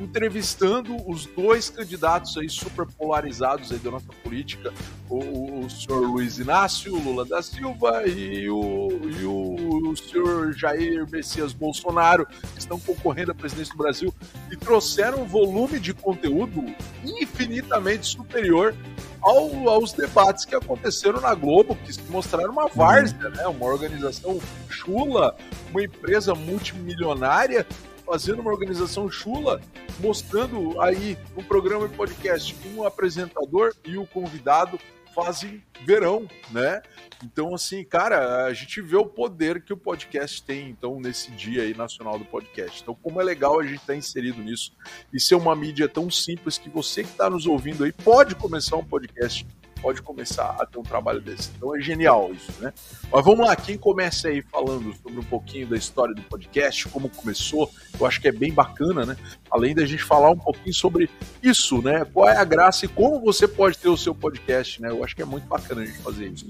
entrevistando 0.00 0.96
os 1.08 1.26
dois 1.26 1.70
candidatos 1.70 2.36
aí 2.36 2.48
super 2.48 2.86
polarizados 2.86 3.72
aí 3.72 3.78
da 3.78 3.90
nossa 3.90 4.12
política, 4.22 4.72
o, 5.08 5.64
o 5.64 5.70
senhor 5.70 6.00
Luiz 6.06 6.38
Inácio 6.38 6.94
Lula 6.94 7.24
da 7.24 7.42
Silva 7.42 8.06
e 8.06 8.48
o, 8.50 8.88
e 9.18 9.24
o, 9.24 9.90
o 9.90 9.96
senhor 9.96 10.52
Jair 10.52 11.08
Messias 11.10 11.52
Bolsonaro, 11.52 12.26
que 12.26 12.58
estão 12.58 12.78
concorrendo 12.78 13.32
à 13.32 13.34
presidência 13.34 13.72
do 13.72 13.78
Brasil, 13.78 14.14
e 14.50 14.56
trouxeram 14.56 15.22
um 15.22 15.26
volume 15.26 15.80
de 15.80 15.94
conteúdo 15.94 16.64
infinitamente 17.04 18.06
superior 18.06 18.74
ao, 19.22 19.68
aos 19.68 19.92
debates 19.92 20.44
que 20.44 20.54
aconteceram 20.54 21.20
na 21.20 21.34
Globo, 21.34 21.76
que 21.84 21.92
se 21.92 22.02
mostraram 22.10 22.52
uma 22.52 22.68
várzea, 22.68 23.30
né? 23.30 23.46
uma 23.46 23.66
organização 23.66 24.38
chula, 24.68 25.34
uma 25.70 25.82
empresa 25.82 26.34
multimilionária 26.34 27.66
fazendo 28.06 28.40
uma 28.40 28.52
organização 28.52 29.10
chula, 29.10 29.60
mostrando 29.98 30.80
aí 30.80 31.18
um 31.36 31.42
programa 31.42 31.88
de 31.88 31.96
podcast 31.96 32.56
um 32.74 32.84
apresentador 32.84 33.74
e 33.84 33.98
o 33.98 34.06
convidado 34.06 34.78
fazem 35.16 35.62
verão, 35.82 36.28
né? 36.50 36.82
Então, 37.24 37.54
assim, 37.54 37.82
cara, 37.82 38.44
a 38.44 38.52
gente 38.52 38.82
vê 38.82 38.96
o 38.96 39.06
poder 39.06 39.62
que 39.62 39.72
o 39.72 39.76
podcast 39.76 40.42
tem, 40.42 40.68
então, 40.68 41.00
nesse 41.00 41.30
dia 41.30 41.62
aí 41.62 41.74
nacional 41.74 42.18
do 42.18 42.24
podcast. 42.26 42.82
Então, 42.82 42.94
como 42.94 43.18
é 43.18 43.24
legal 43.24 43.58
a 43.58 43.62
gente 43.62 43.76
estar 43.76 43.94
tá 43.94 43.96
inserido 43.96 44.42
nisso 44.42 44.72
e 45.10 45.18
ser 45.18 45.34
uma 45.34 45.56
mídia 45.56 45.88
tão 45.88 46.10
simples 46.10 46.58
que 46.58 46.68
você 46.68 47.02
que 47.02 47.08
está 47.08 47.30
nos 47.30 47.46
ouvindo 47.46 47.84
aí 47.84 47.92
pode 47.92 48.34
começar 48.34 48.76
um 48.76 48.84
podcast 48.84 49.46
pode 49.80 50.02
começar 50.02 50.56
a 50.58 50.66
ter 50.66 50.78
um 50.78 50.82
trabalho 50.82 51.20
desse. 51.20 51.50
Então 51.56 51.74
é 51.74 51.80
genial 51.80 52.32
isso, 52.32 52.52
né? 52.60 52.72
Mas 53.10 53.24
vamos 53.24 53.46
lá, 53.46 53.54
quem 53.54 53.76
começa 53.76 54.28
aí 54.28 54.42
falando 54.42 54.94
sobre 55.02 55.20
um 55.20 55.24
pouquinho 55.24 55.66
da 55.66 55.76
história 55.76 56.14
do 56.14 56.22
podcast, 56.22 56.88
como 56.88 57.08
começou, 57.08 57.70
eu 57.98 58.06
acho 58.06 58.20
que 58.20 58.28
é 58.28 58.32
bem 58.32 58.52
bacana, 58.52 59.06
né? 59.06 59.16
Além 59.50 59.74
da 59.74 59.84
gente 59.84 60.02
falar 60.02 60.30
um 60.30 60.38
pouquinho 60.38 60.74
sobre 60.74 61.08
isso, 61.42 61.80
né? 61.82 62.04
Qual 62.04 62.28
é 62.28 62.36
a 62.36 62.44
graça 62.44 62.84
e 62.84 62.88
como 62.88 63.20
você 63.20 63.46
pode 63.46 63.78
ter 63.78 63.88
o 63.88 63.96
seu 63.96 64.14
podcast, 64.14 64.80
né? 64.82 64.90
Eu 64.90 65.04
acho 65.04 65.14
que 65.14 65.22
é 65.22 65.26
muito 65.26 65.46
bacana 65.46 65.82
a 65.82 65.86
gente 65.86 65.98
fazer 65.98 66.26
isso. 66.26 66.46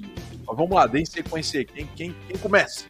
Mas 0.46 0.56
vamos 0.56 0.70
lá, 0.70 0.86
deem 0.86 1.04
sequência 1.04 1.58
aí. 1.58 1.64
Quem, 1.64 1.86
quem, 1.86 2.14
quem 2.26 2.38
começa? 2.38 2.84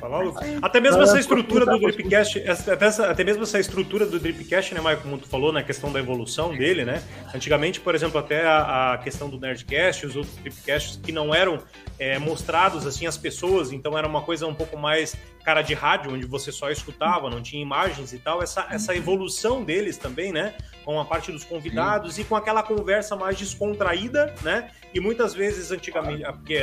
Falar, 0.00 0.24
até 0.62 0.80
mesmo 0.80 1.02
essa 1.02 1.18
estrutura 1.18 1.64
do 1.64 1.78
Dripcast, 1.78 2.38
até, 2.48 2.86
essa, 2.86 3.10
até 3.10 3.24
mesmo 3.24 3.42
essa 3.42 3.58
estrutura 3.58 4.06
do 4.06 4.18
Dripcast, 4.18 4.74
né, 4.74 4.80
Maicon, 4.80 5.02
como 5.02 5.18
tu 5.18 5.28
falou, 5.28 5.52
na 5.52 5.60
né, 5.60 5.66
questão 5.66 5.92
da 5.92 5.98
evolução 5.98 6.54
dele, 6.54 6.84
né? 6.84 7.02
Antigamente, 7.34 7.80
por 7.80 7.94
exemplo, 7.94 8.18
até 8.18 8.44
a, 8.46 8.94
a 8.94 8.98
questão 8.98 9.28
do 9.28 9.38
Nerdcast, 9.38 10.06
os 10.06 10.16
outros 10.16 10.34
Dripcasts 10.36 11.00
que 11.02 11.12
não 11.12 11.34
eram 11.34 11.62
é, 11.98 12.18
mostrados 12.18 12.86
assim 12.86 13.06
às 13.06 13.16
pessoas, 13.16 13.72
então 13.72 13.96
era 13.96 14.06
uma 14.06 14.22
coisa 14.22 14.46
um 14.46 14.54
pouco 14.54 14.76
mais 14.76 15.16
cara 15.44 15.62
de 15.62 15.74
rádio, 15.74 16.12
onde 16.12 16.26
você 16.26 16.50
só 16.50 16.70
escutava, 16.70 17.28
não 17.28 17.42
tinha 17.42 17.60
imagens 17.60 18.12
e 18.12 18.18
tal. 18.18 18.42
Essa, 18.42 18.66
essa 18.70 18.96
evolução 18.96 19.62
deles 19.62 19.98
também, 19.98 20.32
né? 20.32 20.54
Com 20.84 21.00
a 21.00 21.04
parte 21.04 21.32
dos 21.32 21.44
convidados 21.44 22.14
Sim. 22.14 22.22
e 22.22 22.24
com 22.24 22.36
aquela 22.36 22.62
conversa 22.62 23.16
mais 23.16 23.38
descontraída, 23.38 24.34
né? 24.42 24.70
E 24.92 25.00
muitas 25.00 25.34
vezes, 25.34 25.70
antigamente, 25.72 26.22
porque 26.32 26.58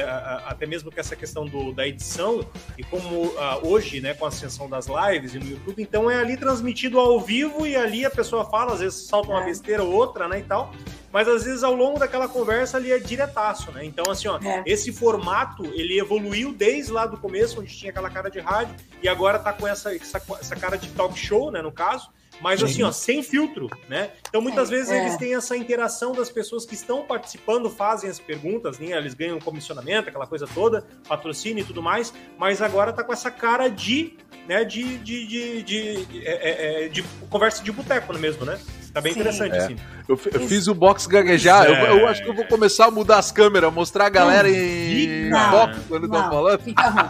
até 0.46 0.66
mesmo 0.66 0.92
com 0.92 1.00
essa 1.00 1.16
questão 1.16 1.46
do, 1.46 1.74
da 1.74 1.88
edição, 1.88 2.46
e 2.78 2.84
como 2.84 3.34
hoje, 3.64 4.00
né, 4.00 4.14
com 4.14 4.26
a 4.26 4.30
ascensão 4.30 4.70
das 4.70 4.88
lives 4.88 5.36
e 5.36 5.40
no 5.40 5.46
YouTube, 5.46 5.82
então 5.82 6.10
é 6.10 6.18
ali 6.18 6.38
transmitido 6.38 7.00
ao 7.00 7.20
vivo 7.20 7.68
e 7.68 7.76
ali 7.76 8.06
a 8.06 8.10
pessoa 8.10 8.46
fala, 8.46 8.74
às 8.74 8.80
vezes 8.80 9.08
salta 9.08 9.30
uma 9.30 9.42
é. 9.42 9.46
besteira 9.46 9.84
ou 9.84 9.92
outra, 9.92 10.30
né, 10.30 10.40
e 10.40 10.44
tal 10.44 10.72
mas 11.12 11.28
às 11.28 11.44
vezes 11.44 11.64
ao 11.64 11.76
longo 11.76 12.00
daquela 12.00 12.28
conversa 12.28 12.78
ali 12.78 12.92
é 12.92 13.00
diretaço, 13.00 13.72
né? 13.72 13.84
Então, 13.84 14.10
assim, 14.10 14.28
ó, 14.28 14.40
é. 14.42 14.64
esse 14.66 14.92
formato 14.92 15.66
ele 15.66 16.00
evoluiu 16.00 16.54
desde 16.54 16.92
lá 16.92 17.06
do 17.06 17.18
começo, 17.18 17.60
onde 17.60 17.76
tinha 17.76 17.92
aquela 17.92 18.10
cara 18.10 18.30
de 18.30 18.40
rádio, 18.40 18.76
e 19.04 19.10
agora 19.10 19.38
tá 19.38 19.52
com 19.52 19.68
essa, 19.68 19.94
essa, 19.94 20.22
essa 20.40 20.56
cara 20.56 20.78
de 20.78 20.90
talk 20.90 21.18
show, 21.18 21.52
né, 21.52 21.62
no 21.62 21.72
caso. 21.72 22.10
Mas 22.42 22.60
Sim. 22.60 22.66
assim, 22.66 22.84
ó, 22.84 22.92
sem 22.92 23.24
filtro, 23.24 23.70
né? 23.88 24.12
Então 24.28 24.42
muitas 24.42 24.70
é, 24.70 24.72
vezes 24.76 24.90
é. 24.90 25.00
eles 25.00 25.18
têm 25.18 25.36
essa 25.36 25.56
interação 25.56 26.12
das 26.12 26.30
pessoas 26.30 26.66
que 26.66 26.74
estão 26.74 27.04
participando, 27.04 27.70
fazem 27.70 28.10
as 28.10 28.20
perguntas, 28.20 28.80
né? 28.80 28.98
Eles 28.98 29.14
ganham 29.14 29.40
comissionamento, 29.40 30.10
aquela 30.10 30.28
coisa 30.28 30.48
toda, 30.48 30.86
patrocínio 31.08 31.62
e 31.62 31.66
tudo 31.66 31.82
mais, 31.82 32.14
mas 32.38 32.62
agora 32.62 32.92
tá 32.92 33.04
com 33.04 33.14
essa 33.14 33.30
cara 33.30 33.70
de, 33.70 34.18
né, 34.48 34.64
de, 34.64 34.98
de, 34.98 35.28
de, 35.28 35.64
de, 35.64 36.06
de, 36.06 36.28
é, 36.28 36.32
é, 36.32 36.86
é 36.86 36.88
de 36.88 37.04
conversa 37.30 37.64
de 37.64 37.72
boteco 37.72 38.18
mesmo, 38.18 38.46
né? 38.46 38.60
Tá 38.94 39.00
bem 39.00 39.14
Sim. 39.14 39.20
interessante, 39.22 39.56
é. 39.56 39.58
assim. 39.58 39.76
Eu, 40.08 40.20
eu 40.34 40.48
fiz 40.48 40.68
o 40.68 40.76
box 40.76 41.08
gaguejar. 41.08 41.66
É. 41.66 41.70
Eu, 41.70 42.00
eu, 42.00 42.08
acho 42.08 42.22
que 42.22 42.30
eu 42.30 42.34
vou 42.34 42.46
começar 42.46 42.88
a 42.88 42.92
mudar 42.92 43.18
as 43.20 43.32
câmeras, 43.32 43.74
mostrar 43.74 44.08
a 44.08 44.10
galera 44.10 44.50
não, 44.50 44.56
em 44.56 45.30
não, 45.30 45.52
foco 45.52 45.76
quando 45.88 46.06
estão 46.06 46.30
falando. 46.30 46.60
Fica 46.62 46.90
ruim. 46.90 47.10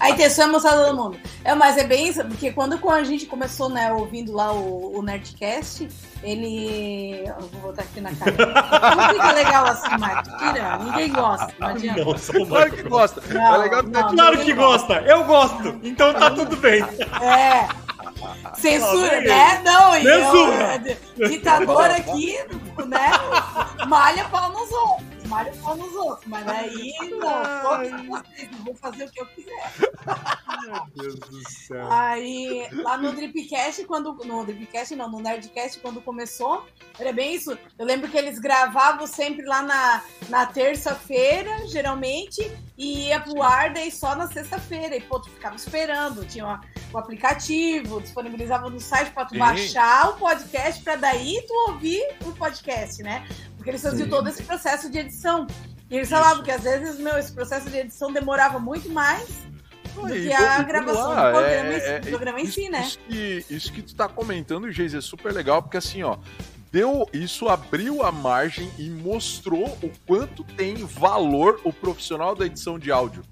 A 0.00 0.10
intenção 0.10 0.46
é 0.46 0.48
mostrar 0.48 0.72
todo 0.72 0.96
mundo. 0.96 1.18
É, 1.44 1.54
mas 1.54 1.76
é 1.76 1.84
bem 1.84 2.08
isso, 2.08 2.24
porque 2.24 2.50
quando 2.52 2.78
a 2.88 3.04
gente 3.04 3.26
começou, 3.26 3.68
né, 3.68 3.92
ouvindo 3.92 4.32
lá 4.32 4.52
o, 4.52 4.98
o 4.98 5.02
Nerdcast, 5.02 5.88
ele. 6.22 7.24
Eu 7.26 7.48
vou 7.52 7.60
botar 7.62 7.82
aqui 7.82 8.00
na 8.00 8.14
cara. 8.14 8.32
Não 8.96 9.08
fica 9.10 9.32
legal 9.32 9.66
assim, 9.66 9.98
Marcos. 9.98 10.32
Tira, 10.38 10.78
ninguém 10.78 11.12
gosta. 11.12 11.54
Não 11.58 11.68
adianta. 11.68 12.04
Não, 12.04 12.46
claro 12.46 12.70
que 12.70 12.82
gosta. 12.82 13.22
Não, 13.28 13.54
é 13.54 13.58
legal 13.58 13.84
que 13.84 13.90
não, 13.90 14.14
Claro 14.14 14.38
que 14.38 14.52
gosta. 14.54 14.94
Eu 15.02 15.24
gosto. 15.24 15.80
Então 15.82 16.14
tá 16.14 16.30
tudo 16.30 16.56
bem. 16.56 16.82
É. 17.20 17.91
Censura, 18.54 19.20
né? 19.20 19.60
Não, 19.64 19.92
Censura. 19.94 20.82
eu, 21.18 21.28
ditador 21.28 21.90
aqui, 21.90 22.38
né? 22.86 23.10
Malha 23.86 24.24
pau 24.24 24.50
nos 24.52 24.70
outros 24.72 25.21
malha 25.32 25.52
pau 25.62 25.74
nos 25.74 25.94
outros, 25.94 26.28
mas 26.28 26.46
aí 26.46 26.92
não, 27.10 28.64
vou 28.64 28.74
fazer 28.74 29.04
o 29.04 29.10
que 29.10 29.18
eu 29.18 29.26
quiser. 29.26 29.72
Meu 30.62 30.86
Deus 30.94 31.14
do 31.14 31.50
céu. 31.50 31.90
Aí, 31.90 32.68
lá 32.72 32.98
no 32.98 33.12
Dripcast, 33.12 33.84
quando. 33.84 34.12
No 34.26 34.44
Dripcast, 34.44 34.94
não, 34.94 35.10
no 35.10 35.20
Nerdcast, 35.20 35.80
quando 35.80 36.02
começou, 36.02 36.66
era 36.98 37.12
bem 37.12 37.34
isso. 37.34 37.56
Eu 37.78 37.86
lembro 37.86 38.10
que 38.10 38.18
eles 38.18 38.38
gravavam 38.38 39.06
sempre 39.06 39.44
lá 39.46 39.62
na, 39.62 40.04
na 40.28 40.44
terça-feira, 40.44 41.66
geralmente, 41.66 42.52
e 42.76 43.08
ia 43.08 43.20
pro 43.20 43.42
ar 43.42 43.72
daí 43.72 43.90
só 43.90 44.14
na 44.14 44.26
sexta-feira. 44.26 44.94
E, 44.94 45.00
pô, 45.00 45.18
tu 45.18 45.30
ficava 45.30 45.56
esperando, 45.56 46.26
tinha 46.26 46.60
o 46.92 46.98
aplicativo, 46.98 48.02
disponibilizava 48.02 48.68
no 48.68 48.78
site 48.78 49.12
pra 49.12 49.24
tu 49.24 49.32
Sim. 49.32 49.38
baixar 49.38 50.10
o 50.10 50.18
podcast, 50.18 50.82
pra 50.82 50.96
daí 50.96 51.42
tu 51.48 51.54
ouvir 51.70 52.02
o 52.26 52.32
podcast, 52.32 53.02
né? 53.02 53.26
Porque 53.62 53.70
eles 53.70 53.82
faziam 53.82 54.06
Sim. 54.06 54.10
todo 54.10 54.28
esse 54.28 54.42
processo 54.42 54.90
de 54.90 54.98
edição. 54.98 55.46
E 55.88 55.96
eles 55.96 56.10
falavam 56.10 56.42
que 56.42 56.50
às 56.50 56.64
vezes, 56.64 56.98
meu, 56.98 57.16
esse 57.16 57.32
processo 57.32 57.70
de 57.70 57.76
edição 57.76 58.12
demorava 58.12 58.58
muito 58.58 58.90
mais 58.90 59.28
do 59.94 60.08
que 60.08 60.32
a 60.32 60.60
gravação 60.64 61.10
lá, 61.10 61.30
do 61.30 61.38
programa, 61.38 61.72
é, 61.72 61.88
é, 61.88 62.00
programa 62.00 62.40
em 62.40 62.46
si, 62.46 62.68
né? 62.68 62.80
Isso 62.80 62.98
que, 62.98 63.46
isso 63.48 63.72
que 63.72 63.82
tu 63.82 63.94
tá 63.94 64.08
comentando, 64.08 64.68
Geis, 64.72 64.94
é 64.94 65.00
super 65.00 65.32
legal, 65.32 65.62
porque 65.62 65.76
assim, 65.76 66.02
ó, 66.02 66.18
deu 66.72 67.08
isso 67.12 67.48
abriu 67.48 68.02
a 68.02 68.10
margem 68.10 68.68
e 68.76 68.90
mostrou 68.90 69.78
o 69.80 69.92
quanto 70.06 70.42
tem 70.42 70.74
valor 70.74 71.60
o 71.62 71.72
profissional 71.72 72.34
da 72.34 72.46
edição 72.46 72.80
de 72.80 72.90
áudio 72.90 73.22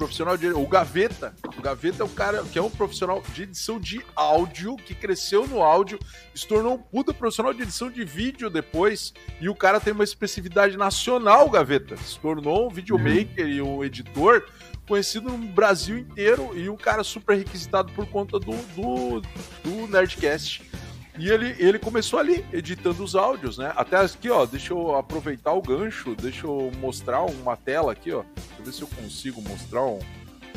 profissional 0.00 0.34
de. 0.34 0.48
O 0.48 0.66
Gaveta. 0.66 1.34
O 1.58 1.60
Gaveta 1.60 2.02
é 2.02 2.06
o 2.06 2.08
cara 2.08 2.42
que 2.42 2.58
é 2.58 2.62
um 2.62 2.70
profissional 2.70 3.22
de 3.34 3.42
edição 3.42 3.78
de 3.78 4.00
áudio, 4.16 4.76
que 4.76 4.94
cresceu 4.94 5.46
no 5.46 5.62
áudio, 5.62 5.98
se 6.34 6.48
tornou 6.48 6.74
um 6.74 6.78
puta 6.78 7.12
profissional 7.12 7.52
de 7.52 7.62
edição 7.62 7.90
de 7.90 8.02
vídeo 8.02 8.48
depois. 8.48 9.12
E 9.40 9.48
o 9.50 9.54
cara 9.54 9.78
tem 9.78 9.92
uma 9.92 10.02
expressividade 10.02 10.78
nacional, 10.78 11.50
Gaveta. 11.50 11.98
Se 11.98 12.18
tornou 12.18 12.68
um 12.68 12.70
videomaker 12.70 13.44
uhum. 13.44 13.52
e 13.52 13.60
um 13.60 13.84
editor 13.84 14.46
conhecido 14.88 15.30
no 15.30 15.46
Brasil 15.48 15.98
inteiro 15.98 16.50
e 16.54 16.70
um 16.70 16.76
cara 16.76 17.04
super 17.04 17.36
requisitado 17.36 17.92
por 17.92 18.06
conta 18.06 18.40
do, 18.40 18.56
do, 18.74 19.20
do 19.62 19.86
Nerdcast. 19.86 20.69
E 21.18 21.28
ele, 21.28 21.54
ele 21.58 21.78
começou 21.78 22.18
ali, 22.18 22.44
editando 22.52 23.02
os 23.02 23.14
áudios, 23.14 23.58
né? 23.58 23.72
Até 23.76 23.96
aqui, 23.96 24.30
ó, 24.30 24.46
deixa 24.46 24.72
eu 24.72 24.96
aproveitar 24.96 25.52
o 25.52 25.60
gancho, 25.60 26.14
deixa 26.14 26.46
eu 26.46 26.70
mostrar 26.78 27.22
uma 27.22 27.56
tela 27.56 27.92
aqui, 27.92 28.12
ó. 28.12 28.22
Deixa 28.22 28.58
eu 28.58 28.64
ver 28.64 28.72
se 28.72 28.82
eu 28.82 28.88
consigo 28.88 29.42
mostrar 29.42 29.84
um, 29.84 29.98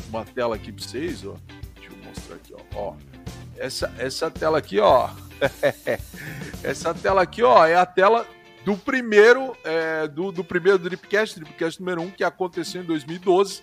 uma 0.08 0.24
tela 0.24 0.56
aqui 0.56 0.72
pra 0.72 0.84
vocês, 0.84 1.24
ó. 1.26 1.34
Deixa 1.74 1.90
eu 1.90 2.08
mostrar 2.08 2.36
aqui, 2.36 2.54
ó. 2.54 2.60
ó. 2.74 2.94
Essa, 3.56 3.92
essa 3.98 4.30
tela 4.30 4.58
aqui, 4.58 4.78
ó. 4.78 5.10
essa 6.62 6.94
tela 6.94 7.22
aqui, 7.22 7.42
ó, 7.42 7.66
é 7.66 7.74
a 7.74 7.84
tela 7.84 8.26
do 8.64 8.76
primeiro, 8.76 9.56
é, 9.64 10.08
do, 10.08 10.32
do 10.32 10.42
primeiro 10.42 10.78
Dripcast, 10.78 11.38
Dripcast 11.38 11.80
número 11.80 12.00
1, 12.02 12.10
que 12.12 12.24
aconteceu 12.24 12.82
em 12.82 12.86
2012 12.86 13.60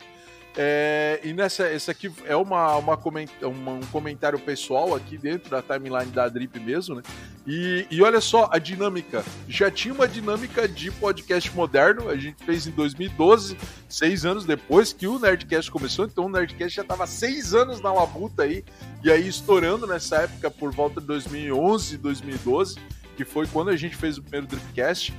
é, 0.57 1.21
e 1.23 1.31
nessa, 1.33 1.63
essa 1.63 1.91
aqui 1.91 2.11
é 2.25 2.35
uma, 2.35 2.75
uma, 2.75 2.95
uma, 2.95 3.71
um 3.71 3.81
comentário 3.91 4.37
pessoal 4.37 4.93
aqui 4.93 5.17
dentro 5.17 5.49
da 5.49 5.61
timeline 5.61 6.11
da 6.11 6.27
Drip 6.27 6.59
mesmo, 6.59 6.95
né? 6.95 7.03
E, 7.47 7.87
e 7.89 8.01
olha 8.01 8.19
só 8.19 8.49
a 8.51 8.59
dinâmica. 8.59 9.23
Já 9.47 9.71
tinha 9.71 9.93
uma 9.93 10.07
dinâmica 10.07 10.67
de 10.67 10.91
podcast 10.91 11.49
moderno, 11.55 12.09
a 12.09 12.17
gente 12.17 12.43
fez 12.43 12.67
em 12.67 12.71
2012, 12.71 13.57
seis 13.87 14.25
anos 14.25 14.45
depois 14.45 14.91
que 14.91 15.07
o 15.07 15.17
Nerdcast 15.17 15.71
começou, 15.71 16.05
então 16.05 16.25
o 16.25 16.29
Nerdcast 16.29 16.75
já 16.75 16.81
estava 16.81 17.07
seis 17.07 17.53
anos 17.53 17.81
na 17.81 17.91
labuta 17.91 18.43
aí, 18.43 18.63
e 19.03 19.09
aí 19.09 19.27
estourando 19.27 19.87
nessa 19.87 20.17
época 20.17 20.51
por 20.51 20.71
volta 20.71 20.99
de 20.99 21.07
2011, 21.07 21.97
2012, 21.97 22.75
que 23.15 23.23
foi 23.23 23.47
quando 23.47 23.69
a 23.69 23.77
gente 23.77 23.95
fez 23.95 24.17
o 24.17 24.21
primeiro 24.21 24.47
Dripcast. 24.47 25.13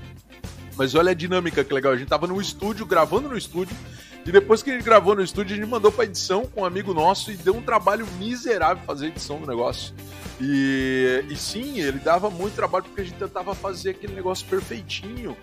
Mas 0.76 0.94
olha 0.94 1.10
a 1.10 1.14
dinâmica 1.14 1.62
que 1.62 1.72
legal. 1.72 1.92
A 1.92 1.96
gente 1.96 2.08
tava 2.08 2.26
no 2.26 2.40
estúdio, 2.40 2.86
gravando 2.86 3.28
no 3.28 3.36
estúdio, 3.36 3.76
e 4.24 4.30
depois 4.30 4.62
que 4.62 4.70
a 4.70 4.74
gente 4.74 4.84
gravou 4.84 5.16
no 5.16 5.22
estúdio, 5.22 5.54
a 5.54 5.58
gente 5.58 5.68
mandou 5.68 5.90
pra 5.90 6.04
edição 6.04 6.46
com 6.46 6.62
um 6.62 6.64
amigo 6.64 6.94
nosso 6.94 7.32
e 7.32 7.36
deu 7.36 7.56
um 7.56 7.62
trabalho 7.62 8.06
miserável 8.18 8.82
fazer 8.84 9.06
a 9.06 9.08
edição 9.08 9.40
do 9.40 9.46
negócio. 9.46 9.94
E, 10.40 11.24
e 11.28 11.36
sim, 11.36 11.80
ele 11.80 11.98
dava 11.98 12.30
muito 12.30 12.54
trabalho 12.54 12.84
porque 12.84 13.00
a 13.00 13.04
gente 13.04 13.16
tentava 13.16 13.54
fazer 13.54 13.90
aquele 13.90 14.14
negócio 14.14 14.46
perfeitinho, 14.46 15.36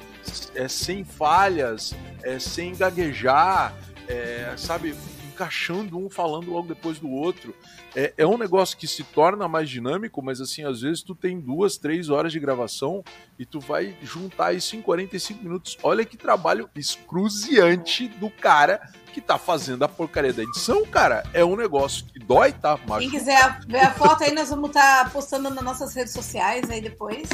é, 0.56 0.68
sem 0.68 1.04
falhas, 1.04 1.94
é, 2.24 2.40
sem 2.40 2.74
gaguejar, 2.76 3.74
é, 4.08 4.54
sabe? 4.58 4.96
Encaixando 5.40 5.98
um 5.98 6.10
falando 6.10 6.52
logo 6.52 6.68
depois 6.68 7.00
do 7.00 7.10
outro. 7.10 7.56
É, 7.96 8.14
é 8.18 8.28
um 8.28 8.38
negócio 8.38 8.78
que 8.78 8.86
se 8.86 9.06
torna 9.06 9.48
mais 9.48 9.70
dinâmico, 9.70 10.22
mas 10.22 10.42
assim, 10.42 10.66
às 10.66 10.82
vezes 10.82 11.02
tu 11.02 11.16
tem 11.16 11.40
duas, 11.40 11.78
três 11.78 12.10
horas 12.10 12.34
de 12.34 12.42
gravação 12.42 13.02
e 13.38 13.46
tu 13.46 13.58
vai 13.58 13.96
juntar 14.02 14.52
isso 14.52 14.76
em 14.76 14.82
45 14.82 15.42
minutos. 15.42 15.78
Olha 15.82 16.04
que 16.04 16.18
trabalho 16.18 16.70
excruciante 16.76 18.10
do 18.10 18.30
cara 18.30 18.82
que 19.14 19.22
tá 19.22 19.38
fazendo 19.38 19.84
a 19.84 19.88
porcaria 19.88 20.34
da 20.34 20.44
edição, 20.44 20.86
cara. 20.86 21.24
É 21.34 21.44
um 21.44 21.56
negócio 21.56 22.06
que 22.06 22.20
dói, 22.20 22.52
tá? 22.52 22.72
Machuca. 22.72 23.00
Quem 23.00 23.10
quiser 23.10 23.60
ver 23.66 23.80
a 23.80 23.94
foto 23.94 24.26
aí, 24.26 24.34
nós 24.34 24.50
vamos 24.50 24.72
estar 24.72 25.06
tá 25.06 25.10
postando 25.10 25.50
nas 25.50 25.64
nossas 25.64 25.96
redes 25.96 26.12
sociais 26.12 26.70
aí 26.70 26.82
depois. 26.82 27.30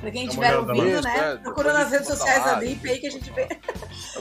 Pra 0.00 0.10
quem 0.10 0.26
estiver 0.26 0.56
ouvindo, 0.58 1.00
né? 1.02 1.32
É, 1.32 1.36
Procura 1.36 1.72
nas 1.72 1.90
redes 1.90 2.08
sociais 2.08 2.44
da 2.44 2.54
Drip 2.56 2.86
aí 2.86 2.98
que 2.98 3.06
a 3.06 3.10
gente 3.10 3.30
vê. 3.30 3.48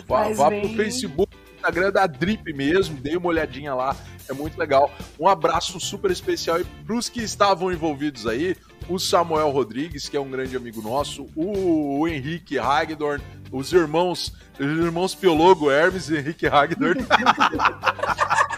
Vá, 0.07 0.29
vá 0.29 0.49
bem... 0.49 0.61
pro 0.61 0.77
Facebook, 0.77 1.32
Instagram 1.63 1.91
da 1.91 2.05
Drip 2.05 2.51
mesmo, 2.53 2.97
dê 2.97 3.15
uma 3.15 3.29
olhadinha 3.29 3.73
lá 3.73 3.95
é 4.29 4.33
muito 4.33 4.57
legal. 4.57 4.91
Um 5.19 5.27
abraço 5.27 5.79
super 5.79 6.11
especial 6.11 6.59
para 6.85 6.95
os 6.95 7.09
que 7.09 7.21
estavam 7.21 7.71
envolvidos 7.71 8.27
aí, 8.27 8.55
o 8.89 8.99
Samuel 8.99 9.49
Rodrigues, 9.49 10.09
que 10.09 10.17
é 10.17 10.19
um 10.19 10.29
grande 10.29 10.55
amigo 10.55 10.81
nosso, 10.81 11.27
o, 11.35 11.99
o 11.99 12.07
Henrique 12.07 12.59
Hagdorn, 12.59 13.23
os 13.51 13.71
irmãos, 13.71 14.33
os 14.59 14.65
irmãos 14.65 15.15
Piologo 15.15 15.71
Hermes 15.71 16.09
e 16.09 16.17
Henrique 16.17 16.47
Hagdorn. 16.47 17.05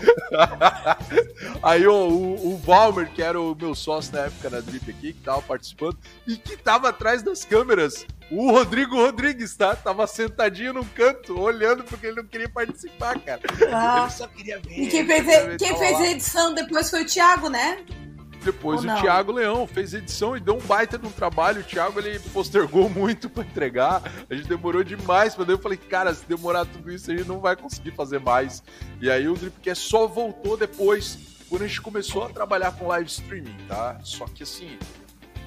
Aí 1.62 1.86
o, 1.86 1.94
o, 1.94 2.54
o, 2.54 2.56
Valmer, 2.58 3.10
que 3.10 3.22
era 3.22 3.40
o 3.40 3.54
meu 3.54 3.74
sócio 3.74 4.12
na 4.12 4.20
época 4.26 4.50
na 4.50 4.60
Drip 4.60 4.90
aqui, 4.90 5.12
que 5.12 5.22
tava 5.22 5.42
participando, 5.42 5.98
e 6.26 6.36
que 6.36 6.56
tava 6.56 6.88
atrás 6.88 7.22
das 7.22 7.44
câmeras. 7.44 8.06
O 8.30 8.50
Rodrigo 8.50 8.96
Rodrigues, 8.96 9.54
tá? 9.54 9.76
Tava 9.76 10.06
sentadinho 10.06 10.72
num 10.72 10.84
canto, 10.84 11.38
olhando 11.38 11.84
porque 11.84 12.06
ele 12.06 12.16
não 12.16 12.26
queria 12.26 12.48
participar, 12.48 13.18
cara. 13.20 13.40
Ah. 13.72 14.02
Ele 14.02 14.10
só 14.10 14.26
queria 14.26 14.58
ver. 14.58 14.78
E 14.78 14.88
quem 14.88 15.06
fez, 15.06 15.56
quem 15.58 15.78
fez 15.78 15.96
a 16.00 16.06
edição 16.08 16.54
depois 16.54 16.90
foi 16.90 17.02
o 17.02 17.06
Thiago, 17.06 17.48
né? 17.48 17.84
Depois 18.46 18.78
Ou 18.78 18.84
o 18.84 18.86
não? 18.86 19.00
Thiago 19.02 19.32
Leão 19.32 19.66
fez 19.66 19.92
edição 19.92 20.36
e 20.36 20.40
deu 20.40 20.54
um 20.54 20.60
baita 20.60 20.96
de 20.96 21.04
um 21.04 21.10
trabalho. 21.10 21.62
O 21.62 21.64
Thiago 21.64 21.98
ele 21.98 22.20
postergou 22.32 22.88
muito 22.90 23.28
para 23.28 23.42
entregar. 23.42 24.00
A 24.30 24.34
gente 24.34 24.48
demorou 24.48 24.84
demais. 24.84 25.34
Mas 25.36 25.48
eu 25.48 25.58
falei, 25.58 25.76
cara, 25.76 26.14
se 26.14 26.24
demorar 26.26 26.64
tudo 26.64 26.92
isso, 26.92 27.10
a 27.10 27.16
gente 27.16 27.26
não 27.26 27.40
vai 27.40 27.56
conseguir 27.56 27.90
fazer 27.90 28.20
mais. 28.20 28.62
E 29.00 29.10
aí 29.10 29.28
o 29.28 29.34
Dripcast 29.34 29.88
só 29.88 30.06
voltou 30.06 30.56
depois, 30.56 31.18
quando 31.48 31.62
a 31.62 31.66
gente 31.66 31.82
começou 31.82 32.24
a 32.24 32.28
trabalhar 32.28 32.70
com 32.70 32.86
live 32.86 33.08
streaming, 33.10 33.56
tá? 33.66 33.98
Só 34.04 34.26
que 34.26 34.44
assim, 34.44 34.78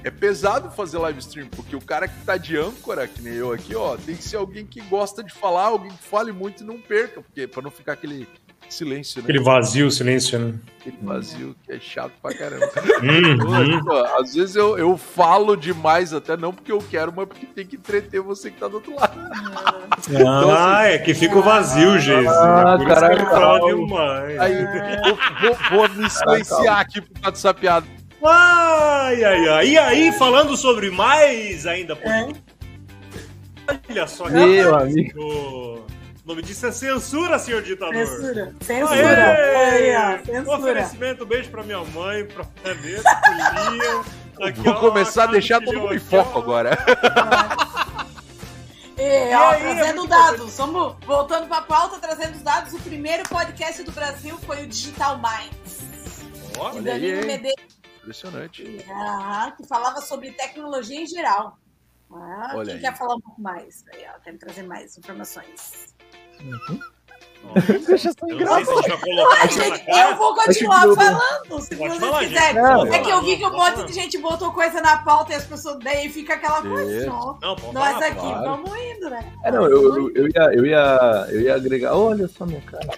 é 0.04 0.12
pesado 0.12 0.70
fazer 0.70 0.98
live 0.98 1.20
stream, 1.20 1.48
porque 1.48 1.78
o 1.78 1.82
cara 1.82 2.06
que 2.06 2.20
tá 2.26 2.36
de 2.36 2.58
âncora, 2.58 3.08
que 3.08 3.22
nem 3.22 3.34
eu 3.34 3.54
aqui, 3.54 3.76
ó, 3.76 3.96
tem 3.96 4.16
que 4.16 4.24
ser 4.24 4.36
alguém 4.36 4.66
que 4.66 4.82
gosta 4.82 5.24
de 5.24 5.34
falar, 5.34 5.68
alguém 5.68 5.92
que 5.92 6.04
fale 6.04 6.34
muito 6.34 6.64
e 6.64 6.66
não 6.66 6.80
perca, 6.80 7.22
porque 7.22 7.48
para 7.48 7.62
não 7.62 7.72
ficar 7.72 7.94
aquele 7.94 8.28
silêncio, 8.68 9.22
né? 9.22 9.24
Aquele 9.24 9.44
vazio, 9.44 9.92
silêncio, 9.92 10.40
né? 10.40 10.54
Aquele 10.80 10.98
vazio 11.02 11.56
que 11.66 11.72
é 11.72 11.80
chato 11.80 12.14
pra 12.22 12.34
caramba. 12.34 12.70
Uhum. 13.02 14.20
Às 14.20 14.34
vezes 14.34 14.56
eu, 14.56 14.78
eu 14.78 14.98
falo 14.98 15.56
demais, 15.56 16.14
até 16.14 16.36
não 16.36 16.54
porque 16.54 16.72
eu 16.72 16.80
quero, 16.80 17.14
mas 17.16 17.28
porque 17.28 17.46
tem 17.46 17.66
que 17.66 17.76
entreter 17.78 18.22
você 18.22 18.52
que 18.52 18.60
tá 18.60 18.68
do 18.68 18.76
outro 18.76 18.96
lado. 18.96 19.18
Ah, 20.02 20.14
então, 20.14 20.52
assim, 20.52 20.94
é 20.94 20.98
que 21.00 21.14
fica 21.14 21.38
o 21.38 21.42
vazio, 21.42 21.92
ah, 21.92 21.98
Jesus. 21.98 22.28
Ah, 22.28 22.78
é 22.80 22.86
caraca. 22.86 23.66
demais. 23.66 24.40
Aí, 24.40 24.56
vou, 25.04 25.18
vou, 25.42 25.88
vou 25.88 25.90
me 25.90 26.10
silenciar 26.10 26.80
aqui 26.80 27.02
por 27.02 27.20
causa 27.20 27.32
dessa 27.32 27.54
piada. 27.54 27.86
Ai, 28.24 29.24
ai, 29.24 29.48
ai. 29.50 29.68
E 29.70 29.78
aí, 29.78 30.12
falando 30.14 30.56
sobre 30.56 30.90
mais 30.90 31.68
ainda. 31.68 31.98
É. 32.02 32.28
Olha 33.90 34.08
só, 34.08 34.30
meu 34.30 34.76
amigo. 34.76 35.86
O 36.30 36.32
nome 36.32 36.44
disso 36.44 36.68
é 36.68 36.72
censura, 36.72 37.40
senhor 37.40 37.64
ditador. 37.64 38.06
Censura. 38.06 38.54
Censura. 38.62 39.26
Aê! 39.32 39.96
Aê, 39.96 40.24
censura. 40.24 40.58
Oferecimento, 40.60 41.26
beijo 41.26 41.50
pra 41.50 41.64
minha 41.64 41.84
mãe, 41.86 42.24
pra 42.24 42.46
Vanessa, 42.64 43.16
pro 43.16 43.72
Liam. 43.72 44.06
Aqui, 44.40 44.60
Vou 44.62 44.74
ó, 44.74 44.80
começar 44.80 45.24
a 45.24 45.26
deixar 45.26 45.60
todo 45.60 45.80
mundo 45.80 45.96
em 45.96 46.00
foco 46.00 46.38
agora. 46.38 46.78
E, 49.02 49.34
ó, 49.34 49.52
aí, 49.52 49.62
trazendo 49.62 50.06
dados, 50.08 50.58
vamos 50.58 50.98
voltando 51.06 51.48
para 51.48 51.60
a 51.60 51.62
pauta, 51.62 52.00
trazendo 52.00 52.36
os 52.36 52.42
dados. 52.42 52.74
O 52.74 52.80
primeiro 52.80 53.24
podcast 53.30 53.82
do 53.82 53.94
Brasil 53.94 54.38
foi 54.40 54.66
o 54.66 54.68
Digital 54.68 55.18
Minds. 55.18 55.80
Olha 56.60 56.82
Medeiros. 56.82 57.78
Impressionante. 58.02 58.86
Ah, 58.92 59.54
que 59.56 59.66
falava 59.66 60.02
sobre 60.02 60.34
tecnologia 60.34 61.00
em 61.00 61.08
geral. 61.08 61.58
Ah, 62.12 62.52
Olha 62.56 62.66
quem 62.66 62.74
aí. 62.76 62.82
quer 62.82 62.98
falar 62.98 63.16
um 63.16 63.22
pouco 63.22 63.42
mais? 63.42 63.86
Aí, 63.94 64.04
ó, 64.14 64.20
quero 64.20 64.38
trazer 64.38 64.64
mais 64.64 64.98
informações. 64.98 65.96
Uhum. 66.44 66.80
Deixa 67.88 68.10
eu, 68.10 68.28
eu 70.10 70.16
vou 70.18 70.36
continuar 70.36 70.82
falando, 70.94 71.62
se 71.62 71.76
Pode 71.76 72.00
vocês 72.00 72.28
quiserem. 72.28 72.62
É 72.94 73.00
que 73.00 73.10
eu 73.10 73.22
vi 73.24 73.38
que 73.38 73.46
um 73.46 73.54
monte 73.54 73.86
de 73.86 73.94
gente 73.94 74.18
botou 74.20 74.52
coisa 74.52 74.82
na 74.82 74.98
pauta 74.98 75.34
e 75.34 75.36
as 75.36 75.46
pessoas 75.46 75.80
daí 75.80 76.10
fica 76.10 76.36
aquela 76.36 76.62
coisa. 76.62 77.08
Não, 77.08 77.38
Nós 77.74 78.02
aqui 78.04 78.20
claro. 78.20 78.44
vamos 78.44 78.72
indo, 78.78 79.10
né? 79.10 79.34
É, 79.44 79.52
não, 79.52 79.66
eu, 79.66 79.98
eu, 79.98 80.12
eu, 80.16 80.28
ia, 80.28 80.54
eu, 80.54 80.66
ia, 80.66 81.28
eu 81.30 81.42
ia 81.42 81.56
agregar. 81.56 81.96
Olha 81.96 82.28
só 82.28 82.46
minha 82.46 82.62
cara. 82.62 82.90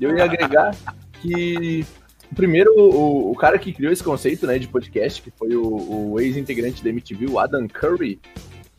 Eu 0.00 0.16
ia 0.16 0.24
agregar 0.24 0.74
que 1.20 1.86
primeiro 2.34 2.72
o, 2.76 3.30
o 3.30 3.36
cara 3.36 3.58
que 3.58 3.72
criou 3.72 3.92
esse 3.92 4.02
conceito 4.02 4.46
né, 4.46 4.58
de 4.58 4.66
podcast, 4.66 5.22
que 5.22 5.30
foi 5.30 5.54
o, 5.54 6.12
o 6.12 6.20
ex-integrante 6.20 6.82
da 6.82 6.90
MTV, 6.90 7.26
o 7.26 7.38
Adam 7.38 7.68
Curry, 7.68 8.20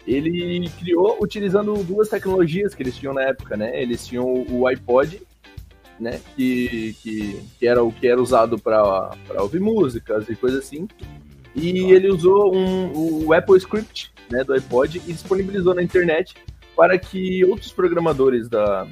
ele 0.08 0.70
criou 0.80 1.18
utilizando 1.22 1.84
duas 1.84 2.10
tecnologias 2.10 2.74
que 2.74 2.84
eles 2.84 2.96
tinham 2.96 3.14
na 3.14 3.24
época, 3.24 3.56
né? 3.56 3.82
Eles 3.82 4.06
tinham 4.06 4.46
o 4.50 4.68
iPod, 4.68 5.22
né? 6.00 6.20
Que, 6.36 6.96
que, 7.02 7.42
que 7.60 7.68
era 7.68 7.84
o 7.84 7.92
que 7.92 8.08
era 8.08 8.22
usado 8.22 8.58
para 8.58 9.12
ouvir 9.40 9.60
músicas 9.60 10.28
e 10.30 10.36
coisas 10.36 10.64
assim. 10.64 10.88
E 11.56 11.92
ele 11.92 12.10
usou 12.10 12.56
um, 12.56 13.26
o 13.26 13.34
Apple 13.34 13.58
Script 13.58 14.12
né, 14.30 14.44
do 14.44 14.54
iPod 14.54 15.02
e 15.06 15.12
disponibilizou 15.14 15.76
na 15.76 15.84
internet 15.84 16.36
para 16.76 16.98
que 16.98 17.44
outros 17.46 17.72
programadores 17.72 18.48
da, 18.48 18.88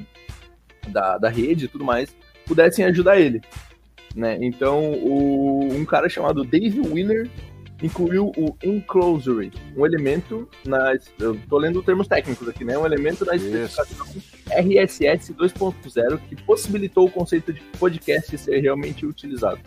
da, 0.89 1.17
da 1.17 1.29
rede 1.29 1.65
e 1.65 1.67
tudo 1.67 1.85
mais 1.85 2.13
pudessem 2.45 2.83
ajudar 2.85 3.19
ele. 3.19 3.41
Né? 4.15 4.37
Então, 4.41 4.91
o, 4.91 5.69
um 5.71 5.85
cara 5.85 6.09
chamado 6.09 6.43
Dave 6.43 6.81
Winner 6.81 7.29
incluiu 7.81 8.31
o 8.37 8.55
enclosure, 8.63 9.51
um 9.75 9.85
elemento 9.85 10.47
na. 10.65 10.93
Eu 11.19 11.39
tô 11.49 11.57
lendo 11.57 11.81
termos 11.81 12.07
técnicos 12.07 12.47
aqui, 12.47 12.63
né? 12.63 12.77
Um 12.77 12.85
elemento 12.85 13.25
na 13.25 13.35
especificação 13.35 14.07
RSS 14.49 15.33
2.0 15.33 16.19
que 16.27 16.35
possibilitou 16.35 17.07
o 17.07 17.11
conceito 17.11 17.53
de 17.53 17.61
podcast 17.79 18.37
ser 18.37 18.59
realmente 18.59 19.05
utilizado. 19.05 19.59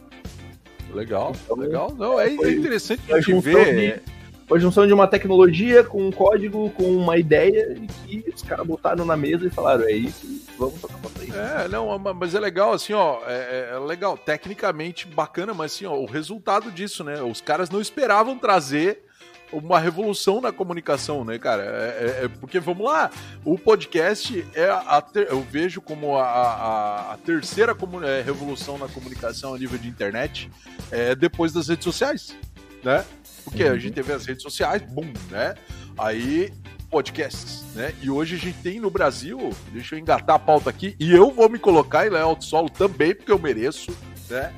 Legal, 0.92 1.32
então, 1.44 1.56
legal. 1.56 1.94
Não, 1.96 2.20
é 2.20 2.30
interessante 2.30 3.12
a 3.12 3.20
gente 3.20 3.40
ver. 3.40 3.96
De, 3.96 4.21
a 4.50 4.58
junção 4.58 4.86
de 4.86 4.92
uma 4.92 5.06
tecnologia 5.06 5.84
com 5.84 6.06
um 6.06 6.12
código, 6.12 6.70
com 6.70 6.84
uma 6.84 7.16
ideia, 7.16 7.76
e 8.08 8.22
que 8.22 8.30
os 8.34 8.42
caras 8.42 8.66
botaram 8.66 9.04
na 9.04 9.16
mesa 9.16 9.46
e 9.46 9.50
falaram: 9.50 9.84
é 9.84 9.92
isso, 9.92 10.26
vamos 10.58 10.80
tocar 10.80 10.98
pra 10.98 11.10
frente. 11.10 11.32
É, 11.34 11.68
não, 11.68 11.98
mas 11.98 12.34
é 12.34 12.40
legal, 12.40 12.72
assim, 12.72 12.92
ó, 12.92 13.20
é, 13.26 13.32
é, 13.32 13.74
é, 13.74 13.78
legal, 13.78 14.16
tecnicamente 14.16 15.06
bacana, 15.06 15.54
mas 15.54 15.74
assim, 15.74 15.86
ó, 15.86 15.94
o 15.94 16.06
resultado 16.06 16.70
disso, 16.70 17.02
né? 17.04 17.22
Os 17.22 17.40
caras 17.40 17.70
não 17.70 17.80
esperavam 17.80 18.38
trazer 18.38 19.04
uma 19.52 19.78
revolução 19.78 20.40
na 20.40 20.50
comunicação, 20.50 21.24
né, 21.24 21.38
cara? 21.38 21.62
É, 21.62 22.20
é, 22.22 22.24
é 22.24 22.28
porque, 22.28 22.58
vamos 22.58 22.86
lá, 22.86 23.10
o 23.44 23.58
podcast 23.58 24.44
é 24.54 24.70
a 24.70 25.00
ter, 25.00 25.30
eu 25.30 25.42
vejo 25.42 25.80
como 25.80 26.16
a, 26.16 26.24
a, 26.24 27.12
a 27.12 27.16
terceira 27.18 27.76
é, 28.04 28.22
revolução 28.22 28.78
na 28.78 28.88
comunicação 28.88 29.54
a 29.54 29.58
nível 29.58 29.78
de 29.78 29.88
internet, 29.88 30.50
é, 30.90 31.14
depois 31.14 31.52
das 31.52 31.68
redes 31.68 31.84
sociais, 31.84 32.34
né? 32.82 33.04
Porque 33.44 33.64
uhum. 33.64 33.72
a 33.72 33.78
gente 33.78 33.94
teve 33.94 34.12
as 34.12 34.26
redes 34.26 34.42
sociais, 34.42 34.82
bum, 34.82 35.12
né? 35.30 35.54
Aí 35.98 36.52
podcasts, 36.90 37.64
né? 37.74 37.94
E 38.02 38.10
hoje 38.10 38.36
a 38.36 38.38
gente 38.38 38.58
tem 38.58 38.78
no 38.78 38.90
Brasil, 38.90 39.50
deixa 39.72 39.94
eu 39.94 39.98
engatar 39.98 40.36
a 40.36 40.38
pauta 40.38 40.68
aqui, 40.68 40.94
e 41.00 41.10
eu 41.10 41.30
vou 41.30 41.48
me 41.48 41.58
colocar 41.58 42.06
em 42.06 42.10
Léo 42.10 42.36
Solo 42.40 42.68
também, 42.68 43.14
porque 43.14 43.32
eu 43.32 43.38
mereço, 43.38 43.96
né? 44.28 44.52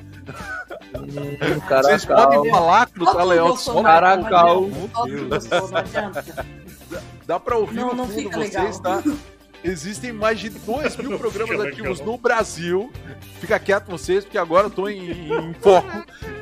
Hum, 0.95 1.61
Vocês 1.69 2.05
podem 2.05 2.49
falar 2.49 2.87
que 2.87 3.01
o 3.01 3.23
Léo 3.23 3.55
Solo. 3.55 3.83
Caracal. 3.83 4.69
Dá 7.25 7.39
pra 7.39 7.57
ouvir 7.57 7.75
não, 7.75 7.95
no 7.95 8.07
fundo 8.07 8.29
vocês, 8.31 8.53
legal. 8.53 8.81
tá? 8.81 9.03
Existem 9.65 10.13
mais 10.13 10.39
de 10.39 10.49
2 10.49 10.95
mil 10.97 11.17
programas 11.19 11.59
ativos 11.59 11.99
no 11.99 12.17
Brasil. 12.17 12.91
Fica 13.39 13.59
quieto 13.59 13.87
vocês, 13.87 14.23
porque 14.23 14.37
agora 14.37 14.67
eu 14.67 14.71
tô 14.71 14.87
em, 14.87 15.31
em 15.31 15.53
foco. 15.55 15.89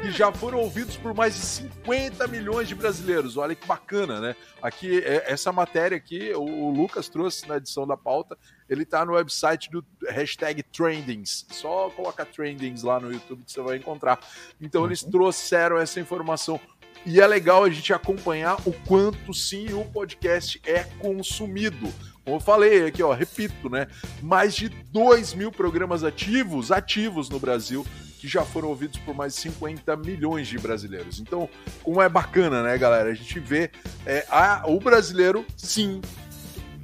E 0.04 0.12
já 0.12 0.32
foram 0.32 0.60
ouvidos 0.60 0.98
por 0.98 1.14
mais 1.14 1.34
de 1.34 1.42
50 1.42 2.28
milhões 2.28 2.68
de 2.68 2.76
brasileiros. 2.76 3.38
Olha 3.38 3.56
que 3.56 3.66
bacana, 3.66 4.20
né? 4.20 4.36
Aqui, 4.62 5.00
é, 5.00 5.32
essa 5.32 5.52
matéria 5.52 5.98
aqui, 5.98 6.34
o 6.36 6.70
Lucas 6.70 7.10
trouxe 7.10 7.48
na 7.48 7.58
edição 7.58 7.88
da 7.88 7.96
pauta, 7.96 8.38
ele 8.70 8.86
tá 8.86 9.06
no 9.06 9.14
website 9.14 9.70
do 9.72 9.84
hashtag 10.10 10.62
Trendings. 10.64 11.46
Só 11.52 11.90
coloca 11.90 12.26
Trendings 12.26 12.84
lá 12.84 13.00
no 13.00 13.12
YouTube 13.12 13.44
que 13.46 13.52
você 13.52 13.62
vai 13.62 13.78
encontrar. 13.78 14.20
Então, 14.62 14.86
eles 14.86 15.02
uhum. 15.04 15.12
trouxeram 15.12 15.78
essa 15.78 16.00
informação. 16.00 16.60
E 17.06 17.20
é 17.20 17.28
legal 17.28 17.66
a 17.66 17.70
gente 17.70 17.92
acompanhar 17.94 18.58
o 18.66 18.72
quanto 18.88 19.34
sim 19.34 19.74
o 19.74 19.84
podcast 19.84 20.62
é 20.66 20.84
consumido. 21.00 21.94
Como 22.24 22.38
eu 22.38 22.40
falei 22.40 22.86
aqui, 22.88 23.04
ó, 23.04 23.14
repito, 23.14 23.70
né? 23.70 23.88
Mais 24.22 24.56
de 24.56 24.70
2 24.70 25.34
mil 25.34 25.52
programas 25.52 26.04
ativos, 26.04 26.72
ativos 26.72 27.30
no 27.30 27.40
Brasil, 27.40 27.86
que 28.20 28.28
já 28.28 28.46
foram 28.46 28.70
ouvidos 28.70 28.98
por 29.00 29.14
mais 29.14 29.36
de 29.36 29.42
50 29.42 29.98
milhões 29.98 30.48
de 30.48 30.58
brasileiros. 30.58 31.20
Então, 31.20 31.50
como 31.84 32.02
é 32.02 32.08
bacana, 32.08 32.64
né, 32.64 32.78
galera? 32.78 33.10
A 33.10 33.14
gente 33.14 33.40
vê 33.40 33.70
é, 34.06 34.26
a, 34.30 34.64
o 34.66 34.80
brasileiro, 34.80 35.46
sim, 35.58 36.00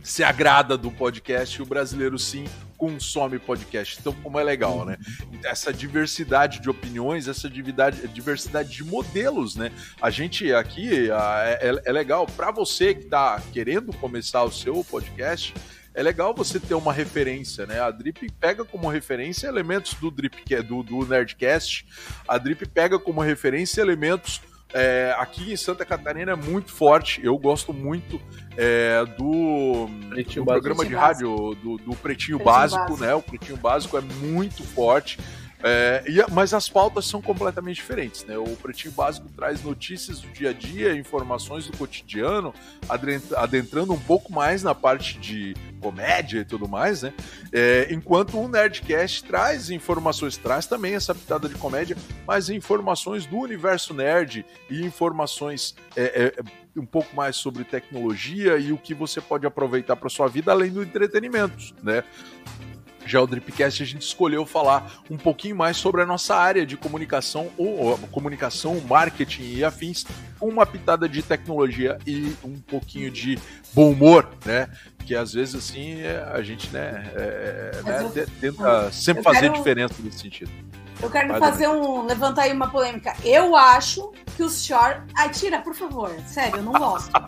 se 0.04 0.24
agrada 0.24 0.78
do 0.78 0.92
podcast, 0.92 1.62
o 1.62 1.66
brasileiro, 1.66 2.20
sim, 2.20 2.44
consome 2.80 3.38
podcast. 3.38 3.98
Então, 4.00 4.14
como 4.24 4.40
é 4.40 4.44
legal, 4.44 4.86
né? 4.86 4.98
Essa 5.44 5.72
diversidade 5.74 6.62
de 6.62 6.70
opiniões, 6.70 7.28
essa 7.28 7.50
diversidade, 7.50 8.08
diversidade 8.08 8.70
de 8.70 8.86
modelos, 8.86 9.58
né? 9.58 9.70
A 10.02 10.10
gente 10.10 10.52
aqui 10.54 11.12
é, 11.12 11.60
é, 11.62 11.82
é 11.86 11.92
legal 11.92 12.26
para 12.26 12.52
você 12.52 12.96
que 12.96 13.04
está 13.04 13.40
querendo 13.52 13.92
começar 13.98 14.44
o 14.46 14.52
seu 14.52 14.82
podcast. 14.84 15.54
É 15.94 16.02
legal 16.02 16.34
você 16.34 16.60
ter 16.60 16.76
uma 16.76 16.94
referência, 16.94 17.66
né? 17.66 17.82
A 17.82 17.92
Drip 17.92 18.32
pega 18.40 18.64
como 18.64 18.88
referência 18.88 19.48
elementos 19.48 19.96
do 19.96 20.10
Drip, 20.10 20.42
é 20.56 20.62
do, 20.62 20.82
do 20.82 21.06
Nerdcast. 21.06 21.86
A 22.26 22.38
Drip 22.38 22.66
pega 22.66 22.98
como 22.98 23.20
referência 23.20 23.82
elementos 23.82 24.42
é, 24.74 25.16
aqui 25.18 25.52
em 25.52 25.58
Santa 25.58 25.84
Catarina 25.84 26.32
é 26.32 26.36
muito 26.36 26.72
forte. 26.72 27.24
Eu 27.24 27.38
gosto 27.38 27.74
muito 27.74 28.22
é, 28.56 29.04
do, 29.18 29.88
do 29.88 30.46
programa 30.46 30.86
de 30.86 30.94
rádio 30.94 31.56
do, 31.56 31.78
do 31.78 31.96
Pretinho, 31.96 32.38
Pretinho 32.38 32.40
Básico, 32.40 32.82
Básico, 32.82 33.06
né? 33.06 33.16
O 33.16 33.22
Pretinho 33.22 33.58
Básico 33.58 33.98
é 33.98 34.02
muito 34.02 34.64
forte. 34.64 35.18
É, 35.62 36.04
mas 36.32 36.54
as 36.54 36.70
pautas 36.70 37.06
são 37.06 37.22
completamente 37.22 37.76
diferentes, 37.76 38.24
né? 38.26 38.38
O 38.38 38.56
Pretinho 38.56 38.94
Básico 38.94 39.28
traz 39.36 39.62
notícias 39.62 40.22
do 40.22 40.30
dia 40.30 40.52
a 40.52 40.54
dia, 40.54 40.96
informações 40.96 41.68
do 41.68 41.78
cotidiano, 41.78 42.54
adentrando 43.36 43.94
um 43.94 44.00
pouco 44.00 44.32
mais 44.32 44.64
na 44.64 44.74
parte 44.74 45.20
de 45.20 45.54
comédia 45.82 46.40
e 46.40 46.46
tudo 46.46 46.68
mais, 46.68 47.02
né? 47.02 47.14
É, 47.52 47.88
enquanto 47.92 48.40
o 48.40 48.48
Nerdcast 48.48 49.26
traz 49.26 49.70
informações, 49.70 50.38
traz 50.38 50.66
também 50.66 50.96
essa 50.96 51.14
pitada 51.14 51.50
de 51.50 51.56
comédia, 51.56 51.98
mas 52.26 52.50
informações 52.50 53.26
do 53.26 53.38
universo 53.38 53.94
nerd 53.94 54.46
e 54.70 54.82
informações 54.82 55.76
é, 55.96 56.34
é 56.38 56.80
um 56.80 56.86
pouco 56.86 57.14
mais 57.16 57.36
sobre 57.36 57.66
tecnologia 57.66 58.58
e 58.58 58.72
o 58.72 58.78
que 58.78 58.94
você 58.94 59.20
pode 59.20 59.46
aproveitar 59.46 59.98
para 59.98 60.10
sua 60.10 60.28
vida 60.28 60.52
além 60.52 60.72
do 60.72 60.82
entretenimento, 60.82 61.76
né? 61.84 62.04
Já 63.10 63.20
o 63.20 63.26
Dripcast 63.26 63.82
a 63.82 63.86
gente 63.88 64.04
escolheu 64.04 64.46
falar 64.46 65.02
um 65.10 65.18
pouquinho 65.18 65.56
mais 65.56 65.78
sobre 65.78 66.04
a 66.04 66.06
nossa 66.06 66.36
área 66.36 66.64
de 66.64 66.78
comunicação, 66.78 67.50
ou, 67.58 67.98
comunicação, 68.12 68.80
marketing 68.82 69.56
e 69.56 69.64
afins, 69.64 70.06
com 70.40 70.48
uma 70.48 70.64
pitada 70.64 71.10
de 71.10 71.24
tecnologia 71.24 71.98
e 72.06 72.36
um 72.44 72.60
pouquinho 72.60 73.10
de 73.10 73.40
bom 73.74 73.92
humor, 73.92 74.30
né? 74.46 74.70
Que 75.08 75.16
às 75.16 75.34
vezes 75.34 75.56
assim 75.56 76.02
é, 76.02 76.24
a 76.32 76.44
gente 76.44 76.70
né, 76.70 77.12
é, 77.16 77.72
é 77.74 77.82
né 77.82 78.12
eu, 78.16 78.28
tenta 78.40 78.92
sempre 78.92 79.24
fazer 79.24 79.42
quero, 79.42 79.54
diferença 79.54 79.96
nesse 80.04 80.20
sentido. 80.20 80.52
Eu 81.02 81.10
quero 81.10 81.30
Mas, 81.30 81.40
fazer 81.40 81.68
um. 81.68 82.06
levantar 82.06 82.44
aí 82.44 82.54
uma 82.54 82.70
polêmica. 82.70 83.16
Eu 83.24 83.56
acho 83.56 84.12
que 84.38 84.44
os 84.44 84.64
shorts. 84.64 85.02
Ai, 85.16 85.30
tira, 85.30 85.62
por 85.62 85.74
favor. 85.74 86.12
Sério, 86.28 86.58
eu 86.58 86.64
não 86.64 86.74
gosto. 86.74 87.10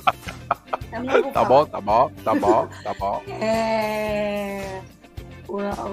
Eu 0.91 1.03
não 1.03 1.31
tá 1.31 1.45
bom, 1.45 1.65
tá 1.65 1.79
bom, 1.79 2.11
tá 2.21 2.35
bom, 2.35 2.67
tá 2.83 2.93
bom. 2.99 3.23
É. 3.41 4.81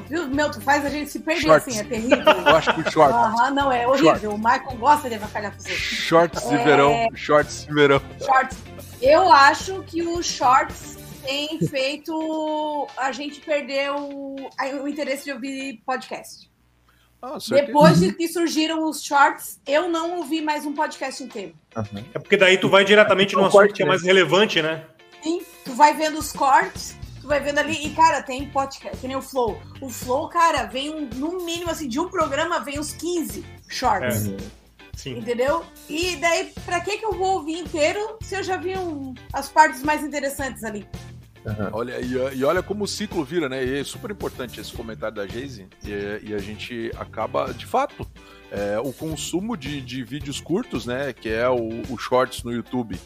Viu? 0.08 0.28
Meu, 0.28 0.50
tu 0.50 0.60
faz 0.60 0.84
a 0.84 0.88
gente 0.88 1.10
se 1.10 1.20
perder 1.20 1.42
shorts. 1.42 1.68
assim, 1.68 1.80
é 1.80 1.84
terrível. 1.84 2.18
Eu 2.18 2.56
acho 2.56 2.74
que 2.74 2.90
shorts. 2.90 3.14
Aham, 3.14 3.50
não, 3.50 3.72
é 3.72 3.86
horrível. 3.86 4.10
Shorts. 4.10 4.28
O 4.28 4.38
Michael 4.38 4.76
gosta 4.78 5.08
de 5.08 5.14
avacalhar 5.16 5.52
com 5.52 5.60
você. 5.60 5.70
Shorts 5.70 6.48
de 6.48 6.54
é... 6.54 6.64
verão, 6.64 7.08
shorts 7.14 7.66
de 7.66 7.74
verão. 7.74 8.00
Shorts. 8.24 8.58
Eu 9.00 9.30
acho 9.32 9.82
que 9.84 10.02
os 10.02 10.26
shorts 10.26 10.96
têm 11.24 11.58
feito 11.68 12.88
a 12.96 13.12
gente 13.12 13.40
perder 13.40 13.90
o, 13.92 14.36
o 14.82 14.88
interesse 14.88 15.24
de 15.24 15.32
ouvir 15.32 15.82
podcast. 15.84 16.48
Ah, 17.20 17.36
Depois 17.48 17.98
de 17.98 18.12
que 18.12 18.28
surgiram 18.28 18.88
os 18.88 19.02
shorts, 19.02 19.60
eu 19.66 19.88
não 19.88 20.18
ouvi 20.18 20.40
mais 20.40 20.64
um 20.64 20.72
podcast 20.72 21.22
inteiro. 21.22 21.52
Uhum. 21.76 22.04
É 22.14 22.18
porque 22.18 22.36
daí 22.36 22.58
tu 22.58 22.68
vai 22.68 22.84
diretamente 22.84 23.34
no 23.34 23.44
assunto 23.44 23.74
que 23.74 23.82
é 23.82 23.86
mais 23.86 24.02
relevante, 24.02 24.62
né? 24.62 24.84
Sim, 25.22 25.42
tu 25.64 25.74
vai 25.74 25.94
vendo 25.94 26.18
os 26.18 26.32
cortes 26.32 26.97
vai 27.28 27.40
vendo 27.40 27.58
ali, 27.58 27.86
e 27.86 27.90
cara, 27.90 28.22
tem 28.22 28.48
podcast, 28.48 28.98
que 28.98 29.06
nem 29.06 29.16
o 29.16 29.22
Flow. 29.22 29.60
O 29.80 29.88
Flow, 29.88 30.28
cara, 30.28 30.64
vem 30.64 30.90
um, 30.92 31.08
no 31.14 31.44
mínimo 31.44 31.70
assim, 31.70 31.86
de 31.86 32.00
um 32.00 32.08
programa 32.08 32.58
vem 32.60 32.80
uns 32.80 32.92
15 32.92 33.44
shorts. 33.68 34.28
É. 34.28 34.36
Sim. 34.96 35.18
Entendeu? 35.18 35.64
E 35.88 36.16
daí, 36.16 36.52
pra 36.64 36.80
que, 36.80 36.98
que 36.98 37.04
eu 37.04 37.12
vou 37.12 37.34
ouvir 37.34 37.58
inteiro 37.58 38.18
se 38.20 38.34
eu 38.34 38.42
já 38.42 38.56
vi 38.56 38.76
um, 38.76 39.14
as 39.32 39.48
partes 39.48 39.80
mais 39.80 40.02
interessantes 40.02 40.64
ali? 40.64 40.84
Uhum. 41.46 41.68
Olha, 41.72 42.00
e, 42.00 42.38
e, 42.38 42.44
olha 42.44 42.64
como 42.64 42.82
o 42.82 42.88
ciclo 42.88 43.24
vira, 43.24 43.48
né? 43.48 43.64
E 43.64 43.78
é 43.78 43.84
super 43.84 44.10
importante 44.10 44.60
esse 44.60 44.72
comentário 44.72 45.14
da 45.14 45.26
Geise. 45.26 45.68
E, 45.84 46.30
e 46.30 46.34
a 46.34 46.38
gente 46.38 46.90
acaba, 46.96 47.52
de 47.54 47.64
fato, 47.64 48.04
é, 48.50 48.78
o 48.78 48.92
consumo 48.92 49.56
de, 49.56 49.80
de 49.80 50.02
vídeos 50.02 50.40
curtos, 50.40 50.86
né? 50.86 51.12
Que 51.12 51.28
é 51.28 51.48
o, 51.48 51.82
o 51.90 51.98
Shorts 51.98 52.42
no 52.42 52.52
YouTube 52.52 52.98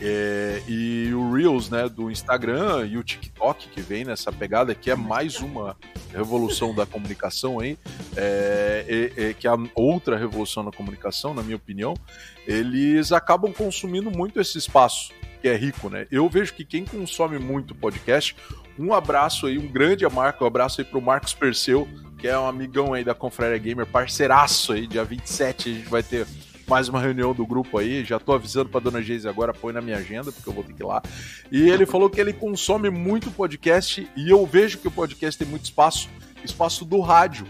é, 0.00 0.62
e 0.68 1.12
o 1.14 1.32
Reels, 1.32 1.70
né, 1.70 1.88
do 1.88 2.10
Instagram 2.10 2.86
e 2.86 2.98
o 2.98 3.04
TikTok 3.04 3.68
que 3.68 3.80
vem 3.80 4.04
nessa 4.04 4.30
pegada, 4.30 4.74
que 4.74 4.90
é 4.90 4.94
mais 4.94 5.40
uma 5.40 5.76
revolução 6.12 6.74
da 6.74 6.84
comunicação 6.84 7.60
aí, 7.60 7.78
é, 8.16 9.12
é, 9.16 9.32
que 9.32 9.46
é 9.46 9.50
outra 9.74 10.16
revolução 10.16 10.64
da 10.64 10.70
comunicação, 10.70 11.32
na 11.32 11.42
minha 11.42 11.56
opinião, 11.56 11.94
eles 12.46 13.12
acabam 13.12 13.52
consumindo 13.52 14.10
muito 14.10 14.40
esse 14.40 14.58
espaço 14.58 15.12
que 15.40 15.48
é 15.48 15.56
rico, 15.56 15.90
né? 15.90 16.06
Eu 16.10 16.28
vejo 16.28 16.54
que 16.54 16.64
quem 16.64 16.84
consome 16.84 17.38
muito 17.38 17.74
podcast, 17.74 18.34
um 18.78 18.92
abraço 18.92 19.46
aí, 19.46 19.58
um 19.58 19.68
grande 19.68 20.06
marco, 20.08 20.44
um 20.44 20.46
abraço 20.46 20.80
aí 20.80 20.84
pro 20.84 21.00
Marcos 21.00 21.34
Perseu, 21.34 21.86
que 22.18 22.28
é 22.28 22.38
um 22.38 22.46
amigão 22.46 22.94
aí 22.94 23.04
da 23.04 23.14
Confraria 23.14 23.58
Gamer, 23.58 23.86
parceiraço 23.86 24.72
aí, 24.72 24.86
dia 24.86 25.04
27 25.04 25.68
a 25.68 25.72
gente 25.72 25.88
vai 25.88 26.02
ter 26.02 26.26
mais 26.68 26.88
uma 26.88 27.00
reunião 27.00 27.32
do 27.32 27.46
grupo 27.46 27.78
aí. 27.78 28.04
Já 28.04 28.18
tô 28.18 28.32
avisando 28.32 28.68
pra 28.68 28.80
dona 28.80 29.00
Geise 29.00 29.28
agora, 29.28 29.54
põe 29.54 29.72
na 29.72 29.80
minha 29.80 29.98
agenda, 29.98 30.32
porque 30.32 30.48
eu 30.48 30.52
vou 30.52 30.64
ter 30.64 30.72
que 30.72 30.82
ir 30.82 30.86
lá. 30.86 31.02
E 31.50 31.70
ele 31.70 31.86
falou 31.86 32.10
que 32.10 32.20
ele 32.20 32.32
consome 32.32 32.90
muito 32.90 33.30
podcast 33.30 34.08
e 34.16 34.30
eu 34.30 34.44
vejo 34.44 34.78
que 34.78 34.88
o 34.88 34.90
podcast 34.90 35.38
tem 35.38 35.48
muito 35.48 35.64
espaço 35.64 36.08
espaço 36.44 36.84
do 36.84 37.00
rádio. 37.00 37.46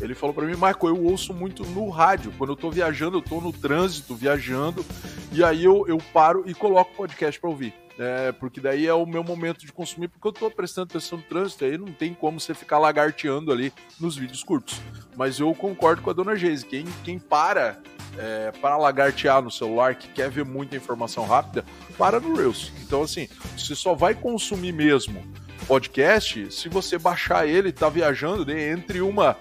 Ele 0.00 0.14
falou 0.14 0.34
para 0.34 0.46
mim, 0.46 0.56
Marco, 0.56 0.88
eu 0.88 1.04
ouço 1.04 1.32
muito 1.32 1.64
no 1.64 1.88
rádio. 1.88 2.32
Quando 2.36 2.50
eu 2.50 2.56
tô 2.56 2.70
viajando, 2.70 3.18
eu 3.18 3.22
tô 3.22 3.40
no 3.40 3.52
trânsito, 3.52 4.14
viajando, 4.14 4.84
e 5.30 5.44
aí 5.44 5.64
eu, 5.64 5.84
eu 5.86 5.98
paro 6.12 6.42
e 6.46 6.54
coloco 6.54 6.94
podcast 6.96 7.40
para 7.40 7.50
ouvir. 7.50 7.72
É, 7.98 8.32
porque 8.32 8.60
daí 8.60 8.86
é 8.86 8.94
o 8.94 9.04
meu 9.04 9.22
momento 9.22 9.66
de 9.66 9.72
consumir, 9.72 10.08
porque 10.08 10.26
eu 10.26 10.32
tô 10.32 10.50
prestando 10.50 10.88
atenção 10.90 11.18
no 11.18 11.24
trânsito, 11.24 11.64
aí 11.64 11.76
não 11.76 11.92
tem 11.92 12.14
como 12.14 12.40
você 12.40 12.54
ficar 12.54 12.78
lagarteando 12.78 13.52
ali 13.52 13.72
nos 14.00 14.16
vídeos 14.16 14.42
curtos. 14.42 14.80
Mas 15.16 15.38
eu 15.38 15.54
concordo 15.54 16.00
com 16.00 16.10
a 16.10 16.12
dona 16.12 16.34
Geise, 16.34 16.64
quem, 16.64 16.86
quem 17.04 17.18
para 17.18 17.78
é, 18.18 18.52
para 18.60 18.76
lagartear 18.76 19.42
no 19.42 19.50
celular, 19.50 19.94
que 19.94 20.08
quer 20.08 20.30
ver 20.30 20.44
muita 20.44 20.76
informação 20.76 21.24
rápida, 21.24 21.64
para 21.96 22.20
no 22.20 22.34
Reels. 22.34 22.72
Então, 22.82 23.02
assim, 23.02 23.28
você 23.56 23.74
só 23.74 23.94
vai 23.94 24.14
consumir 24.14 24.72
mesmo 24.72 25.22
podcast 25.66 26.50
se 26.50 26.68
você 26.68 26.98
baixar 26.98 27.46
ele, 27.46 27.72
tá 27.72 27.88
viajando, 27.88 28.44
né, 28.44 28.70
entre 28.70 29.00
uma 29.00 29.36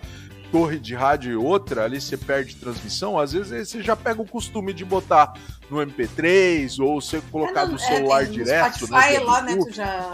torre 0.52 0.78
de 0.78 0.94
rádio 0.94 1.32
e 1.32 1.36
outra, 1.36 1.86
ali 1.86 2.00
você 2.00 2.18
perde 2.18 2.56
transmissão, 2.56 3.18
às 3.18 3.32
vezes 3.32 3.70
você 3.70 3.82
já 3.82 3.96
pega 3.96 4.22
o 4.22 4.28
costume 4.28 4.74
de 4.74 4.84
botar 4.84 5.34
no 5.72 5.78
MP3 5.78 6.80
ou 6.80 7.02
você 7.02 7.22
colocar 7.32 7.64
é, 7.64 7.66
no 7.66 7.76
é, 7.76 7.80
celular 7.80 8.24
é, 8.24 8.26
direto. 8.26 8.86
Spotify 8.86 9.14
né, 9.14 9.20
lá, 9.20 9.42
né, 9.42 9.56
tu 9.56 9.72
já 9.72 10.12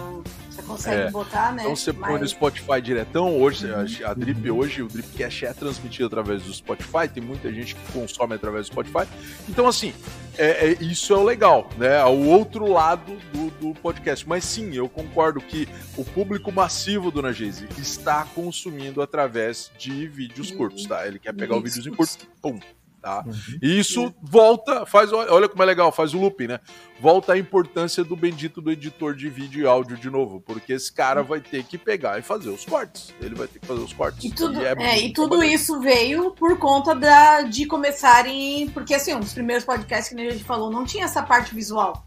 você 0.57 0.61
consegue 0.63 1.01
é. 1.01 1.11
botar, 1.11 1.53
né? 1.53 1.63
Então 1.63 1.75
você 1.75 1.91
Mas... 1.91 2.09
põe 2.09 2.19
no 2.19 2.27
Spotify 2.27 2.81
diretão. 2.81 3.39
Hoje, 3.39 3.67
uhum. 3.71 3.85
a, 4.05 4.13
Drip 4.13 4.49
hoje, 4.49 4.81
o 4.81 4.87
Dripcast 4.87 5.45
é 5.45 5.53
transmitido 5.53 6.07
através 6.07 6.41
do 6.41 6.53
Spotify. 6.53 7.07
Tem 7.13 7.21
muita 7.21 7.51
gente 7.53 7.75
que 7.75 7.91
consome 7.91 8.33
através 8.33 8.67
do 8.67 8.71
Spotify. 8.71 9.07
Então, 9.47 9.67
assim, 9.67 9.93
é, 10.37 10.69
é, 10.69 10.71
isso 10.83 11.13
é 11.13 11.17
o 11.17 11.23
legal, 11.23 11.69
né? 11.77 12.03
O 12.05 12.27
outro 12.27 12.71
lado 12.71 13.17
do, 13.31 13.49
do, 13.51 13.79
podcast. 13.79 14.27
Mas 14.27 14.45
sim, 14.45 14.75
eu 14.75 14.89
concordo 14.89 15.39
que 15.39 15.67
o 15.95 16.03
público 16.03 16.51
massivo 16.51 17.11
do 17.11 17.21
Nagese 17.21 17.67
está 17.77 18.25
consumindo 18.33 19.01
através 19.01 19.71
de 19.77 20.07
vídeos 20.07 20.49
curtos, 20.49 20.85
tá? 20.85 21.07
Ele 21.07 21.19
quer 21.19 21.33
pegar 21.33 21.55
o 21.55 21.61
vídeo 21.61 21.91
em 21.91 21.95
curto, 21.95 22.27
pum, 22.41 22.59
Tá? 23.01 23.23
Uhum. 23.25 23.33
E 23.61 23.79
isso 23.79 24.13
volta, 24.21 24.85
faz, 24.85 25.13
olha 25.13 25.47
como 25.47 25.63
é 25.63 25.65
legal, 25.65 25.91
faz 25.91 26.13
o 26.13 26.19
looping, 26.19 26.47
né? 26.47 26.59
Volta 26.99 27.33
a 27.33 27.37
importância 27.37 28.03
do 28.03 28.15
bendito 28.15 28.59
do 28.59 28.71
editor 28.71 29.15
de 29.15 29.29
vídeo 29.29 29.63
e 29.63 29.67
áudio 29.67 29.95
de 29.95 30.09
novo, 30.09 30.41
porque 30.41 30.73
esse 30.73 30.91
cara 30.91 31.21
vai 31.21 31.39
ter 31.39 31.63
que 31.63 31.77
pegar 31.77 32.17
e 32.17 32.21
fazer 32.21 32.49
os 32.49 32.65
cortes. 32.65 33.13
Ele 33.21 33.35
vai 33.35 33.47
ter 33.47 33.59
que 33.59 33.67
fazer 33.67 33.81
os 33.81 33.93
cortes. 33.93 34.25
E 34.25 34.31
tudo, 34.31 34.59
e 34.59 34.65
é 34.65 34.75
é, 34.79 34.99
e 34.99 35.13
tudo 35.13 35.43
isso 35.43 35.79
veio 35.79 36.31
por 36.31 36.57
conta 36.57 36.95
da, 36.95 37.43
de 37.43 37.65
começarem, 37.65 38.67
porque 38.69 38.95
assim, 38.95 39.13
um 39.13 39.19
dos 39.19 39.33
primeiros 39.33 39.63
podcasts 39.63 40.13
que 40.13 40.19
a 40.19 40.31
gente 40.31 40.43
falou 40.43 40.71
não 40.71 40.83
tinha 40.83 41.05
essa 41.05 41.21
parte 41.21 41.53
visual. 41.53 42.03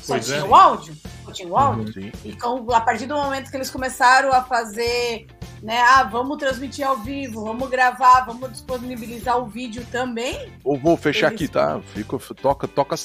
Só 0.00 0.14
pois 0.14 0.26
tinha 0.26 0.38
é. 0.38 0.44
o 0.44 0.54
áudio. 0.54 0.96
Só 1.24 1.32
tinha 1.32 1.48
o 1.48 1.56
áudio. 1.56 2.02
Uhum, 2.02 2.12
então, 2.24 2.66
a 2.70 2.80
partir 2.80 3.06
do 3.06 3.14
momento 3.14 3.50
que 3.50 3.56
eles 3.56 3.70
começaram 3.70 4.32
a 4.32 4.42
fazer, 4.42 5.26
né? 5.62 5.80
Ah, 5.80 6.04
vamos 6.04 6.36
transmitir 6.38 6.86
ao 6.86 6.98
vivo, 6.98 7.44
vamos 7.44 7.68
gravar, 7.70 8.26
vamos 8.26 8.52
disponibilizar 8.52 9.38
o 9.38 9.46
vídeo 9.46 9.86
também. 9.90 10.52
Ou 10.62 10.78
vou 10.78 10.96
fechar 10.96 11.28
eles... 11.28 11.42
aqui, 11.42 11.48
tá? 11.48 11.80
Fico, 11.80 12.18
toca, 12.34 12.68
toca. 12.68 12.96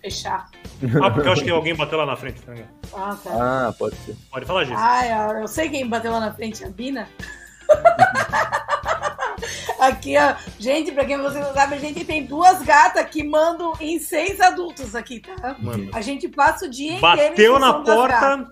Fechar. 0.00 0.48
Ah, 1.02 1.10
porque 1.10 1.26
eu 1.26 1.32
acho 1.32 1.42
que 1.42 1.50
alguém 1.50 1.74
bateu 1.74 1.96
lá 1.96 2.04
na 2.04 2.16
frente. 2.16 2.42
Tá 2.42 2.52
ah, 2.94 3.16
tá. 3.24 3.30
Ah, 3.32 3.72
pode 3.78 3.96
ser. 3.96 4.14
Pode 4.30 4.44
falar, 4.44 4.64
gente. 4.64 4.76
Ah, 4.78 5.38
eu 5.40 5.48
sei 5.48 5.70
quem 5.70 5.88
bateu 5.88 6.12
lá 6.12 6.20
na 6.20 6.34
frente, 6.34 6.62
a 6.64 6.68
Bina. 6.68 7.08
Aqui, 9.78 10.16
ó. 10.16 10.34
Gente, 10.58 10.92
pra 10.92 11.04
quem 11.04 11.18
você 11.18 11.38
não 11.38 11.52
sabe, 11.52 11.74
a 11.74 11.78
gente 11.78 12.02
tem 12.04 12.24
duas 12.24 12.62
gatas 12.62 13.06
que 13.10 13.22
mandam 13.22 13.74
em 13.80 13.98
seis 13.98 14.40
adultos 14.40 14.94
aqui, 14.94 15.20
tá? 15.20 15.56
Mano. 15.58 15.90
A 15.92 16.00
gente 16.00 16.26
passa 16.28 16.64
o 16.66 16.70
dia 16.70 16.94
inteiro. 16.94 17.30
Bateu 17.30 17.58
na 17.58 17.74
porta. 17.74 18.48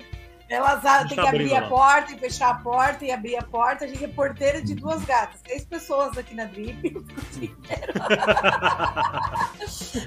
Elas 0.49 0.83
têm 1.09 1.17
que 1.17 1.21
abrir 1.21 1.55
a 1.57 1.69
porta 1.69 2.13
e 2.13 2.19
fechar 2.19 2.51
a 2.51 2.55
porta 2.55 3.05
e 3.05 3.11
abrir 3.11 3.37
a 3.37 3.43
porta. 3.43 3.87
A 3.87 3.89
gente 3.89 4.05
é 4.05 4.09
porteira 4.09 4.63
de 4.63 4.75
duas 4.75 5.03
gatas. 5.05 5.41
Seis 5.47 5.65
pessoas 5.65 6.19
aqui 6.19 6.35
na 6.35 6.45
Drip. 6.45 6.85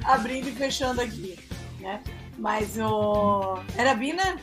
Abrindo 0.06 0.50
e 0.50 0.52
fechando 0.52 1.02
aqui. 1.02 1.40
Né? 1.80 2.00
Mas 2.38 2.78
o. 2.78 3.58
Era 3.76 3.92
a 3.92 3.96
Bina? 3.96 4.38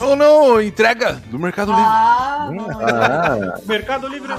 Ou 0.00 0.16
não, 0.16 0.60
entrega 0.60 1.12
do 1.12 1.38
Mercado 1.38 1.70
ah, 1.72 2.48
Livre. 2.50 2.74
Ah, 2.82 3.60
Mercado 3.66 4.08
Livre. 4.08 4.32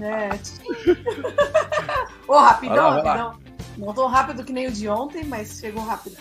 É. 0.00 0.30
Ô, 2.26 2.34
oh, 2.34 2.38
rapidão, 2.38 2.90
rapidão. 2.90 3.38
Não 3.78 3.92
tão 3.92 4.06
rápido 4.06 4.44
que 4.44 4.52
nem 4.52 4.66
o 4.66 4.72
de 4.72 4.88
ontem, 4.88 5.24
mas 5.24 5.58
chegou 5.60 5.82
rápido. 5.82 6.16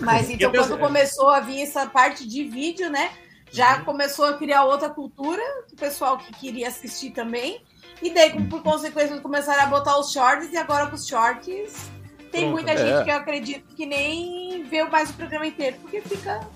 Mas 0.00 0.28
então, 0.30 0.52
quando 0.52 0.78
começou 0.78 1.30
a 1.30 1.40
vir 1.40 1.62
essa 1.62 1.86
parte 1.86 2.26
de 2.26 2.44
vídeo, 2.44 2.90
né? 2.90 3.10
Já 3.50 3.78
uhum. 3.78 3.84
começou 3.84 4.26
a 4.26 4.34
criar 4.34 4.64
outra 4.64 4.90
cultura, 4.90 5.42
o 5.72 5.76
pessoal 5.76 6.18
que 6.18 6.32
queria 6.34 6.68
assistir 6.68 7.10
também. 7.10 7.62
E 8.02 8.12
daí, 8.12 8.40
por 8.44 8.62
consequência, 8.62 9.18
começaram 9.20 9.62
a 9.62 9.66
botar 9.66 9.98
os 9.98 10.12
shorts, 10.12 10.52
e 10.52 10.56
agora 10.56 10.86
com 10.86 10.94
os 10.94 11.06
shorts 11.06 11.90
tem 12.30 12.50
muita 12.50 12.72
é. 12.72 12.76
gente 12.76 13.04
que 13.04 13.10
eu 13.10 13.16
acredito 13.16 13.74
que 13.74 13.86
nem 13.86 14.62
vê 14.64 14.84
mais 14.84 15.10
o 15.10 15.14
programa 15.14 15.46
inteiro, 15.46 15.78
porque 15.80 16.00
fica, 16.02 16.46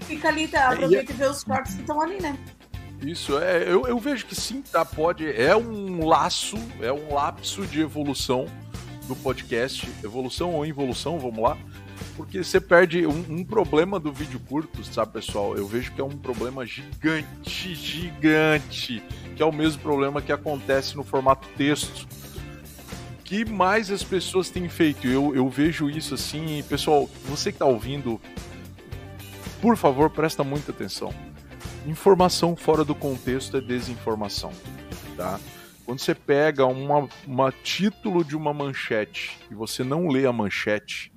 fica 0.00 0.28
ali, 0.28 0.48
tá, 0.48 0.68
aproveita 0.68 1.12
e, 1.12 1.14
e 1.14 1.18
vê 1.18 1.26
os 1.26 1.42
shorts 1.42 1.74
que 1.74 1.80
estão 1.80 2.00
ali, 2.00 2.20
né? 2.20 2.36
Isso, 3.00 3.38
é, 3.38 3.62
eu, 3.62 3.86
eu 3.86 3.98
vejo 3.98 4.26
que 4.26 4.34
sim, 4.34 4.62
tá, 4.62 4.84
pode, 4.84 5.30
é 5.30 5.54
um 5.54 6.06
laço, 6.06 6.56
é 6.80 6.90
um 6.90 7.12
lapso 7.12 7.66
de 7.66 7.80
evolução 7.80 8.46
do 9.06 9.14
podcast, 9.14 9.88
evolução 10.02 10.54
ou 10.54 10.64
involução, 10.64 11.18
vamos 11.18 11.38
lá, 11.38 11.58
porque 12.16 12.42
você 12.42 12.60
perde 12.60 13.06
um, 13.06 13.24
um, 13.28 13.44
problema 13.44 14.00
do 14.00 14.12
vídeo 14.12 14.40
curto, 14.40 14.82
sabe, 14.84 15.12
pessoal? 15.12 15.56
Eu 15.56 15.66
vejo 15.66 15.92
que 15.92 16.00
é 16.00 16.04
um 16.04 16.16
problema 16.16 16.64
gigante, 16.64 17.74
gigante, 17.74 19.02
que 19.36 19.42
é 19.42 19.46
o 19.46 19.52
mesmo 19.52 19.82
problema 19.82 20.22
que 20.22 20.32
acontece 20.32 20.96
no 20.96 21.04
formato 21.04 21.46
texto. 21.56 22.08
que 23.22 23.44
mais 23.44 23.90
as 23.90 24.02
pessoas 24.02 24.48
têm 24.48 24.68
feito? 24.68 25.06
Eu, 25.06 25.34
eu 25.34 25.48
vejo 25.48 25.90
isso 25.90 26.14
assim, 26.14 26.64
pessoal, 26.68 27.08
você 27.26 27.52
que 27.52 27.56
está 27.56 27.66
ouvindo, 27.66 28.18
por 29.60 29.76
favor, 29.76 30.08
presta 30.08 30.42
muita 30.42 30.72
atenção 30.72 31.12
Informação 31.86 32.56
fora 32.56 32.84
do 32.84 32.96
contexto 32.96 33.56
é 33.56 33.60
desinformação, 33.60 34.52
tá? 35.16 35.38
Quando 35.84 36.00
você 36.00 36.16
pega 36.16 36.66
uma, 36.66 37.08
uma 37.24 37.52
título 37.52 38.24
de 38.24 38.36
uma 38.36 38.52
manchete 38.52 39.38
e 39.48 39.54
você 39.54 39.84
não 39.84 40.08
lê 40.08 40.26
a 40.26 40.32
manchete, 40.32 41.12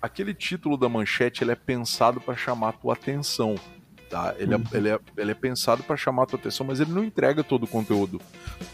aquele 0.00 0.32
título 0.32 0.76
da 0.76 0.88
manchete 0.88 1.42
ele 1.42 1.50
é 1.50 1.56
pensado 1.56 2.20
para 2.20 2.36
chamar 2.36 2.68
a 2.68 2.72
tua 2.72 2.92
atenção. 2.92 3.56
Tá? 4.10 4.34
Ele, 4.38 4.52
é, 4.52 4.56
uhum. 4.56 4.64
ele, 4.72 4.88
é, 4.88 4.98
ele 5.16 5.30
é 5.30 5.34
pensado 5.34 5.84
para 5.84 5.96
chamar 5.96 6.24
a 6.24 6.26
tua 6.26 6.38
atenção, 6.38 6.66
mas 6.66 6.80
ele 6.80 6.90
não 6.90 7.04
entrega 7.04 7.44
todo 7.44 7.62
o 7.62 7.66
conteúdo. 7.68 8.20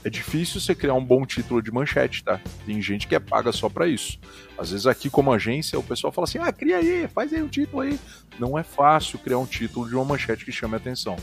É 0.03 0.09
difícil 0.09 0.59
você 0.59 0.75
criar 0.75 0.95
um 0.95 1.05
bom 1.05 1.27
título 1.27 1.61
de 1.61 1.71
manchete, 1.71 2.25
tá? 2.25 2.41
Tem 2.65 2.81
gente 2.81 3.07
que 3.07 3.15
é 3.15 3.21
paga 3.21 3.53
só 3.53 3.69
para 3.69 3.87
isso. 3.87 4.19
Às 4.57 4.71
vezes 4.71 4.87
aqui 4.87 5.11
como 5.11 5.31
agência 5.31 5.79
o 5.79 5.83
pessoal 5.83 6.11
fala 6.11 6.25
assim, 6.25 6.39
ah, 6.39 6.51
cria 6.51 6.79
aí, 6.79 7.07
faz 7.07 7.35
aí 7.35 7.43
um 7.43 7.49
título 7.49 7.83
aí. 7.83 8.01
Não 8.39 8.59
é 8.59 8.63
fácil 8.63 9.19
criar 9.19 9.37
um 9.37 9.45
título 9.45 9.87
de 9.87 9.95
uma 9.95 10.07
manchete 10.07 10.43
que 10.43 10.51
chame 10.51 10.73
a 10.73 10.79
atenção. 10.79 11.17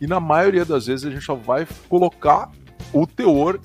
E 0.00 0.06
na 0.08 0.18
maioria 0.18 0.64
das 0.64 0.86
vezes 0.86 1.06
a 1.06 1.10
gente 1.10 1.24
só 1.24 1.36
vai 1.36 1.64
colocar 1.88 2.50
o 2.92 3.06
teor 3.06 3.60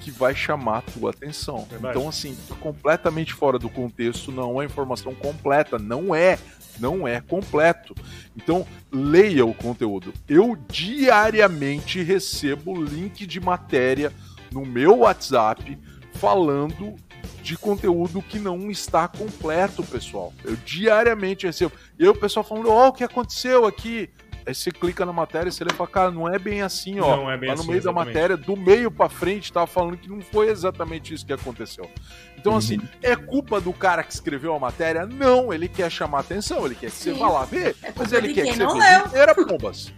que 0.00 0.10
vai 0.10 0.34
chamar 0.34 0.78
a 0.78 0.82
tua 0.82 1.10
atenção. 1.10 1.66
Verdade. 1.70 1.98
Então, 1.98 2.08
assim, 2.08 2.34
completamente 2.60 3.34
fora 3.34 3.58
do 3.58 3.68
contexto, 3.68 4.32
não 4.32 4.60
é 4.62 4.64
informação 4.64 5.14
completa, 5.14 5.78
não 5.78 6.14
é 6.14 6.38
não 6.80 7.06
é 7.06 7.20
completo. 7.20 7.94
Então, 8.36 8.66
leia 8.90 9.44
o 9.44 9.54
conteúdo. 9.54 10.12
Eu 10.28 10.56
diariamente 10.68 12.02
recebo 12.02 12.82
link 12.82 13.26
de 13.26 13.40
matéria 13.40 14.12
no 14.50 14.64
meu 14.64 14.98
WhatsApp 14.98 15.78
falando 16.14 16.96
de 17.42 17.56
conteúdo 17.56 18.22
que 18.22 18.38
não 18.38 18.70
está 18.70 19.08
completo, 19.08 19.82
pessoal. 19.82 20.32
Eu 20.44 20.56
diariamente 20.56 21.46
recebo. 21.46 21.72
E 21.98 22.06
o 22.06 22.14
pessoal 22.14 22.44
falando: 22.44 22.70
Ó, 22.70 22.86
oh, 22.86 22.88
o 22.88 22.92
que 22.92 23.04
aconteceu 23.04 23.66
aqui? 23.66 24.10
Aí 24.46 24.54
você 24.54 24.70
clica 24.70 25.04
na 25.04 25.12
matéria 25.12 25.48
e 25.48 25.52
você 25.52 25.64
lê 25.64 25.70
e 25.72 25.74
fala, 25.74 25.88
cara, 25.88 26.10
não 26.10 26.28
é 26.28 26.38
bem 26.38 26.62
assim, 26.62 26.98
ó. 26.98 27.16
Não 27.16 27.30
é 27.30 27.36
bem 27.36 27.50
Lá 27.50 27.54
no 27.54 27.60
assim, 27.60 27.68
meio 27.68 27.78
exatamente. 27.78 28.06
da 28.06 28.12
matéria, 28.12 28.36
do 28.36 28.56
meio 28.56 28.90
para 28.90 29.08
frente, 29.08 29.52
tava 29.52 29.66
falando 29.66 29.96
que 29.96 30.08
não 30.08 30.20
foi 30.20 30.48
exatamente 30.48 31.12
isso 31.14 31.26
que 31.26 31.32
aconteceu. 31.32 31.88
Então, 32.36 32.56
assim, 32.56 32.78
uhum. 32.78 32.84
assim, 32.84 32.98
é 33.02 33.16
culpa 33.16 33.60
do 33.60 33.72
cara 33.72 34.02
que 34.02 34.12
escreveu 34.12 34.54
a 34.54 34.58
matéria? 34.58 35.06
Não, 35.06 35.52
ele 35.52 35.68
quer 35.68 35.90
chamar 35.90 36.20
atenção, 36.20 36.64
ele 36.64 36.74
quer 36.74 36.90
que 36.90 36.96
Sim. 36.96 37.12
você 37.12 37.18
vá 37.18 37.28
lá 37.28 37.44
ver, 37.44 37.76
é 37.82 37.92
mas 37.94 38.12
ele 38.12 38.32
quer 38.32 38.46
que 38.46 38.54
você 38.54 38.66
veja 38.66 39.06
inteira, 39.06 39.34
pombas. 39.34 39.92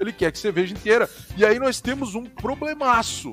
Ele 0.00 0.12
quer 0.12 0.32
que 0.32 0.38
você 0.38 0.50
veja 0.50 0.74
inteira. 0.74 1.08
E 1.36 1.44
aí 1.44 1.58
nós 1.58 1.80
temos 1.80 2.14
um 2.14 2.24
problemaço 2.24 3.32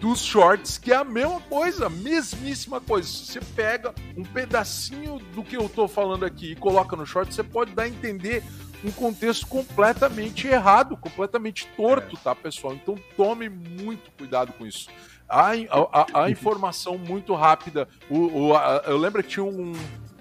dos 0.00 0.20
shorts, 0.20 0.76
que 0.76 0.92
é 0.92 0.96
a 0.96 1.04
mesma 1.04 1.40
coisa, 1.40 1.88
mesmíssima 1.88 2.80
coisa. 2.80 3.08
Se 3.08 3.24
você 3.24 3.40
pega 3.56 3.94
um 4.16 4.22
pedacinho 4.22 5.18
do 5.34 5.42
que 5.42 5.56
eu 5.56 5.66
tô 5.66 5.88
falando 5.88 6.24
aqui 6.26 6.52
e 6.52 6.56
coloca 6.56 6.94
no 6.94 7.06
short, 7.06 7.34
você 7.34 7.42
pode 7.42 7.72
dar 7.72 7.84
a 7.84 7.88
entender 7.88 8.42
um 8.84 8.90
contexto 8.90 9.46
completamente 9.46 10.46
errado, 10.46 10.96
completamente 10.96 11.66
torto, 11.76 12.16
tá, 12.18 12.34
pessoal? 12.34 12.74
Então 12.74 12.96
tome 13.16 13.48
muito 13.48 14.10
cuidado 14.16 14.52
com 14.52 14.66
isso. 14.66 14.88
A, 15.28 15.52
a, 15.52 16.24
a 16.24 16.30
informação 16.30 16.98
muito 16.98 17.34
rápida. 17.34 17.88
O, 18.10 18.48
o 18.48 18.56
a, 18.56 18.82
eu 18.86 18.98
lembro 18.98 19.22
que 19.22 19.30
tinha 19.30 19.44
um 19.44 19.72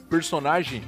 personagem 0.10 0.82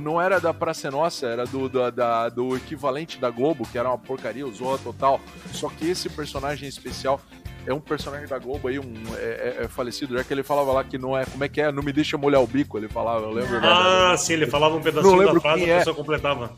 não 0.00 0.20
era 0.20 0.40
da 0.40 0.52
Praça 0.52 0.90
Nossa, 0.90 1.26
era 1.26 1.44
do, 1.44 1.68
do, 1.68 1.90
da, 1.90 2.28
do 2.28 2.56
equivalente 2.56 3.18
da 3.18 3.30
Globo, 3.30 3.66
que 3.70 3.78
era 3.78 3.88
uma 3.88 3.98
porcaria, 3.98 4.46
usou 4.46 4.78
total. 4.78 5.20
Só 5.52 5.68
que 5.68 5.90
esse 5.90 6.08
personagem 6.08 6.68
especial 6.68 7.20
é 7.66 7.72
um 7.72 7.80
personagem 7.80 8.26
da 8.26 8.38
Globo 8.38 8.68
aí, 8.68 8.78
um 8.78 8.94
é, 9.16 9.56
é, 9.60 9.64
é 9.64 9.68
falecido, 9.68 10.16
já 10.16 10.24
que 10.24 10.32
ele 10.32 10.42
falava 10.42 10.72
lá 10.72 10.84
que 10.84 10.98
não 10.98 11.16
é, 11.16 11.24
como 11.24 11.44
é 11.44 11.48
que 11.48 11.60
é, 11.60 11.72
não 11.72 11.82
me 11.82 11.92
deixa 11.92 12.16
molhar 12.18 12.42
o 12.42 12.46
bico, 12.46 12.78
ele 12.78 12.88
falava, 12.88 13.24
eu 13.24 13.30
lembro. 13.30 13.58
Ah, 13.62 14.10
né? 14.10 14.16
sim, 14.16 14.34
ele 14.34 14.46
falava 14.46 14.74
um 14.76 14.82
pedacinho 14.82 15.32
da 15.32 15.40
frase, 15.40 15.70
a 15.70 15.78
pessoa 15.78 15.94
é. 15.94 15.96
completava. 15.96 16.56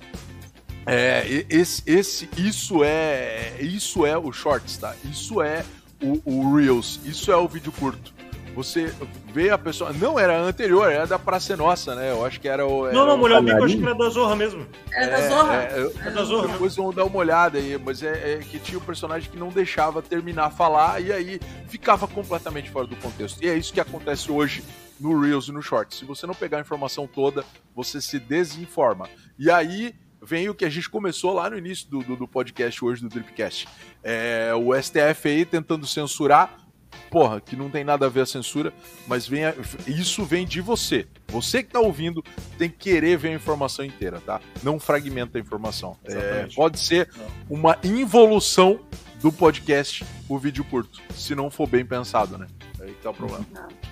É, 0.86 1.44
esse, 1.50 1.82
esse, 1.84 2.28
isso 2.36 2.84
é, 2.84 3.54
isso 3.60 4.06
é 4.06 4.16
o 4.16 4.30
Shorts, 4.32 4.76
tá? 4.76 4.94
Isso 5.04 5.42
é 5.42 5.64
o, 6.00 6.20
o 6.24 6.54
Reels, 6.54 7.00
isso 7.04 7.32
é 7.32 7.36
o 7.36 7.48
vídeo 7.48 7.72
curto. 7.72 8.14
Você 8.54 8.90
vê 9.34 9.50
a 9.50 9.58
pessoa. 9.58 9.92
Não, 9.92 10.18
era 10.18 10.40
anterior, 10.40 10.90
era 10.90 11.06
da 11.06 11.18
Praça 11.18 11.54
Nossa, 11.54 11.94
né? 11.94 12.10
Eu 12.10 12.24
acho 12.24 12.40
que 12.40 12.48
era 12.48 12.66
o. 12.66 12.90
Não, 12.90 13.04
não, 13.04 13.18
Mulher 13.18 13.42
Bico, 13.42 13.62
acho 13.62 13.76
que 13.76 13.84
era 13.84 13.94
da 13.94 14.08
Zorra 14.08 14.34
mesmo. 14.34 14.66
Era 14.90 15.10
da 15.10 15.28
Zorra. 15.28 15.54
É, 15.56 15.78
é, 15.78 16.08
é 16.08 16.10
da 16.10 16.24
Zorra. 16.24 16.48
Depois 16.48 16.74
vamos 16.74 16.94
dar 16.94 17.04
uma 17.04 17.18
olhada 17.18 17.58
aí, 17.58 17.78
mas 17.84 18.02
é, 18.02 18.32
é, 18.32 18.38
que 18.38 18.58
tinha 18.58 18.78
um 18.78 18.82
personagem 18.82 19.30
que 19.30 19.36
não 19.36 19.48
deixava 19.48 20.00
terminar 20.00 20.46
a 20.46 20.50
falar 20.50 21.02
e 21.02 21.12
aí 21.12 21.38
ficava 21.68 22.08
completamente 22.08 22.70
fora 22.70 22.86
do 22.86 22.96
contexto. 22.96 23.44
E 23.44 23.48
é 23.48 23.54
isso 23.54 23.74
que 23.74 23.80
acontece 23.80 24.32
hoje 24.32 24.64
no 24.98 25.20
Reels 25.20 25.48
e 25.48 25.52
no 25.52 25.60
Shorts. 25.60 25.98
Se 25.98 26.06
você 26.06 26.26
não 26.26 26.34
pegar 26.34 26.56
a 26.56 26.62
informação 26.62 27.06
toda, 27.06 27.44
você 27.74 28.00
se 28.00 28.18
desinforma. 28.18 29.06
E 29.38 29.50
aí 29.50 29.94
vem 30.26 30.48
o 30.48 30.54
que 30.54 30.64
a 30.64 30.70
gente 30.70 30.90
começou 30.90 31.32
lá 31.32 31.48
no 31.48 31.56
início 31.56 31.88
do, 31.88 32.00
do, 32.02 32.16
do 32.16 32.28
podcast 32.28 32.84
hoje 32.84 33.02
do 33.02 33.08
Dripcast. 33.08 33.68
É, 34.02 34.52
o 34.54 34.74
STF 34.74 35.28
aí 35.28 35.44
tentando 35.44 35.86
censurar 35.86 36.66
porra, 37.10 37.40
que 37.40 37.54
não 37.54 37.70
tem 37.70 37.84
nada 37.84 38.06
a 38.06 38.08
ver 38.08 38.22
a 38.22 38.26
censura, 38.26 38.72
mas 39.06 39.26
vem 39.26 39.44
a, 39.44 39.54
isso 39.86 40.24
vem 40.24 40.46
de 40.46 40.60
você. 40.60 41.06
Você 41.28 41.62
que 41.62 41.70
tá 41.70 41.80
ouvindo 41.80 42.22
tem 42.58 42.68
que 42.68 42.76
querer 42.76 43.16
ver 43.16 43.28
a 43.28 43.34
informação 43.34 43.84
inteira, 43.84 44.20
tá? 44.20 44.40
Não 44.62 44.78
fragmenta 44.78 45.38
a 45.38 45.40
informação. 45.40 45.96
É, 46.04 46.48
pode 46.54 46.78
ser 46.78 47.08
uma 47.48 47.78
involução 47.84 48.80
do 49.22 49.32
podcast 49.32 50.04
o 50.28 50.38
vídeo 50.38 50.64
curto, 50.64 51.00
se 51.14 51.34
não 51.34 51.50
for 51.50 51.66
bem 51.66 51.84
pensado, 51.84 52.36
né? 52.36 52.46
Aí 52.80 52.92
que 52.92 53.02
tá 53.02 53.10
o 53.10 53.14
problema. 53.14 53.46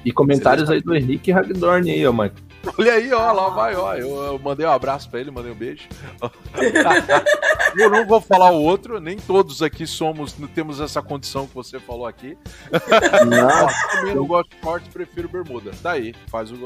E 0.05 0.13
comentários 0.13 0.69
aí 0.69 0.81
do 0.81 0.95
Henrique 0.95 1.33
Hagdorn 1.33 1.91
aí, 1.91 2.07
ó, 2.07 2.13
Mike. 2.13 2.54
Olha 2.79 2.93
aí, 2.93 3.13
ó, 3.13 3.33
lá 3.33 3.49
vai, 3.51 3.75
ó. 3.77 3.95
Eu, 3.95 4.17
eu 4.25 4.39
mandei 4.39 4.67
um 4.67 4.71
abraço 4.71 5.09
pra 5.11 5.21
ele, 5.21 5.31
mandei 5.31 5.53
um 5.53 5.55
beijo. 5.55 5.85
eu 7.77 7.91
não 7.91 8.07
vou 8.07 8.21
falar 8.21 8.51
o 8.51 8.63
outro, 8.63 9.01
nem 9.01 9.17
todos 9.17 9.63
aqui 9.63 9.87
somos, 9.87 10.35
temos 10.55 10.81
essa 10.81 11.03
condição 11.03 11.47
que 11.47 11.55
você 11.55 11.79
falou 11.79 12.07
aqui. 12.07 12.37
Não, 13.27 13.69
também 13.93 14.15
não 14.15 14.27
gosto 14.27 14.51
de 14.51 14.57
corte, 14.57 14.89
prefiro 14.91 15.29
bermuda. 15.29 15.73
Daí, 15.83 16.15
faz 16.29 16.51
o. 16.51 16.57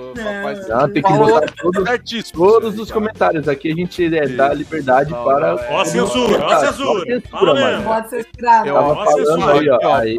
Faz, 0.42 0.68
não, 0.68 0.92
tem 0.92 1.03
que 1.03 1.12
botar 1.12 1.53
todos, 1.53 2.30
todos 2.30 2.78
os 2.78 2.90
comentários. 2.90 3.49
Aqui 3.49 3.72
a 3.72 3.74
gente 3.74 4.16
é, 4.16 4.28
dá 4.28 4.53
liberdade 4.53 5.11
não, 5.11 5.24
para. 5.24 5.55
Ó, 5.70 5.80
a 5.80 5.84
censura, 5.84 6.44
ó, 6.44 6.51
a 6.51 6.66
censura. 6.66 7.22
Pode 7.84 8.11
ser 8.11 8.20
escravo. 8.20 8.72
Tava 8.72 9.05
falando 9.05 9.51
aí, 9.51 9.68
ó. 9.70 9.94
Aí, 9.94 10.18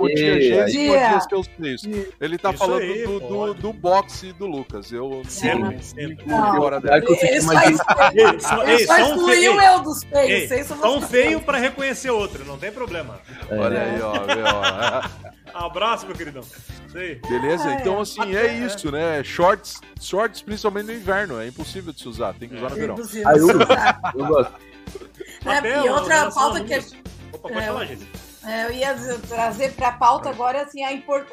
Ele 2.19 2.37
tá 2.37 2.53
falando 2.53 2.79
do, 3.05 3.19
do, 3.19 3.53
do 3.53 3.73
boxe 3.73 4.33
do 4.33 4.45
Lucas. 4.45 4.91
Eu. 4.91 5.21
Sim. 5.25 5.68
Só 8.85 8.97
excluiu 8.97 9.55
o 9.55 9.61
eu 9.61 9.79
dos 9.79 10.03
feios. 10.03 10.67
Só 10.67 10.97
um 10.97 11.01
feio 11.01 11.41
pra 11.41 11.57
reconhecer 11.57 12.09
outro, 12.09 12.45
não 12.45 12.57
tem 12.57 12.71
problema. 12.71 13.19
Olha 13.51 13.81
aí, 13.81 13.99
ó. 14.01 14.13
Abraço, 15.53 16.05
meu 16.05 16.15
queridão. 16.15 16.43
Beleza? 16.93 17.73
Então, 17.73 17.99
assim, 17.99 18.35
é 18.35 18.53
isso, 18.65 18.91
né? 18.91 19.23
Shorts, 19.23 19.81
shorts, 19.99 20.41
principalmente 20.41 20.87
no 20.87 20.93
inverno. 20.93 21.39
É 21.39 21.47
impossível 21.47 21.93
de 21.93 21.99
se 21.99 22.07
usar, 22.07 22.33
tem 22.33 22.49
que 22.49 22.55
usar 22.55 22.69
no 22.69 22.75
verão. 22.75 22.95
Ah, 23.25 23.35
eu, 23.35 23.47
eu 24.19 24.27
gosto. 24.27 24.53
É, 25.45 25.85
e 25.85 25.89
outra 25.89 26.31
pauta 26.31 26.63
que. 26.63 26.75
Opa, 26.75 27.49
pode 27.49 27.65
falar, 27.65 27.85
gente. 27.85 28.07
Eu 28.65 28.71
ia 28.71 28.95
trazer 29.27 29.73
para 29.73 29.89
a 29.89 29.93
pauta 29.93 30.29
agora 30.29 30.61
assim, 30.61 30.83
a 30.83 30.93
import... 30.93 31.27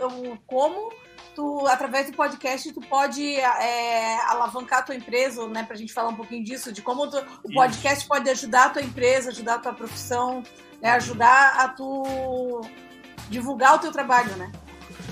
como 0.47 0.93
tu, 1.37 1.67
através 1.69 2.11
do 2.11 2.17
podcast, 2.17 2.73
tu 2.73 2.81
pode 2.81 3.37
é, 3.37 4.19
alavancar 4.27 4.79
a 4.79 4.83
tua 4.83 4.95
empresa, 4.95 5.47
né? 5.47 5.63
Pra 5.63 5.77
gente 5.77 5.93
falar 5.93 6.09
um 6.09 6.17
pouquinho 6.17 6.43
disso, 6.43 6.73
de 6.73 6.81
como 6.81 7.09
tu, 7.09 7.23
o 7.45 7.53
podcast 7.53 7.99
Isso. 7.99 8.09
pode 8.09 8.29
ajudar 8.31 8.65
a 8.65 8.71
tua 8.71 8.83
empresa, 8.83 9.31
ajudar 9.31 9.55
a 9.57 9.59
tua 9.59 9.75
profissão, 9.75 10.43
né, 10.81 10.91
ajudar 10.93 11.61
a 11.61 11.69
tu 11.69 12.63
divulgar 13.29 13.75
o 13.75 13.79
teu 13.79 13.93
trabalho, 13.93 14.35
né? 14.37 14.51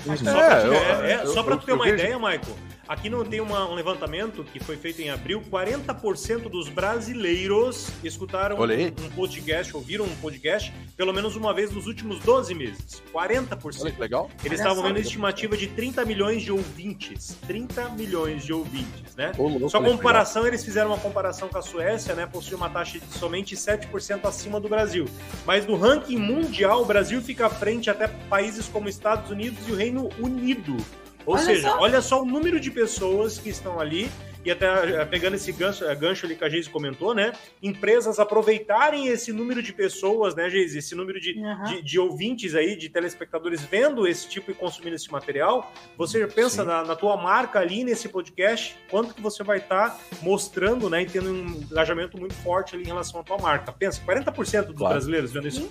É, 0.07 0.15
só 0.17 0.33
pra, 0.33 0.61
é, 0.61 0.67
eu, 0.67 0.73
é, 0.73 1.13
é, 1.13 1.25
só 1.27 1.43
pra 1.43 1.57
tu 1.57 1.65
ter 1.65 1.73
uma 1.73 1.85
vejo... 1.85 1.95
ideia, 1.95 2.17
Michael, 2.17 2.57
Aqui 2.87 3.09
não 3.09 3.25
tem 3.25 3.41
uma, 3.41 3.67
um 3.67 3.73
levantamento 3.73 4.43
que 4.43 4.59
foi 4.59 4.77
feito 4.77 5.01
em 5.01 5.09
abril, 5.09 5.41
40% 5.51 6.49
dos 6.49 6.69
brasileiros 6.69 7.89
escutaram 8.03 8.57
um, 8.57 8.63
um, 8.63 9.09
podcast, 9.15 9.75
ouviram 9.75 10.05
um 10.05 10.15
podcast, 10.17 10.71
pelo 10.95 11.11
menos 11.11 11.35
uma 11.35 11.51
vez 11.51 11.71
nos 11.71 11.87
últimos 11.87 12.19
12 12.19 12.53
meses. 12.53 13.01
40%. 13.11 13.81
Olha 13.81 13.91
que 13.91 13.99
legal. 13.99 14.29
Eles 14.43 14.59
estavam 14.59 14.83
vendo 14.83 14.99
estimativa 14.99 15.57
de 15.57 15.67
30 15.67 16.05
milhões 16.05 16.43
de 16.43 16.51
ouvintes. 16.51 17.35
30 17.47 17.89
milhões 17.89 18.45
de 18.45 18.53
ouvintes, 18.53 19.15
né? 19.15 19.31
Ô, 19.37 19.67
Só 19.67 19.81
comparação, 19.81 20.45
eles 20.45 20.63
fizeram 20.63 20.91
uma 20.91 20.99
comparação 20.99 21.49
com 21.49 21.57
a 21.57 21.63
Suécia, 21.63 22.13
né? 22.13 22.27
Possui 22.27 22.55
uma 22.55 22.69
taxa 22.69 22.99
de 22.99 23.17
somente 23.17 23.55
7% 23.55 24.25
acima 24.25 24.59
do 24.59 24.69
Brasil. 24.69 25.05
Mas 25.43 25.65
no 25.65 25.75
ranking 25.75 26.17
mundial, 26.17 26.83
o 26.83 26.85
Brasil 26.85 27.19
fica 27.19 27.47
à 27.47 27.49
frente 27.49 27.89
até 27.89 28.07
países 28.07 28.67
como 28.67 28.87
Estados 28.87 29.31
Unidos 29.31 29.67
e 29.67 29.71
o 29.71 29.75
Reino 29.75 30.09
Unido 30.19 30.77
ou 31.25 31.35
olha 31.35 31.43
seja, 31.43 31.69
só. 31.69 31.79
olha 31.79 32.01
só 32.01 32.21
o 32.21 32.25
número 32.25 32.59
de 32.59 32.71
pessoas 32.71 33.37
que 33.37 33.49
estão 33.49 33.79
ali, 33.79 34.09
e 34.45 34.51
até 34.51 34.67
eh, 34.67 35.05
pegando 35.05 35.35
esse 35.35 35.51
gancho, 35.51 35.83
eh, 35.83 35.95
gancho 35.95 36.25
ali 36.25 36.35
que 36.35 36.43
a 36.43 36.49
Geise 36.49 36.69
comentou, 36.69 37.15
né? 37.15 37.33
Empresas 37.63 38.19
aproveitarem 38.19 39.07
esse 39.07 39.33
número 39.33 39.61
de 39.61 39.73
pessoas, 39.73 40.35
né, 40.35 40.47
Geise? 40.49 40.77
Esse 40.77 40.93
número 40.93 41.19
de, 41.19 41.31
uhum. 41.31 41.63
de, 41.63 41.81
de, 41.81 41.99
ouvintes 41.99 42.53
aí, 42.53 42.75
de 42.75 42.87
telespectadores 42.87 43.63
vendo 43.63 44.07
esse 44.07 44.29
tipo 44.29 44.51
e 44.51 44.53
consumindo 44.53 44.95
esse 44.95 45.11
material. 45.11 45.73
Você 45.97 46.27
pensa 46.27 46.63
na, 46.63 46.83
na, 46.83 46.95
tua 46.95 47.17
marca 47.17 47.59
ali 47.59 47.83
nesse 47.83 48.07
podcast, 48.07 48.77
quanto 48.89 49.15
que 49.15 49.21
você 49.21 49.43
vai 49.43 49.57
estar 49.57 49.89
tá 49.89 49.99
mostrando, 50.21 50.91
né? 50.91 51.01
E 51.01 51.05
tendo 51.07 51.31
um 51.31 51.47
engajamento 51.47 52.15
muito 52.19 52.35
forte 52.35 52.75
ali 52.75 52.83
em 52.83 52.87
relação 52.87 53.19
à 53.19 53.23
tua 53.23 53.39
marca. 53.39 53.71
Pensa, 53.71 53.99
40% 54.05 54.65
dos 54.65 54.77
claro. 54.77 54.93
brasileiros 54.93 55.31
vendo 55.31 55.47
isso. 55.47 55.67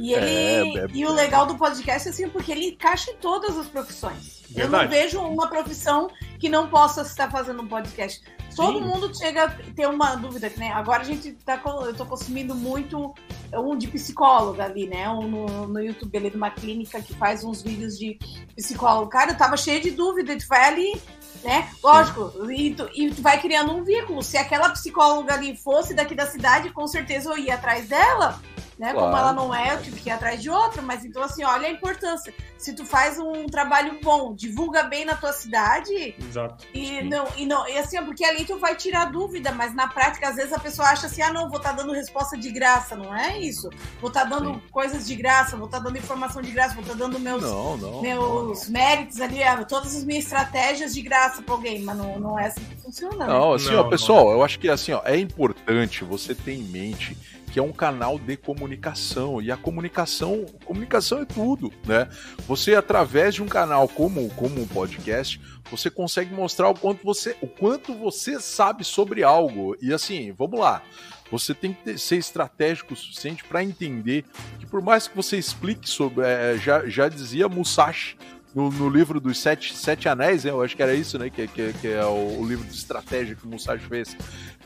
E, 0.00 0.14
ele, 0.14 0.78
é, 0.78 0.84
é, 0.84 0.86
e 0.94 1.04
o 1.04 1.12
legal 1.12 1.44
do 1.44 1.56
podcast 1.56 2.08
é 2.08 2.10
assim, 2.10 2.26
porque 2.30 2.50
ele 2.50 2.68
encaixa 2.68 3.10
em 3.10 3.16
todas 3.16 3.58
as 3.58 3.66
profissões. 3.66 4.40
Verdade. 4.48 4.64
Eu 4.64 4.70
não 4.70 4.88
vejo 4.88 5.20
uma 5.20 5.46
profissão 5.46 6.08
que 6.38 6.48
não 6.48 6.68
possa 6.68 7.02
estar 7.02 7.30
fazendo 7.30 7.60
um 7.60 7.68
podcast. 7.68 8.22
Todo 8.56 8.78
Sim. 8.78 8.84
mundo 8.84 9.16
chega 9.16 9.44
a 9.44 9.48
ter 9.50 9.86
uma 9.86 10.16
dúvida, 10.16 10.50
né? 10.56 10.70
Agora 10.72 11.02
a 11.02 11.04
gente 11.04 11.32
tá 11.32 11.60
eu 11.84 11.94
tô 11.94 12.06
consumindo 12.06 12.54
muito 12.54 13.14
um 13.52 13.76
de 13.76 13.88
psicóloga 13.88 14.64
ali, 14.64 14.88
né? 14.88 15.06
Um 15.10 15.28
no, 15.28 15.68
no 15.68 15.80
YouTube 15.80 16.16
ali 16.16 16.30
de 16.30 16.36
uma 16.36 16.50
clínica 16.50 17.02
que 17.02 17.14
faz 17.14 17.44
uns 17.44 17.60
vídeos 17.60 17.98
de 17.98 18.18
psicólogo. 18.56 19.10
Cara, 19.10 19.32
eu 19.32 19.36
tava 19.36 19.56
cheio 19.58 19.82
de 19.82 19.90
dúvida, 19.90 20.34
tu 20.34 20.48
vai 20.48 20.64
ali, 20.64 21.02
né? 21.44 21.68
Lógico, 21.82 22.50
e 22.50 22.74
tu, 22.74 22.88
e 22.94 23.10
tu 23.10 23.20
vai 23.20 23.38
criando 23.38 23.70
um 23.72 23.84
vínculo. 23.84 24.22
Se 24.22 24.38
aquela 24.38 24.70
psicóloga 24.70 25.34
ali 25.34 25.54
fosse 25.58 25.92
daqui 25.92 26.14
da 26.14 26.26
cidade, 26.26 26.70
com 26.70 26.86
certeza 26.86 27.28
eu 27.28 27.36
ia 27.36 27.54
atrás 27.54 27.86
dela 27.86 28.40
né? 28.80 28.94
Claro. 28.94 29.06
Como 29.06 29.16
ela 29.16 29.32
não 29.34 29.54
é, 29.54 29.74
eu 29.74 29.82
tive 29.82 30.00
que 30.00 30.08
ir 30.08 30.12
atrás 30.12 30.40
de 30.40 30.48
outra, 30.48 30.80
mas 30.80 31.04
então 31.04 31.22
assim, 31.22 31.44
olha 31.44 31.68
a 31.68 31.70
importância. 31.70 32.32
Se 32.56 32.72
tu 32.74 32.86
faz 32.86 33.18
um 33.18 33.44
trabalho 33.44 33.98
bom, 34.02 34.34
divulga 34.34 34.84
bem 34.84 35.04
na 35.04 35.14
tua 35.14 35.34
cidade. 35.34 36.14
Exato. 36.18 36.66
E 36.72 37.02
não, 37.02 37.26
e 37.36 37.44
não, 37.44 37.68
e 37.68 37.76
assim, 37.76 38.02
porque 38.02 38.24
ali 38.24 38.46
tu 38.46 38.58
vai 38.58 38.74
tirar 38.74 39.12
dúvida, 39.12 39.52
mas 39.52 39.74
na 39.74 39.86
prática, 39.86 40.30
às 40.30 40.36
vezes 40.36 40.54
a 40.54 40.58
pessoa 40.58 40.88
acha 40.88 41.06
assim: 41.08 41.20
ah, 41.20 41.30
não, 41.30 41.50
vou 41.50 41.58
estar 41.58 41.70
tá 41.70 41.76
dando 41.76 41.92
resposta 41.92 42.38
de 42.38 42.50
graça. 42.50 42.96
Não 42.96 43.14
é 43.14 43.38
isso. 43.38 43.68
Vou 44.00 44.08
estar 44.08 44.22
tá 44.22 44.30
dando 44.30 44.54
Sim. 44.54 44.62
coisas 44.70 45.06
de 45.06 45.14
graça, 45.14 45.58
vou 45.58 45.66
estar 45.66 45.78
tá 45.78 45.84
dando 45.84 45.98
informação 45.98 46.40
de 46.40 46.50
graça, 46.50 46.72
vou 46.72 46.82
estar 46.82 46.94
tá 46.94 46.98
dando 46.98 47.20
meus, 47.20 47.42
não, 47.42 47.76
não, 47.76 48.00
meus 48.00 48.64
não. 48.64 48.72
méritos 48.72 49.20
ali, 49.20 49.42
ah, 49.42 49.62
todas 49.62 49.94
as 49.94 50.04
minhas 50.04 50.24
estratégias 50.24 50.94
de 50.94 51.02
graça 51.02 51.42
para 51.42 51.54
alguém, 51.54 51.82
mas 51.82 51.98
não, 51.98 52.18
não 52.18 52.38
é 52.38 52.46
assim 52.46 52.64
que 52.64 52.76
funciona. 52.76 53.26
Não, 53.26 53.52
assim, 53.52 53.74
ó, 53.74 53.84
pessoal, 53.84 54.30
eu 54.30 54.42
acho 54.42 54.58
que 54.58 54.70
assim, 54.70 54.92
ó, 54.92 55.02
é 55.04 55.18
importante 55.18 56.02
você 56.02 56.34
ter 56.34 56.54
em 56.54 56.62
mente 56.62 57.14
que 57.52 57.58
é 57.58 57.62
um 57.62 57.72
canal 57.72 58.18
de 58.18 58.36
comunicação. 58.36 59.40
E 59.42 59.50
a 59.50 59.56
comunicação, 59.56 60.46
comunicação 60.64 61.20
é 61.20 61.24
tudo, 61.24 61.72
né? 61.86 62.08
Você 62.46 62.74
através 62.74 63.34
de 63.34 63.42
um 63.42 63.46
canal 63.46 63.88
como 63.88 64.28
como 64.30 64.60
um 64.60 64.66
podcast, 64.66 65.40
você 65.70 65.90
consegue 65.90 66.32
mostrar 66.32 66.68
o 66.68 66.74
quanto 66.74 67.04
você 67.04 67.36
o 67.40 67.46
quanto 67.46 67.94
você 67.94 68.40
sabe 68.40 68.84
sobre 68.84 69.22
algo. 69.22 69.76
E 69.80 69.92
assim, 69.92 70.32
vamos 70.32 70.60
lá. 70.60 70.82
Você 71.30 71.54
tem 71.54 71.72
que 71.72 71.84
ter, 71.84 71.98
ser 71.98 72.16
estratégico 72.16 72.92
o 72.92 72.96
suficiente 72.96 73.44
para 73.44 73.62
entender 73.62 74.24
que 74.58 74.66
por 74.66 74.82
mais 74.82 75.06
que 75.06 75.14
você 75.14 75.36
explique 75.36 75.88
sobre, 75.88 76.24
é, 76.24 76.56
já, 76.58 76.88
já 76.88 77.08
dizia 77.08 77.48
Musashi 77.48 78.16
no, 78.54 78.70
no, 78.70 78.88
livro 78.88 79.20
dos 79.20 79.38
Sete, 79.38 79.76
Sete 79.76 80.08
Anéis, 80.08 80.44
né? 80.44 80.50
eu 80.50 80.62
acho 80.62 80.76
que 80.76 80.82
era 80.82 80.94
isso, 80.94 81.18
né? 81.18 81.30
Que, 81.30 81.46
que, 81.46 81.72
que 81.74 81.88
é 81.88 82.04
o, 82.04 82.40
o, 82.40 82.46
livro 82.46 82.66
de 82.66 82.74
estratégia 82.74 83.34
que 83.34 83.44
o 83.44 83.48
Musashi 83.48 83.84
fez. 83.86 84.16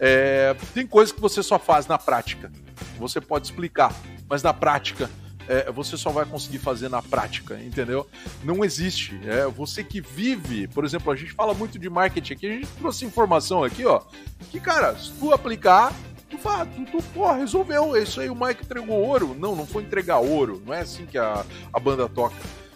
É, 0.01 0.55
tem 0.73 0.87
coisas 0.87 1.13
que 1.13 1.21
você 1.21 1.43
só 1.43 1.59
faz 1.59 1.87
na 1.87 1.99
prática. 1.99 2.51
Você 2.99 3.21
pode 3.21 3.47
explicar, 3.47 3.95
mas 4.29 4.43
na 4.43 4.53
prática 4.53 5.11
é, 5.49 5.71
você 5.71 5.97
só 5.97 6.11
vai 6.11 6.25
conseguir 6.25 6.59
fazer 6.59 6.89
na 6.89 7.03
prática, 7.03 7.61
entendeu? 7.61 8.07
Não 8.43 8.65
existe. 8.65 9.21
É, 9.25 9.47
você 9.47 9.85
que 9.85 10.01
vive, 10.01 10.67
por 10.69 10.85
exemplo, 10.85 11.13
a 11.13 11.17
gente 11.17 11.33
fala 11.33 11.55
muito 11.55 11.79
de 11.79 11.91
marketing 11.91 12.33
aqui, 12.33 12.47
a 12.47 12.53
gente 12.53 12.67
trouxe 12.79 13.05
informação 13.05 13.63
aqui, 13.63 13.85
ó, 13.85 14.01
que, 14.51 14.59
cara, 14.59 14.97
se 14.97 15.13
tu 15.13 15.33
aplicar, 15.33 15.93
tu 16.31 16.39
fala, 16.39 16.67
tu, 16.67 16.85
tu 16.87 17.03
pô, 17.13 17.31
resolveu, 17.33 17.95
é 17.95 18.03
isso 18.03 18.21
aí, 18.21 18.31
o 18.31 18.35
Mike 18.35 18.65
entregou 18.65 18.97
ouro. 18.97 19.37
Não, 19.39 19.55
não 19.55 19.67
foi 19.67 19.83
entregar 19.83 20.19
ouro, 20.19 20.63
não 20.65 20.73
é 20.73 20.81
assim 20.81 21.07
que 21.07 21.19
a, 21.19 21.45
a 21.73 21.79
banda 21.79 22.09
toca 22.09 22.35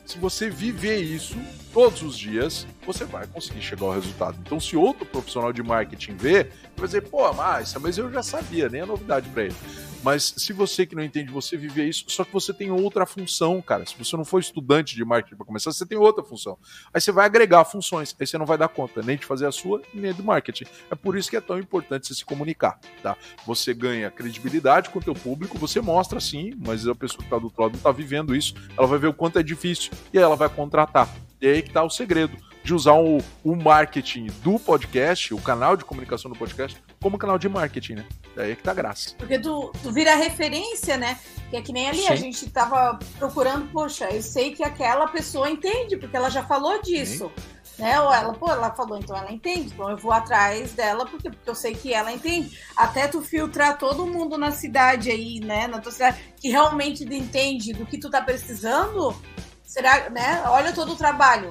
se 0.09 0.19
você 0.19 0.49
viver 0.49 1.03
isso 1.03 1.37
todos 1.71 2.03
os 2.03 2.17
dias, 2.17 2.67
você 2.87 3.05
vai 3.05 3.27
conseguir 3.27 3.61
chegar 3.61 3.85
ao 3.85 3.93
resultado. 3.93 4.39
Então, 4.41 4.59
se 4.59 4.75
outro 4.75 5.05
profissional 5.05 5.53
de 5.53 5.63
marketing 5.63 6.17
vê, 6.17 6.45
vai 6.75 6.87
dizer, 6.87 7.03
pô, 7.03 7.31
mas, 7.35 7.75
mas 7.75 7.99
eu 7.99 8.11
já 8.11 8.23
sabia, 8.23 8.71
nem 8.71 8.81
é 8.81 8.87
novidade 8.87 9.29
para 9.29 9.45
ele. 9.45 9.57
Mas 10.03 10.35
se 10.37 10.53
você 10.53 10.87
que 10.87 10.95
não 10.95 11.03
entende, 11.03 11.31
você 11.31 11.57
viver 11.57 11.89
isso, 11.89 12.05
só 12.09 12.25
que 12.25 12.33
você 12.33 12.53
tem 12.53 12.71
outra 12.71 13.05
função, 13.05 13.61
cara. 13.61 13.85
Se 13.85 13.97
você 13.99 14.17
não 14.17 14.25
for 14.25 14.39
estudante 14.39 14.95
de 14.95 15.05
marketing 15.05 15.37
para 15.37 15.47
começar, 15.47 15.73
você 15.73 15.85
tem 15.85 15.99
outra 15.99 16.23
função. 16.25 16.57
Aí 16.93 17.01
você 17.01 17.11
vai 17.11 17.27
agregar 17.27 17.65
funções, 17.65 18.15
aí 18.19 18.27
você 18.27 18.39
não 18.39 18.47
vai 18.47 18.57
dar 18.57 18.69
conta 18.69 19.03
nem 19.03 19.17
de 19.17 19.27
fazer 19.27 19.47
a 19.47 19.53
sua, 19.53 19.83
nem 19.93 20.13
do 20.13 20.23
marketing. 20.23 20.65
É 20.91 20.95
por 20.95 21.17
isso 21.17 21.29
que 21.29 21.37
é 21.37 21.41
tão 21.41 21.59
importante 21.59 22.07
você 22.07 22.15
se 22.15 22.25
comunicar, 22.25 22.79
tá? 23.03 23.17
Você 23.45 23.75
ganha 23.75 24.11
credibilidade 24.11 24.91
com 24.91 24.99
o 24.99 25.03
teu 25.03 25.15
público, 25.15 25.59
você 25.59 25.81
mostra 25.81 26.21
sim, 26.21 26.53
mas 26.65 26.87
a 26.87 26.95
pessoa 26.95 27.19
que 27.19 27.25
está 27.25 27.39
do 27.39 27.45
outro 27.45 27.63
lado 27.63 27.73
não 27.73 27.79
está 27.79 27.93
vivendo 27.93 28.35
isso, 28.35 28.55
ela 28.77 28.87
vai 28.87 28.99
ver 28.99 29.09
o 29.09 29.15
quanto 29.15 29.39
é 29.39 29.43
difícil 29.43 29.93
e 30.13 30.19
aí 30.19 30.25
ela 30.25 30.37
vai 30.37 30.49
contratar. 30.49 31.09
E 31.41 31.47
aí 31.47 31.63
que 31.63 31.69
está 31.69 31.83
o 31.83 31.91
segredo 31.91 32.37
de 32.63 32.75
usar 32.75 32.95
o, 32.95 33.19
o 33.43 33.57
marketing 33.57 34.27
do 34.43 34.59
podcast, 34.59 35.33
o 35.33 35.41
canal 35.41 35.77
de 35.77 35.85
comunicação 35.85 36.31
do 36.31 36.37
podcast, 36.37 36.79
como 37.01 37.17
canal 37.17 37.39
de 37.39 37.49
marketing, 37.49 37.95
né? 37.95 38.07
Daí 38.39 38.55
que 38.55 38.63
tá 38.63 38.73
graça. 38.73 39.17
Porque 39.19 39.37
tu, 39.37 39.73
tu 39.83 39.91
vira 39.91 40.15
referência, 40.15 40.97
né? 40.97 41.19
Que 41.51 41.57
é 41.57 41.63
que 41.63 41.73
nem 41.73 41.89
ali, 41.89 42.03
Sim. 42.03 42.09
a 42.13 42.15
gente 42.15 42.49
tava 42.49 42.97
procurando, 43.19 43.69
poxa, 43.73 44.09
eu 44.13 44.23
sei 44.23 44.55
que 44.55 44.63
aquela 44.63 45.09
pessoa 45.09 45.51
entende, 45.51 45.97
porque 45.97 46.17
ela 46.17 46.31
já 46.31 46.45
falou 46.45 46.81
disso. 46.81 47.33
Sim. 47.65 47.83
Né? 47.83 48.01
Ou 48.01 48.15
ela, 48.15 48.33
pô, 48.33 48.49
ela 48.49 48.71
falou, 48.71 48.97
então 48.97 49.17
ela 49.17 49.33
entende, 49.33 49.73
então 49.75 49.91
eu 49.91 49.97
vou 49.97 50.13
atrás 50.13 50.73
dela, 50.73 51.05
porque, 51.05 51.31
porque 51.31 51.51
eu 51.51 51.55
sei 51.55 51.75
que 51.75 51.93
ela 51.93 52.13
entende. 52.13 52.57
Até 52.77 53.09
tu 53.09 53.23
filtrar 53.23 53.77
todo 53.77 54.07
mundo 54.07 54.39
na 54.39 54.53
cidade 54.53 55.11
aí, 55.11 55.41
né? 55.41 55.67
Na 55.67 55.81
tua 55.81 55.91
cidade, 55.91 56.21
que 56.37 56.49
realmente 56.49 57.03
entende 57.03 57.73
do 57.73 57.87
que 57.87 57.99
tu 57.99 58.09
tá 58.09 58.23
precisando, 58.23 59.21
será, 59.65 60.11
né? 60.11 60.45
Olha 60.47 60.73
todo 60.73 60.93
o 60.93 60.97
trabalho. 60.97 61.51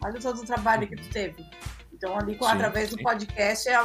Olha 0.00 0.20
todo 0.20 0.42
o 0.42 0.46
trabalho 0.46 0.86
que 0.86 0.94
tu 0.94 1.08
teve. 1.10 1.44
Então, 1.92 2.16
ali, 2.16 2.36
com, 2.36 2.46
sim, 2.46 2.52
através 2.52 2.90
sim. 2.90 2.96
do 2.96 3.02
podcast, 3.02 3.68
a, 3.68 3.84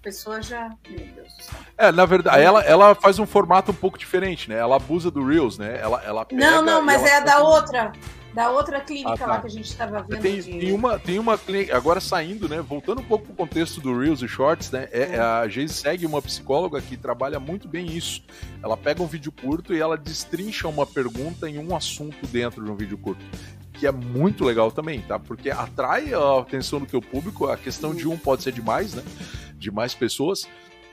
pessoa 0.00 0.42
já. 0.42 0.70
Meu 0.88 0.98
Deus 0.98 1.34
do 1.34 1.42
céu. 1.42 1.60
É, 1.76 1.92
na 1.92 2.04
verdade, 2.04 2.42
ela, 2.42 2.62
ela 2.62 2.94
faz 2.94 3.18
um 3.18 3.26
formato 3.26 3.70
um 3.72 3.74
pouco 3.74 3.98
diferente, 3.98 4.48
né? 4.48 4.56
Ela 4.56 4.76
abusa 4.76 5.10
do 5.10 5.24
Reels, 5.24 5.58
né? 5.58 5.78
Ela, 5.80 6.02
ela 6.04 6.26
não, 6.32 6.62
não, 6.62 6.82
mas 6.82 7.02
é 7.02 7.16
a 7.16 7.20
da 7.20 7.38
outra 7.38 7.92
da 8.32 8.50
outra 8.50 8.80
clínica 8.80 9.12
ah, 9.12 9.18
tá. 9.18 9.26
lá 9.26 9.40
que 9.40 9.46
a 9.46 9.50
gente 9.50 9.66
estava 9.66 10.02
vendo. 10.02 10.20
Tem, 10.20 10.40
de... 10.40 10.58
tem, 10.58 10.72
uma, 10.72 10.98
tem 10.98 11.18
uma 11.18 11.36
clínica, 11.36 11.76
agora 11.76 12.00
saindo, 12.00 12.48
né? 12.48 12.60
Voltando 12.60 13.00
um 13.00 13.04
pouco 13.04 13.26
pro 13.26 13.34
contexto 13.34 13.80
do 13.80 13.98
Reels 13.98 14.22
e 14.22 14.28
Shorts, 14.28 14.70
né? 14.70 14.88
É, 14.92 15.16
é. 15.16 15.18
A 15.18 15.46
Geise 15.48 15.74
segue 15.74 16.06
uma 16.06 16.22
psicóloga 16.22 16.80
que 16.80 16.96
trabalha 16.96 17.40
muito 17.40 17.68
bem 17.68 17.86
isso. 17.86 18.22
Ela 18.62 18.76
pega 18.76 19.02
um 19.02 19.06
vídeo 19.06 19.32
curto 19.32 19.74
e 19.74 19.80
ela 19.80 19.96
destrincha 19.96 20.68
uma 20.68 20.86
pergunta 20.86 21.48
em 21.48 21.58
um 21.58 21.74
assunto 21.74 22.26
dentro 22.26 22.64
de 22.64 22.70
um 22.70 22.76
vídeo 22.76 22.96
curto. 22.98 23.24
Que 23.72 23.86
é 23.86 23.92
muito 23.92 24.44
legal 24.44 24.70
também, 24.70 25.00
tá? 25.00 25.18
Porque 25.18 25.50
atrai 25.50 26.12
a 26.12 26.40
atenção 26.40 26.78
do 26.78 26.86
teu 26.86 27.00
público. 27.00 27.48
A 27.48 27.56
questão 27.56 27.94
de 27.94 28.06
um 28.06 28.16
pode 28.16 28.42
ser 28.42 28.52
demais, 28.52 28.94
né? 28.94 29.02
De 29.60 29.70
mais 29.70 29.94
pessoas. 29.94 30.48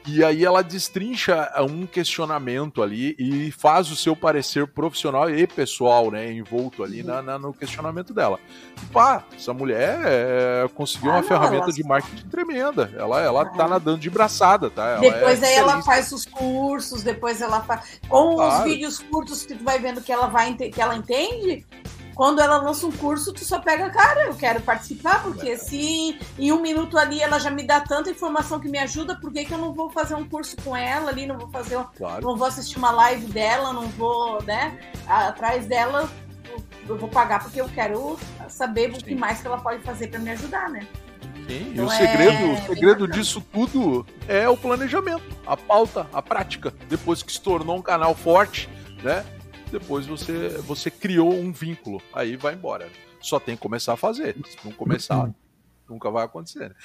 E 0.10 0.24
aí 0.24 0.46
ela 0.46 0.64
destrincha 0.64 1.52
um 1.70 1.86
questionamento 1.86 2.82
ali 2.82 3.14
e 3.20 3.52
faz 3.52 3.92
o 3.92 3.96
seu 3.96 4.16
parecer 4.16 4.66
profissional 4.66 5.30
e 5.30 5.46
pessoal, 5.46 6.10
né, 6.10 6.32
envolto 6.32 6.82
ali 6.82 7.04
na, 7.04 7.22
na 7.22 7.38
no 7.38 7.54
questionamento 7.54 8.14
dela. 8.14 8.40
E, 8.82 8.86
pá, 8.86 9.26
essa 9.36 9.54
mulher 9.54 10.00
é, 10.06 10.68
conseguiu 10.74 11.12
ah, 11.12 11.16
uma 11.16 11.22
não, 11.22 11.28
ferramenta 11.28 11.66
ela... 11.66 11.74
de 11.74 11.84
marketing 11.84 12.28
tremenda. 12.30 12.90
Ela, 12.98 13.22
ela 13.22 13.46
tá 13.46 13.66
ah. 13.66 13.68
nadando 13.68 14.00
de 14.00 14.10
braçada, 14.10 14.70
tá? 14.70 14.92
Ela 14.92 15.02
depois 15.02 15.44
é 15.44 15.48
aí 15.48 15.56
ela 15.56 15.82
faz 15.82 16.10
os 16.14 16.26
cursos, 16.26 17.04
depois 17.04 17.42
ela 17.42 17.62
faz. 17.64 18.00
Com 18.08 18.36
os 18.36 18.64
vídeos 18.64 19.00
curtos 19.00 19.46
que 19.46 19.56
tu 19.56 19.64
vai 19.66 19.78
vendo 19.78 20.02
que 20.02 20.12
ela 20.14 20.28
vai 20.28 20.54
que 20.54 20.82
ela 20.82 20.96
entende, 20.96 21.66
quando 22.18 22.42
ela 22.42 22.58
lança 22.58 22.88
um 22.88 22.92
curso, 22.92 23.32
tu 23.32 23.46
só 23.46 23.60
pega, 23.60 23.92
cara, 23.92 24.26
eu 24.26 24.34
quero 24.34 24.60
participar, 24.62 25.22
porque 25.22 25.52
é. 25.52 25.58
se 25.58 26.18
em 26.40 26.52
um 26.52 26.60
minuto 26.60 26.98
ali 26.98 27.22
ela 27.22 27.38
já 27.38 27.52
me 27.52 27.62
dá 27.62 27.80
tanta 27.80 28.10
informação 28.10 28.60
que 28.60 28.68
me 28.68 28.80
ajuda, 28.80 29.16
por 29.16 29.32
que, 29.32 29.46
que 29.46 29.54
eu 29.54 29.58
não 29.60 29.72
vou 29.72 29.92
fazer 29.92 30.16
um 30.16 30.28
curso 30.28 30.58
com 30.64 30.76
ela 30.76 31.12
ali, 31.12 31.28
não 31.28 31.38
vou 31.38 31.48
fazer, 31.50 31.78
claro. 31.96 32.26
não 32.26 32.36
vou 32.36 32.48
assistir 32.48 32.80
uma 32.80 32.90
live 32.90 33.28
dela, 33.28 33.72
não 33.72 33.88
vou, 33.90 34.42
né, 34.42 34.80
atrás 35.08 35.68
dela, 35.68 36.10
eu 36.90 36.98
vou 36.98 37.08
pagar 37.08 37.44
porque 37.44 37.62
eu 37.62 37.70
quero 37.70 38.18
saber 38.50 38.92
Sim. 38.92 38.98
o 38.98 39.04
que 39.04 39.16
mais 39.16 39.40
que 39.40 39.46
ela 39.46 39.60
pode 39.60 39.84
fazer 39.84 40.08
para 40.08 40.20
me 40.20 40.32
ajudar, 40.32 40.70
né? 40.72 40.88
Sim, 41.48 41.70
então 41.72 41.86
e 41.86 41.88
o 41.88 41.90
segredo, 41.92 42.46
é... 42.46 42.54
o 42.54 42.66
segredo 42.66 43.08
disso 43.08 43.44
tudo 43.54 44.04
é 44.28 44.50
o 44.50 44.58
planejamento, 44.58 45.24
a 45.46 45.56
pauta, 45.56 46.08
a 46.12 46.22
prática. 46.22 46.74
Depois 46.90 47.22
que 47.22 47.32
se 47.32 47.40
tornou 47.40 47.78
um 47.78 47.82
canal 47.82 48.16
forte, 48.16 48.68
né? 49.04 49.24
Depois 49.72 50.06
você, 50.06 50.50
você 50.66 50.90
criou 50.90 51.34
um 51.34 51.52
vínculo. 51.52 52.02
Aí 52.14 52.36
vai 52.36 52.54
embora. 52.54 52.88
Só 53.20 53.40
tem 53.40 53.56
que 53.56 53.62
começar 53.62 53.94
a 53.94 53.98
fazer. 53.98 54.36
Se 54.46 54.58
não 54.64 54.72
começar, 54.72 55.30
nunca 55.90 56.10
vai 56.10 56.26
acontecer. 56.26 56.70
Né? 56.70 56.76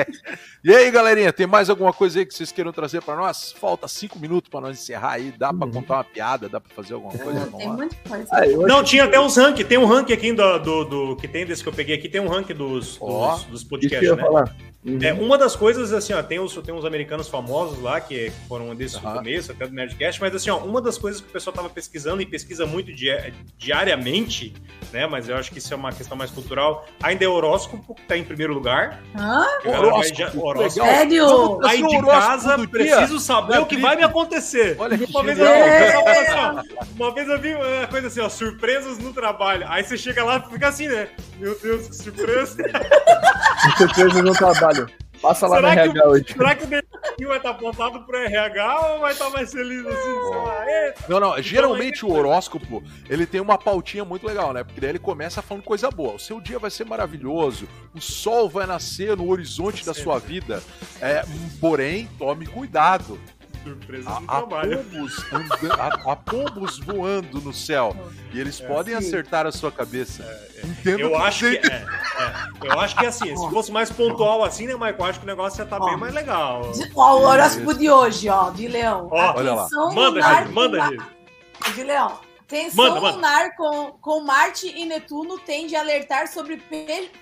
e 0.64 0.74
aí, 0.74 0.90
galerinha, 0.90 1.32
tem 1.32 1.46
mais 1.46 1.68
alguma 1.68 1.92
coisa 1.92 2.18
aí 2.18 2.26
que 2.26 2.34
vocês 2.34 2.52
queiram 2.52 2.72
trazer 2.72 3.02
para 3.02 3.16
nós? 3.16 3.52
Falta 3.52 3.86
cinco 3.88 4.18
minutos 4.18 4.48
para 4.48 4.60
nós 4.60 4.80
encerrar 4.80 5.12
aí. 5.12 5.32
Dá 5.32 5.52
para 5.52 5.66
uhum. 5.66 5.72
contar 5.72 5.94
uma 5.94 6.04
piada? 6.04 6.48
Dá 6.48 6.60
para 6.60 6.74
fazer 6.74 6.94
alguma 6.94 7.16
coisa? 7.16 7.46
tem 7.46 7.68
muita 7.68 7.96
coisa. 8.08 8.28
Ah, 8.32 8.46
não, 8.66 8.82
tinha 8.82 9.04
até 9.04 9.20
uns 9.20 9.36
rank. 9.36 9.58
Tem 9.64 9.78
um 9.78 9.86
rank 9.86 10.10
aqui 10.10 10.32
do, 10.32 10.58
do, 10.58 10.84
do, 10.84 11.16
que 11.16 11.28
tem 11.28 11.44
desse 11.44 11.62
que 11.62 11.68
eu 11.68 11.72
peguei 11.72 11.96
aqui. 11.96 12.08
Tem 12.08 12.20
um 12.20 12.28
rank 12.28 12.48
dos, 12.52 12.96
oh, 13.00 13.30
dos, 13.30 13.44
dos 13.44 13.64
podcasts, 13.64 14.16
né? 14.16 14.22
Falar. 14.22 14.56
Uhum. 14.86 14.98
É, 15.02 15.12
uma 15.12 15.36
das 15.36 15.56
coisas, 15.56 15.92
assim, 15.92 16.12
ó, 16.12 16.22
tem, 16.22 16.38
os, 16.38 16.54
tem 16.54 16.72
uns 16.72 16.84
americanos 16.84 17.26
famosos 17.26 17.82
lá, 17.82 18.00
que 18.00 18.30
foram 18.46 18.72
desses 18.72 19.02
uhum. 19.02 19.14
começo, 19.14 19.50
até 19.50 19.66
do 19.66 19.74
Nerdcast, 19.74 20.20
mas 20.20 20.32
assim, 20.32 20.48
ó, 20.48 20.58
uma 20.58 20.80
das 20.80 20.96
coisas 20.96 21.20
que 21.20 21.28
o 21.28 21.32
pessoal 21.32 21.54
tava 21.54 21.68
pesquisando 21.68 22.22
e 22.22 22.26
pesquisa 22.26 22.64
muito 22.64 22.92
di 22.92 23.10
diariamente, 23.58 24.54
né, 24.92 25.04
mas 25.08 25.28
eu 25.28 25.36
acho 25.36 25.50
que 25.50 25.58
isso 25.58 25.74
é 25.74 25.76
uma 25.76 25.90
questão 25.90 26.16
mais 26.16 26.30
cultural, 26.30 26.86
ainda 27.02 27.24
é 27.24 27.28
horóscopo, 27.28 27.96
que 27.96 28.02
tá 28.02 28.16
em 28.16 28.22
primeiro 28.22 28.54
lugar. 28.54 29.02
Hã? 29.18 29.44
Horóscopo. 29.64 30.46
horóscopo. 30.46 30.86
Sério? 30.86 31.66
Aí 31.66 31.84
de 31.84 32.02
casa, 32.02 32.68
preciso 32.68 33.18
saber 33.18 33.58
o 33.58 33.66
que 33.66 33.76
vai 33.78 33.96
me 33.96 34.04
acontecer. 34.04 34.76
Olha 34.78 34.96
que 34.96 35.04
uma 35.04 35.24
vez, 35.24 35.36
eu, 35.36 35.46
assim, 35.46 36.32
ó, 36.32 36.84
uma 36.94 37.12
vez 37.12 37.28
eu 37.28 37.40
vi 37.40 37.54
uma 37.56 37.88
coisa 37.88 38.06
assim, 38.06 38.20
ó, 38.20 38.28
surpresas 38.28 38.98
no 38.98 39.12
trabalho. 39.12 39.66
Aí 39.68 39.82
você 39.82 39.98
chega 39.98 40.22
lá 40.22 40.44
e 40.46 40.52
fica 40.52 40.68
assim, 40.68 40.86
né? 40.86 41.08
Meu 41.38 41.58
Deus, 41.58 41.88
que 41.88 41.96
surpresa. 41.96 42.56
surpresas 43.78 44.22
no 44.22 44.32
trabalho. 44.32 44.75
Passa 45.20 45.46
lá 45.46 45.56
será 45.56 45.74
no 45.74 45.80
RH 45.80 46.06
o, 46.06 46.10
hoje. 46.10 46.26
Será 46.28 46.54
que 46.54 46.64
o 46.64 46.66
dedinho 46.66 47.28
vai 47.28 47.36
estar 47.38 47.50
apontado 47.50 48.00
pro 48.04 48.16
RH 48.16 48.80
ou 48.88 49.00
vai 49.00 49.12
estar 49.12 49.30
mais 49.30 49.50
feliz 49.50 49.86
assim? 49.86 50.10
Oh. 50.10 51.10
Não, 51.10 51.20
não. 51.20 51.42
Geralmente 51.42 52.04
o 52.04 52.12
horóscopo 52.12 52.82
ele 53.08 53.26
tem 53.26 53.40
uma 53.40 53.56
pautinha 53.56 54.04
muito 54.04 54.26
legal, 54.26 54.52
né? 54.52 54.62
Porque 54.62 54.80
daí 54.80 54.90
ele 54.90 54.98
começa 54.98 55.40
falando 55.40 55.64
coisa 55.64 55.90
boa. 55.90 56.14
O 56.14 56.18
seu 56.18 56.40
dia 56.40 56.58
vai 56.58 56.70
ser 56.70 56.84
maravilhoso, 56.84 57.66
o 57.94 58.00
sol 58.00 58.48
vai 58.48 58.66
nascer 58.66 59.16
no 59.16 59.28
horizonte 59.28 59.84
da 59.84 59.94
sua 59.94 60.18
vida. 60.18 60.62
É, 61.00 61.24
porém, 61.60 62.08
tome 62.18 62.46
cuidado 62.46 63.18
surpresas 63.66 64.20
no 64.20 64.26
trabalho. 64.26 64.84
Pombos 64.84 65.24
a, 65.70 66.12
a, 66.12 66.16
pombos 66.16 66.78
voando 66.78 67.40
no 67.40 67.52
céu. 67.52 67.96
E 68.32 68.40
eles 68.40 68.60
é, 68.60 68.66
podem 68.66 68.94
assim, 68.94 69.08
acertar 69.08 69.46
a 69.46 69.52
sua 69.52 69.72
cabeça. 69.72 70.22
É, 70.22 70.60
é. 70.60 70.66
Entendo 70.66 71.00
eu 71.00 71.16
acho 71.16 71.50
que, 71.50 71.56
é, 71.56 71.66
é, 71.66 72.66
Eu 72.66 72.80
acho 72.80 72.96
que 72.96 73.06
assim, 73.06 73.36
se 73.36 73.50
fosse 73.50 73.72
mais 73.72 73.90
pontual 73.90 74.44
assim, 74.44 74.66
né, 74.66 74.74
Michael? 74.74 75.04
Acho 75.04 75.18
que 75.18 75.26
o 75.26 75.28
negócio 75.28 75.60
ia 75.60 75.64
estar 75.64 75.78
tá 75.78 75.84
bem 75.84 75.96
mais 75.96 76.14
legal. 76.14 76.70
Ó, 76.94 77.16
o 77.16 77.22
horóscopo 77.22 77.74
de 77.74 77.90
hoje, 77.90 78.28
ó, 78.28 78.50
de 78.50 78.68
leão. 78.68 79.08
Ó, 79.10 79.34
olha 79.36 79.54
lá. 79.54 79.68
Manda, 79.92 80.22
gente, 80.22 80.52
manda, 80.52 80.88
gente. 80.88 81.74
De 81.74 81.82
leão. 81.82 82.25
Tensão 82.46 82.84
manda, 82.84 83.00
manda. 83.00 83.16
lunar 83.16 83.56
com, 83.56 83.92
com 84.00 84.20
Marte 84.20 84.68
e 84.68 84.84
Netuno 84.84 85.38
tende 85.38 85.74
a 85.74 85.80
alertar 85.80 86.28
sobre 86.28 86.62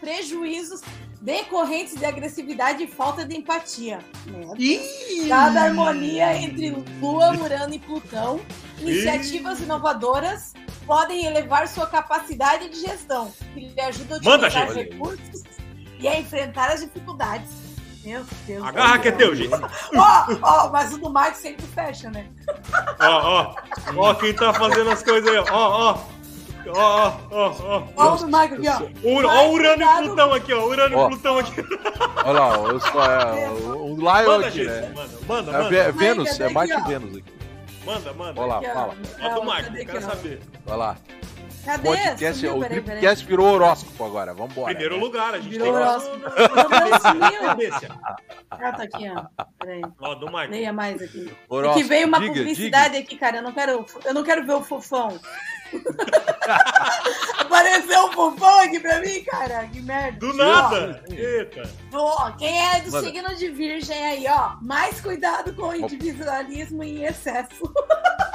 prejuízos 0.01 0.83
decorrentes 1.21 1.95
de 1.97 2.05
agressividade 2.05 2.85
e 2.85 2.87
falta 2.87 3.25
de 3.25 3.35
empatia. 3.35 4.01
Cada 5.27 5.63
harmonia 5.63 6.37
entre 6.37 6.71
Lua, 7.01 7.33
Urano 7.33 7.73
e 7.73 7.79
Plutão, 7.79 8.39
iniciativas 8.79 9.61
inovadoras 9.61 10.53
podem 10.87 11.25
elevar 11.25 11.67
sua 11.67 11.87
capacidade 11.87 12.69
de 12.69 12.81
gestão, 12.81 13.33
que 13.55 13.61
lhe 13.61 13.81
ajuda 13.81 14.17
a 14.17 14.19
utilizar 14.19 14.67
Manda, 14.67 14.75
recursos 14.75 15.43
e 15.99 16.07
a 16.07 16.21
enfrentar 16.21 16.71
as 16.71 16.81
dificuldades. 16.81 17.64
Meu 18.05 18.23
Deus. 18.47 18.65
Agarra 18.65 18.99
que 18.99 19.09
é 19.09 19.13
teu, 19.13 19.35
gente. 19.35 19.55
Ó, 19.97 20.27
ó, 20.43 20.71
mas 20.71 20.93
o 20.93 20.99
do 20.99 21.13
Mike 21.13 21.39
sempre 21.39 21.67
fecha, 21.67 22.11
né? 22.11 22.27
Ó, 23.01 23.07
ó. 23.09 23.55
Ó, 23.97 24.15
quem 24.15 24.35
tá 24.35 24.53
fazendo 24.53 24.91
as 24.91 25.03
coisas 25.03 25.29
aí, 25.29 25.39
ó, 25.39 25.45
ó. 25.51 25.99
Ó, 26.67 27.13
ó, 27.31 27.55
ó. 27.61 27.83
Ó 27.97 28.17
o 28.17 28.27
Michael 28.27 28.55
aqui, 28.55 28.69
ó. 28.69 29.29
Ó 29.29 29.49
o 29.49 29.53
Urano 29.53 29.83
e 29.83 30.03
Plutão 30.03 30.33
aqui, 30.33 30.53
ó. 30.53 30.67
Urano 30.67 30.95
e 30.95 31.09
Plutão 31.09 31.39
aqui. 31.39 31.65
Olha 32.25 32.41
lá, 32.41 32.59
o, 32.59 32.71
é, 32.71 33.51
o, 33.51 33.93
o 33.93 33.97
Lion 33.97 34.47
aqui, 34.47 34.65
né? 34.65 34.93
Manda, 34.95 35.19
manda, 35.27 35.51
é 35.51 35.63
manda. 35.63 35.77
É 35.77 35.93
Vênus, 35.93 36.41
é 36.41 36.49
mais 36.51 36.75
que 36.75 36.81
Vênus 36.83 37.17
aqui. 37.17 37.33
Manda, 37.85 38.13
manda. 38.15 38.41
Olha 38.41 38.55
lá, 38.55 38.75
fala. 38.75 38.95
Ó 39.23 39.29
do 39.35 39.43
Michael, 39.43 39.87
quero 39.87 40.03
saber. 40.03 40.43
Vai 40.67 40.77
lá. 40.77 40.97
Cadê? 41.65 41.89
Podcast, 41.89 42.41
Sumiu, 42.41 42.57
o 42.57 42.61
peraí, 42.61 42.81
podcast 42.83 43.27
virou 43.27 43.47
horóscopo 43.47 44.05
agora. 44.05 44.35
Vambora. 44.35 44.75
Primeiro 44.75 44.99
lugar, 44.99 45.35
a 45.35 45.39
gente 45.39 45.49
virou 45.49 45.73
tem 45.73 45.77
horóscopo. 45.77 46.25
Ah, 48.51 48.73
tá 48.73 48.83
aqui, 48.83 49.11
ó. 49.11 49.45
Peraí. 49.59 49.83
Ó, 50.01 50.15
do 50.15 50.27
Michael. 50.27 50.51
Leia 50.51 50.73
mais 50.73 51.01
aqui. 51.01 51.33
Horóscopo. 51.49 51.79
É 51.79 51.83
que 51.83 51.89
veio 51.89 52.07
uma 52.07 52.21
diga, 52.21 52.35
publicidade 52.35 52.95
diga. 52.95 53.05
aqui, 53.05 53.17
cara. 53.17 53.39
Eu 53.39 53.43
não 53.43 53.53
quero, 53.53 53.87
eu 54.05 54.15
não 54.15 54.23
quero 54.23 54.47
ver 54.47 54.53
o 54.53 54.63
fofão. 54.63 55.19
Apareceu 57.39 58.07
um 58.07 58.13
fofão 58.13 58.61
aqui 58.61 58.81
pra 58.81 59.01
mim, 59.01 59.23
cara. 59.25 59.67
Que 59.69 59.81
merda. 59.81 60.19
Do 60.19 60.33
nada. 60.35 61.03
Ó, 61.09 61.13
Eita. 61.13 61.71
Ó, 61.93 62.31
quem 62.33 62.61
é 62.61 62.81
do 62.81 62.93
Mano. 62.93 63.07
signo 63.07 63.35
de 63.37 63.51
virgem 63.51 64.05
aí, 64.05 64.27
ó. 64.29 64.57
Mais 64.61 65.01
cuidado 65.01 65.55
com 65.55 65.69
o 65.69 65.75
individualismo 65.75 66.83
em 66.83 67.05
excesso. 67.05 67.73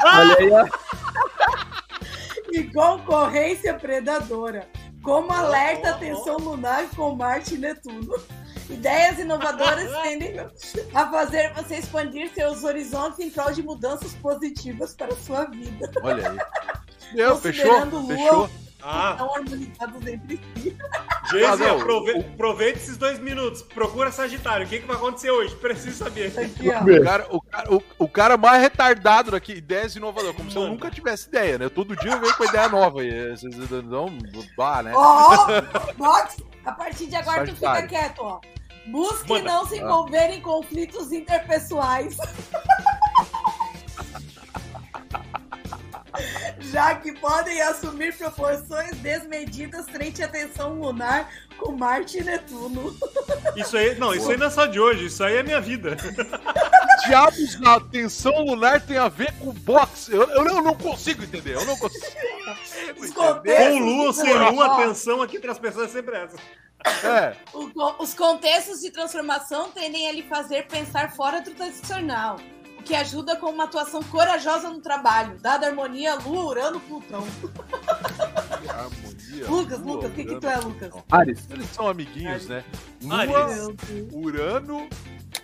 Olha 0.06 0.38
aí, 0.38 0.50
ó. 0.52 0.68
e 2.52 2.64
concorrência 2.72 3.74
predadora. 3.74 4.68
Como 5.04 5.32
alerta 5.32 5.92
atenção 5.92 6.38
lunar 6.38 6.90
com 6.96 7.16
Marte 7.16 7.56
e 7.56 7.58
Netuno. 7.58 8.16
Ideias 8.70 9.18
inovadoras 9.18 9.92
tendem 10.04 10.40
a 10.94 11.08
fazer 11.10 11.52
você 11.54 11.78
expandir 11.78 12.32
seus 12.34 12.64
horizontes 12.64 13.20
em 13.20 13.30
prol 13.30 13.52
de 13.52 13.64
mudanças 13.64 14.14
positivas 14.16 14.94
para 14.94 15.14
a 15.14 15.18
sua 15.18 15.46
vida. 15.46 15.92
Olha 16.04 16.30
aí. 16.30 16.38
Meu, 17.14 17.38
fechou, 17.38 17.86
Lua, 17.86 18.08
fechou. 18.08 18.50
ah. 18.82 19.12
estão 19.12 19.36
harmonizados 19.36 20.08
entre 20.08 20.40
si. 20.56 20.78
Geise, 21.30 21.64
aprove 21.64 22.12
aproveita 22.12 22.80
esses 22.80 22.98
dois 22.98 23.20
minutos. 23.20 23.62
Procura 23.62 24.12
Sagitário. 24.12 24.66
O 24.66 24.70
que, 24.70 24.80
que 24.80 24.88
vai 24.88 24.96
acontecer 24.96 25.30
hoje? 25.30 25.56
Preciso 25.56 26.04
saber. 26.04 26.34
Aqui, 26.38 26.70
o, 26.70 27.04
cara, 27.04 27.28
o, 27.30 27.42
cara, 27.42 27.74
o, 27.74 27.84
o, 28.00 28.08
cara 28.08 28.38
mais 28.38 28.62
retardado 28.62 29.32
daqui, 29.32 29.54
ideias 29.54 29.96
inovadoras. 29.96 30.36
Como 30.36 30.50
Mano. 30.50 30.52
se 30.52 30.66
eu 30.66 30.72
nunca 30.72 30.90
tivesse 30.90 31.28
ideia, 31.28 31.58
né? 31.58 31.70
Todo 31.70 31.96
dia 31.96 32.12
eu 32.12 32.20
venho 32.20 32.36
com 32.36 32.46
ideia 32.46 32.68
nova. 32.70 33.04
E 33.04 33.30
vocês 33.36 33.84
não. 33.86 34.10
Bah, 34.58 34.82
né? 34.82 34.92
Ó, 34.96 35.34
oh, 35.34 35.94
Box, 35.94 36.44
a 36.66 36.72
partir 36.72 37.08
de 37.08 37.16
agora 37.16 37.46
Sagitário. 37.46 37.82
tu 37.82 37.90
fica 37.90 38.02
quieto, 38.02 38.20
ó. 38.20 38.40
Busque 38.88 39.30
Manda. 39.30 39.44
não 39.44 39.68
se 39.68 39.78
envolver 39.78 40.18
ah. 40.18 40.36
em 40.36 40.42
conflitos 40.42 41.12
interpessoais. 41.12 42.18
já 46.60 46.96
que 46.96 47.12
podem 47.14 47.62
assumir 47.62 48.16
proporções 48.16 48.96
desmedidas 48.98 49.86
frente 49.90 50.24
à 50.24 50.28
tensão 50.28 50.74
lunar 50.74 51.30
com 51.58 51.72
Marte 51.72 52.20
e 52.20 52.24
Netuno. 52.24 52.96
Isso 53.56 53.78
aí, 53.78 53.96
não, 53.96 54.14
isso 54.14 54.30
aí 54.32 54.38
não 54.38 54.48
é 54.48 54.50
só 54.50 54.66
de 54.66 54.80
hoje, 54.80 55.06
isso 55.06 55.24
aí 55.24 55.38
é 55.38 55.44
minha 55.44 55.60
vida. 55.60 55.98
Diabos 57.06 57.60
na 57.60 57.80
tensão 57.80 58.44
lunar 58.44 58.82
tem 58.82 58.98
a 58.98 59.10
ver 59.10 59.34
com 59.40 59.52
boxe. 59.52 60.12
Eu, 60.12 60.24
eu, 60.30 60.46
eu 60.46 60.62
não 60.62 60.76
consigo 60.76 61.24
entender, 61.24 61.56
eu 61.56 61.66
não 61.66 61.78
consigo. 61.78 62.06
com 63.14 63.80
lua, 63.80 64.14
sem 64.14 64.34
lua, 64.34 64.66
a 64.66 64.76
tensão 64.78 65.22
aqui 65.22 65.38
entre 65.38 65.52
as 65.52 65.60
pessoas 65.60 65.90
é 65.90 65.94
sempre 65.94 66.16
essa. 66.16 66.38
É. 67.04 67.36
os 68.00 68.14
contextos 68.14 68.80
de 68.80 68.90
transformação 68.90 69.70
tendem 69.70 70.08
a 70.08 70.14
lhe 70.14 70.24
fazer 70.24 70.66
pensar 70.68 71.12
fora 71.12 71.42
do 71.42 71.52
tradicional 71.52 72.38
o 72.80 72.84
que 72.84 72.96
ajuda 72.96 73.36
com 73.36 73.48
uma 73.48 73.66
atuação 73.66 74.02
corajosa 74.02 74.70
no 74.70 74.80
trabalho, 74.80 75.38
dada 75.40 75.66
a 75.66 75.70
harmonia 75.70 76.16
Lua, 76.16 76.46
Urano, 76.46 76.80
Plutão. 76.80 77.28
Harmonia, 78.68 79.48
Lucas, 79.48 79.80
Lua, 79.80 79.94
Lucas, 79.94 80.12
o 80.12 80.14
que, 80.14 80.26
que 80.26 80.36
tu 80.40 80.48
é, 80.48 80.58
Lucas? 80.58 80.94
Ares. 81.12 81.40
Eles 81.50 81.70
são 81.72 81.88
amiguinhos, 81.88 82.48
né? 82.48 82.64
Lua, 83.04 83.76
Urano 84.14 84.88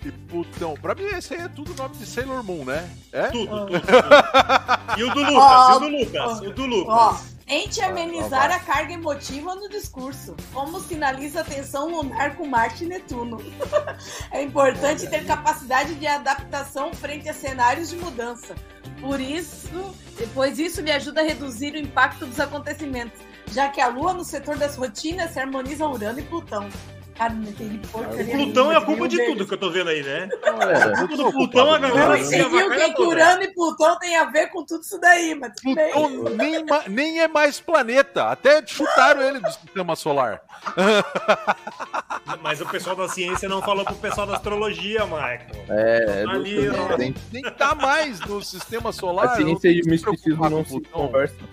e 0.05 0.11
Plutão. 0.11 0.75
Pra 0.75 0.95
mim, 0.95 1.03
esse 1.03 1.33
aí 1.33 1.41
é 1.41 1.47
tudo 1.49 1.75
nome 1.75 1.95
de 1.95 2.05
Sailor 2.05 2.43
Moon, 2.43 2.63
né? 2.63 2.89
É? 3.11 3.27
Tudo, 3.27 3.65
tudo, 3.67 3.81
tudo. 3.81 4.99
E 4.99 5.03
o 5.03 5.13
do 5.13 5.21
Lucas, 5.21 5.67
oh, 5.67 5.71
e 5.71 5.75
o 5.75 5.79
do 5.79 5.88
Lucas, 5.88 6.39
oh, 6.41 6.45
o 6.45 6.53
do 6.53 6.65
Lucas. 6.65 7.29
Oh. 7.31 7.34
Tente 7.46 7.80
amenizar 7.80 8.52
a 8.52 8.58
carga 8.58 8.93
emotiva 8.93 9.54
no 9.54 9.70
discurso, 9.70 10.36
como 10.52 10.80
sinaliza 10.80 11.41
a 11.41 11.43
tensão 11.43 11.88
lunar 11.89 12.36
com 12.36 12.48
Marte 12.48 12.86
e 12.86 12.88
Netuno. 12.88 13.38
é 14.32 14.41
importante 14.41 15.08
ter 15.08 15.24
capacidade 15.26 15.93
de 15.93 16.08
adaptação 16.08 16.91
frente 16.91 17.30
a 17.30 17.34
cenários 17.36 17.89
de 17.89 17.98
mudança. 17.98 18.56
Por 19.00 19.22
isso, 19.22 19.96
pois 20.34 20.58
isso 20.58 20.82
lhe 20.82 20.91
ajuda 20.91 21.22
a 21.22 21.24
reduzir 21.24 21.74
o 21.74 21.78
impacto 21.78 22.26
dos 22.26 22.39
acontecimentos, 22.39 23.22
já 23.52 23.70
que 23.70 23.80
a 23.80 23.89
Lua 23.89 24.12
no 24.12 24.24
setor 24.24 24.58
das 24.58 24.76
rotinas 24.76 25.32
se 25.32 25.39
harmoniza 25.39 25.88
Urano 25.88 26.20
e 26.20 26.24
Plutão. 26.24 26.68
Cara, 27.16 27.34
O 27.34 28.32
Plutão 28.32 28.72
é 28.72 28.76
a 28.76 28.82
culpa 28.82 29.07
de 29.07 29.26
tudo 29.26 29.47
que 29.47 29.53
eu 29.53 29.57
tô 29.57 29.70
vendo 29.70 29.89
aí, 29.89 30.03
né? 30.03 30.30
É, 30.43 30.84
a 30.84 30.97
culpa 30.97 31.16
do 31.16 31.32
Plutão, 31.32 31.72
a 31.74 31.80
galera. 31.80 32.18
Você 32.18 32.43
viu 32.43 32.70
que 32.70 33.01
Urano 33.01 33.43
e 33.43 33.53
Plutão 33.53 33.97
tem 33.99 34.18
a 34.18 34.26
ver 34.26 34.47
com 34.47 34.66
tudo 34.66 34.82
isso 34.82 34.99
daí, 34.99 35.34
mas 35.34 35.53
Plutão 35.61 36.36
nem, 36.36 36.66
nem 36.89 37.22
é 37.22 37.28
mais 37.28 37.59
planeta. 37.61 38.26
Até 38.30 38.66
chutaram 38.68 39.22
ele 39.22 39.39
do 39.39 39.49
sistema 39.49 39.95
solar. 39.95 40.41
Mas 42.41 42.59
o 42.59 42.66
pessoal 42.66 42.95
da 42.95 43.07
ciência 43.07 43.47
não 43.47 43.61
falou 43.61 43.86
pro 43.86 43.95
pessoal 43.95 44.26
da 44.26 44.36
astrologia, 44.36 45.05
Michael. 45.05 45.66
É, 45.70 46.26
Ali, 46.28 46.70
nem, 46.97 47.13
nem 47.32 47.43
tá 47.43 47.76
mais 47.76 48.20
no 48.22 48.43
sistema 48.43 48.91
solar. 48.91 49.28
A 49.28 49.36
ciência 49.36 49.70
e 49.70 49.82
o 49.82 49.86
misticismo 49.86 50.49
não 50.49 50.66
se 50.66 50.80
conversam. 50.82 51.47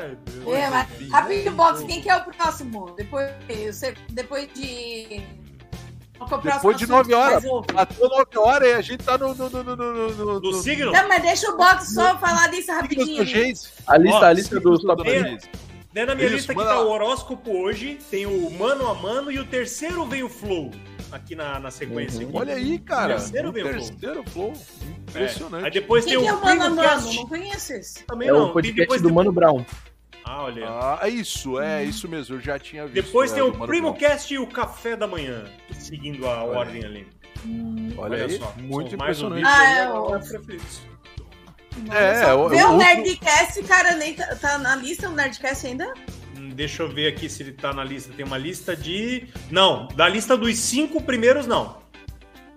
Ai, 0.00 0.18
Deus. 0.24 0.56
É, 0.56 0.70
mas, 0.70 1.10
rapidinho, 1.10 1.52
Box, 1.52 1.84
quem 1.84 2.00
que 2.00 2.10
é 2.10 2.16
o 2.16 2.24
próximo? 2.24 2.90
Depois, 2.96 3.30
depois 4.10 4.48
de. 4.54 5.22
Depois 6.42 6.76
de 6.76 6.86
9 6.86 7.14
horas. 7.14 7.44
Até 7.74 8.06
9 8.06 8.38
horas 8.38 8.68
e 8.68 8.72
a 8.72 8.80
gente 8.80 9.04
tá 9.04 9.16
no. 9.16 9.34
No, 9.34 9.48
no, 9.48 9.64
no, 9.64 9.76
no, 9.76 10.10
no, 10.10 10.40
no 10.40 10.52
signo? 10.54 10.92
Não, 10.92 11.08
mas 11.08 11.22
deixa 11.22 11.50
o 11.50 11.56
Box 11.56 11.94
só 11.94 12.18
falar 12.18 12.48
disso 12.48 12.70
rapidinho. 12.72 13.22
A 13.86 13.96
lista, 13.96 14.26
a 14.26 14.32
lista 14.32 14.60
dos 14.60 14.82
top 14.82 15.02
Daí 15.92 16.06
na 16.06 16.14
minha 16.14 16.28
Isso, 16.28 16.36
lista 16.36 16.52
aqui 16.52 16.62
tá 16.62 16.80
o 16.80 16.88
horóscopo 16.88 17.50
hoje, 17.50 17.98
tem 18.10 18.24
o 18.24 18.48
mano 18.50 18.86
a 18.86 18.94
mano 18.94 19.30
e 19.30 19.40
o 19.40 19.44
terceiro 19.44 20.06
vem 20.06 20.22
o 20.22 20.28
flow 20.28 20.70
aqui 21.10 21.34
na, 21.34 21.58
na 21.58 21.70
sequência. 21.72 22.24
Uhum. 22.24 22.36
Olha 22.36 22.54
aí, 22.54 22.78
cara. 22.78 23.14
O 23.14 23.18
terceiro 23.18 23.50
vem 23.50 23.64
o 23.64 23.66
flow. 23.66 23.88
Terceiro 23.88 24.24
flow. 24.30 24.52
Impressionante. 25.08 25.62
É. 25.62 25.66
Aí 25.66 25.72
depois 25.72 26.04
Quem 26.04 26.14
tem 26.14 26.24
que 26.24 26.30
o 26.30 26.34
é 26.34 26.36
o 26.36 26.44
Mano 26.44 26.62
a 26.62 26.70
Mano? 26.70 27.12
Não 27.12 27.26
conheço 27.26 27.72
esse. 27.72 28.04
Também 28.04 28.28
é 28.28 28.32
não. 28.32 28.50
o 28.50 28.52
podcast 28.52 29.02
do 29.02 29.12
Mano 29.12 29.32
Brown. 29.32 29.64
Ah, 30.24 30.44
olha. 30.44 30.66
Ah, 30.68 30.98
é 31.02 31.08
isso, 31.08 31.60
é 31.60 31.84
isso 31.84 32.08
mesmo. 32.08 32.36
Eu 32.36 32.40
já 32.40 32.58
tinha 32.58 32.86
visto. 32.86 33.06
Depois 33.06 33.32
é, 33.32 33.34
tem 33.36 33.42
o 33.42 33.52
Primo 33.66 33.94
Cast 33.94 34.32
e 34.32 34.38
o 34.38 34.46
Café 34.46 34.96
da 34.96 35.06
Manhã, 35.06 35.44
seguindo 35.72 36.26
a 36.26 36.44
olha. 36.44 36.58
ordem 36.58 36.84
ali. 36.84 37.06
Hum, 37.44 37.94
olha, 37.96 38.14
olha 38.14 38.26
aí, 38.26 38.38
só. 38.38 38.54
muito 38.58 38.94
impressionante. 38.94 39.44
Ah, 39.46 39.70
é, 39.70 39.90
o... 39.90 40.20
É, 41.92 42.34
o, 42.34 42.48
Vê 42.48 42.62
o, 42.64 42.72
o 42.72 42.76
Nerdcast, 42.76 43.62
cara, 43.62 43.94
nem 43.94 44.14
tá, 44.14 44.34
tá, 44.36 44.58
na 44.58 44.76
lista 44.76 45.08
o 45.08 45.12
Nerdcast 45.12 45.66
ainda? 45.66 45.94
Hum, 46.36 46.50
deixa 46.50 46.82
eu 46.82 46.88
ver 46.88 47.06
aqui 47.06 47.28
se 47.28 47.42
ele 47.42 47.52
tá 47.52 47.72
na 47.72 47.84
lista. 47.84 48.12
Tem 48.12 48.26
uma 48.26 48.36
lista 48.36 48.76
de. 48.76 49.28
Não, 49.50 49.86
da 49.94 50.08
lista 50.08 50.36
dos 50.36 50.58
cinco 50.58 51.02
primeiros, 51.02 51.46
não. 51.46 51.80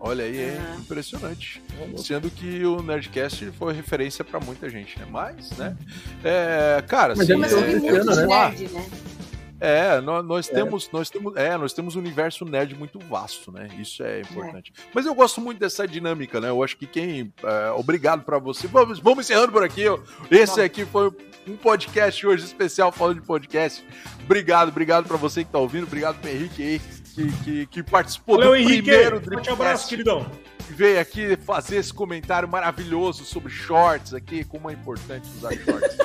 Olha 0.05 0.25
aí, 0.25 0.37
é 0.37 0.75
impressionante. 0.77 1.63
Sendo 1.95 2.29
que 2.29 2.65
o 2.65 2.81
Nerdcast 2.81 3.49
foi 3.51 3.73
referência 3.73 4.21
para 4.21 4.37
muita 4.37 4.69
gente, 4.69 4.99
né? 4.99 5.07
Mas, 5.09 5.51
né? 5.51 5.77
É, 6.21 6.83
cara, 6.85 7.15
Mas 7.15 7.29
assim, 7.29 7.41
é, 7.41 7.47
é, 7.47 8.03
né? 8.03 8.27
Nerd, 8.27 8.67
né? 8.67 8.85
É, 9.61 10.01
nós, 10.01 10.25
nós 10.25 10.49
é. 10.49 10.53
temos, 10.55 10.89
nós 10.91 11.09
temos, 11.09 11.37
é, 11.37 11.55
nós 11.55 11.71
temos 11.71 11.95
um 11.95 11.99
universo 11.99 12.43
nerd 12.43 12.75
muito 12.75 12.99
vasto, 12.99 13.49
né? 13.49 13.69
Isso 13.79 14.03
é 14.03 14.19
importante. 14.19 14.73
É. 14.77 14.81
Mas 14.93 15.05
eu 15.05 15.15
gosto 15.15 15.39
muito 15.39 15.59
dessa 15.59 15.87
dinâmica, 15.87 16.41
né? 16.41 16.49
Eu 16.49 16.61
acho 16.61 16.75
que 16.75 16.85
quem, 16.85 17.33
é, 17.41 17.71
obrigado 17.71 18.25
para 18.25 18.37
você. 18.37 18.67
Vamos, 18.67 18.99
vamos 18.99 19.23
encerrando 19.23 19.53
por 19.53 19.63
aqui. 19.63 19.83
Esse 20.29 20.59
aqui 20.59 20.83
foi 20.83 21.13
um 21.47 21.55
podcast 21.55 22.27
hoje 22.27 22.43
especial 22.43 22.91
falando 22.91 23.21
de 23.21 23.25
podcast. 23.25 23.81
Obrigado, 24.25 24.67
obrigado 24.67 25.07
para 25.07 25.15
você 25.15 25.45
que 25.45 25.51
tá 25.51 25.59
ouvindo, 25.59 25.83
obrigado 25.83 26.19
pro 26.19 26.29
Henrique 26.29 26.61
aí 26.61 26.81
que, 27.13 27.31
que, 27.43 27.65
que 27.67 27.83
participou 27.83 28.35
Valeu, 28.35 28.51
do 28.51 28.55
Henrique. 28.55 28.83
primeiro 28.83 29.21
Forte 29.21 29.49
abraço, 29.49 29.87
queridão. 29.87 30.25
Veio 30.69 30.99
aqui 30.99 31.35
fazer 31.37 31.77
esse 31.77 31.93
comentário 31.93 32.47
maravilhoso 32.47 33.25
sobre 33.25 33.51
shorts 33.51 34.13
aqui, 34.13 34.43
como 34.43 34.69
é 34.69 34.73
importante 34.73 35.27
usar 35.37 35.51
shorts. 35.53 35.97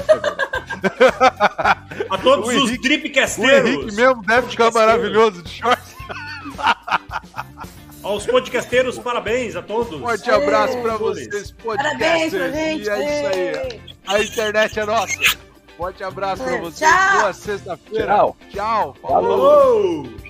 A 2.10 2.18
todos 2.18 2.50
Henrique, 2.50 2.74
os 2.74 2.80
dripcasteiros. 2.82 3.70
O 3.70 3.72
Henrique 3.72 3.96
mesmo 3.96 4.22
deve 4.22 4.48
ficar 4.48 4.70
maravilhoso 4.70 5.42
de 5.42 5.50
shorts. 5.50 5.96
Aos 8.02 8.26
podcasteiros, 8.26 8.98
parabéns 8.98 9.56
a 9.56 9.62
todos. 9.62 10.00
Forte 10.00 10.30
abraço 10.30 10.80
para 10.80 10.96
vocês, 10.96 11.50
podcasters. 11.50 11.98
Parabéns 11.98 12.32
pra 12.32 12.50
gente. 12.50 12.84
E 12.84 12.88
é 12.88 13.18
isso 13.18 13.26
aí. 13.26 13.80
A 14.06 14.22
internet 14.22 14.80
é 14.80 14.86
nossa. 14.86 15.18
Forte 15.76 16.04
abraço 16.04 16.42
para 16.42 16.56
vocês. 16.58 16.90
Tchau. 16.90 17.20
Boa 17.20 17.32
sexta-feira. 17.32 18.06
Tchau. 18.06 18.36
Tchau. 18.50 18.96
Falou. 19.02 19.38
Falou. 19.38 20.27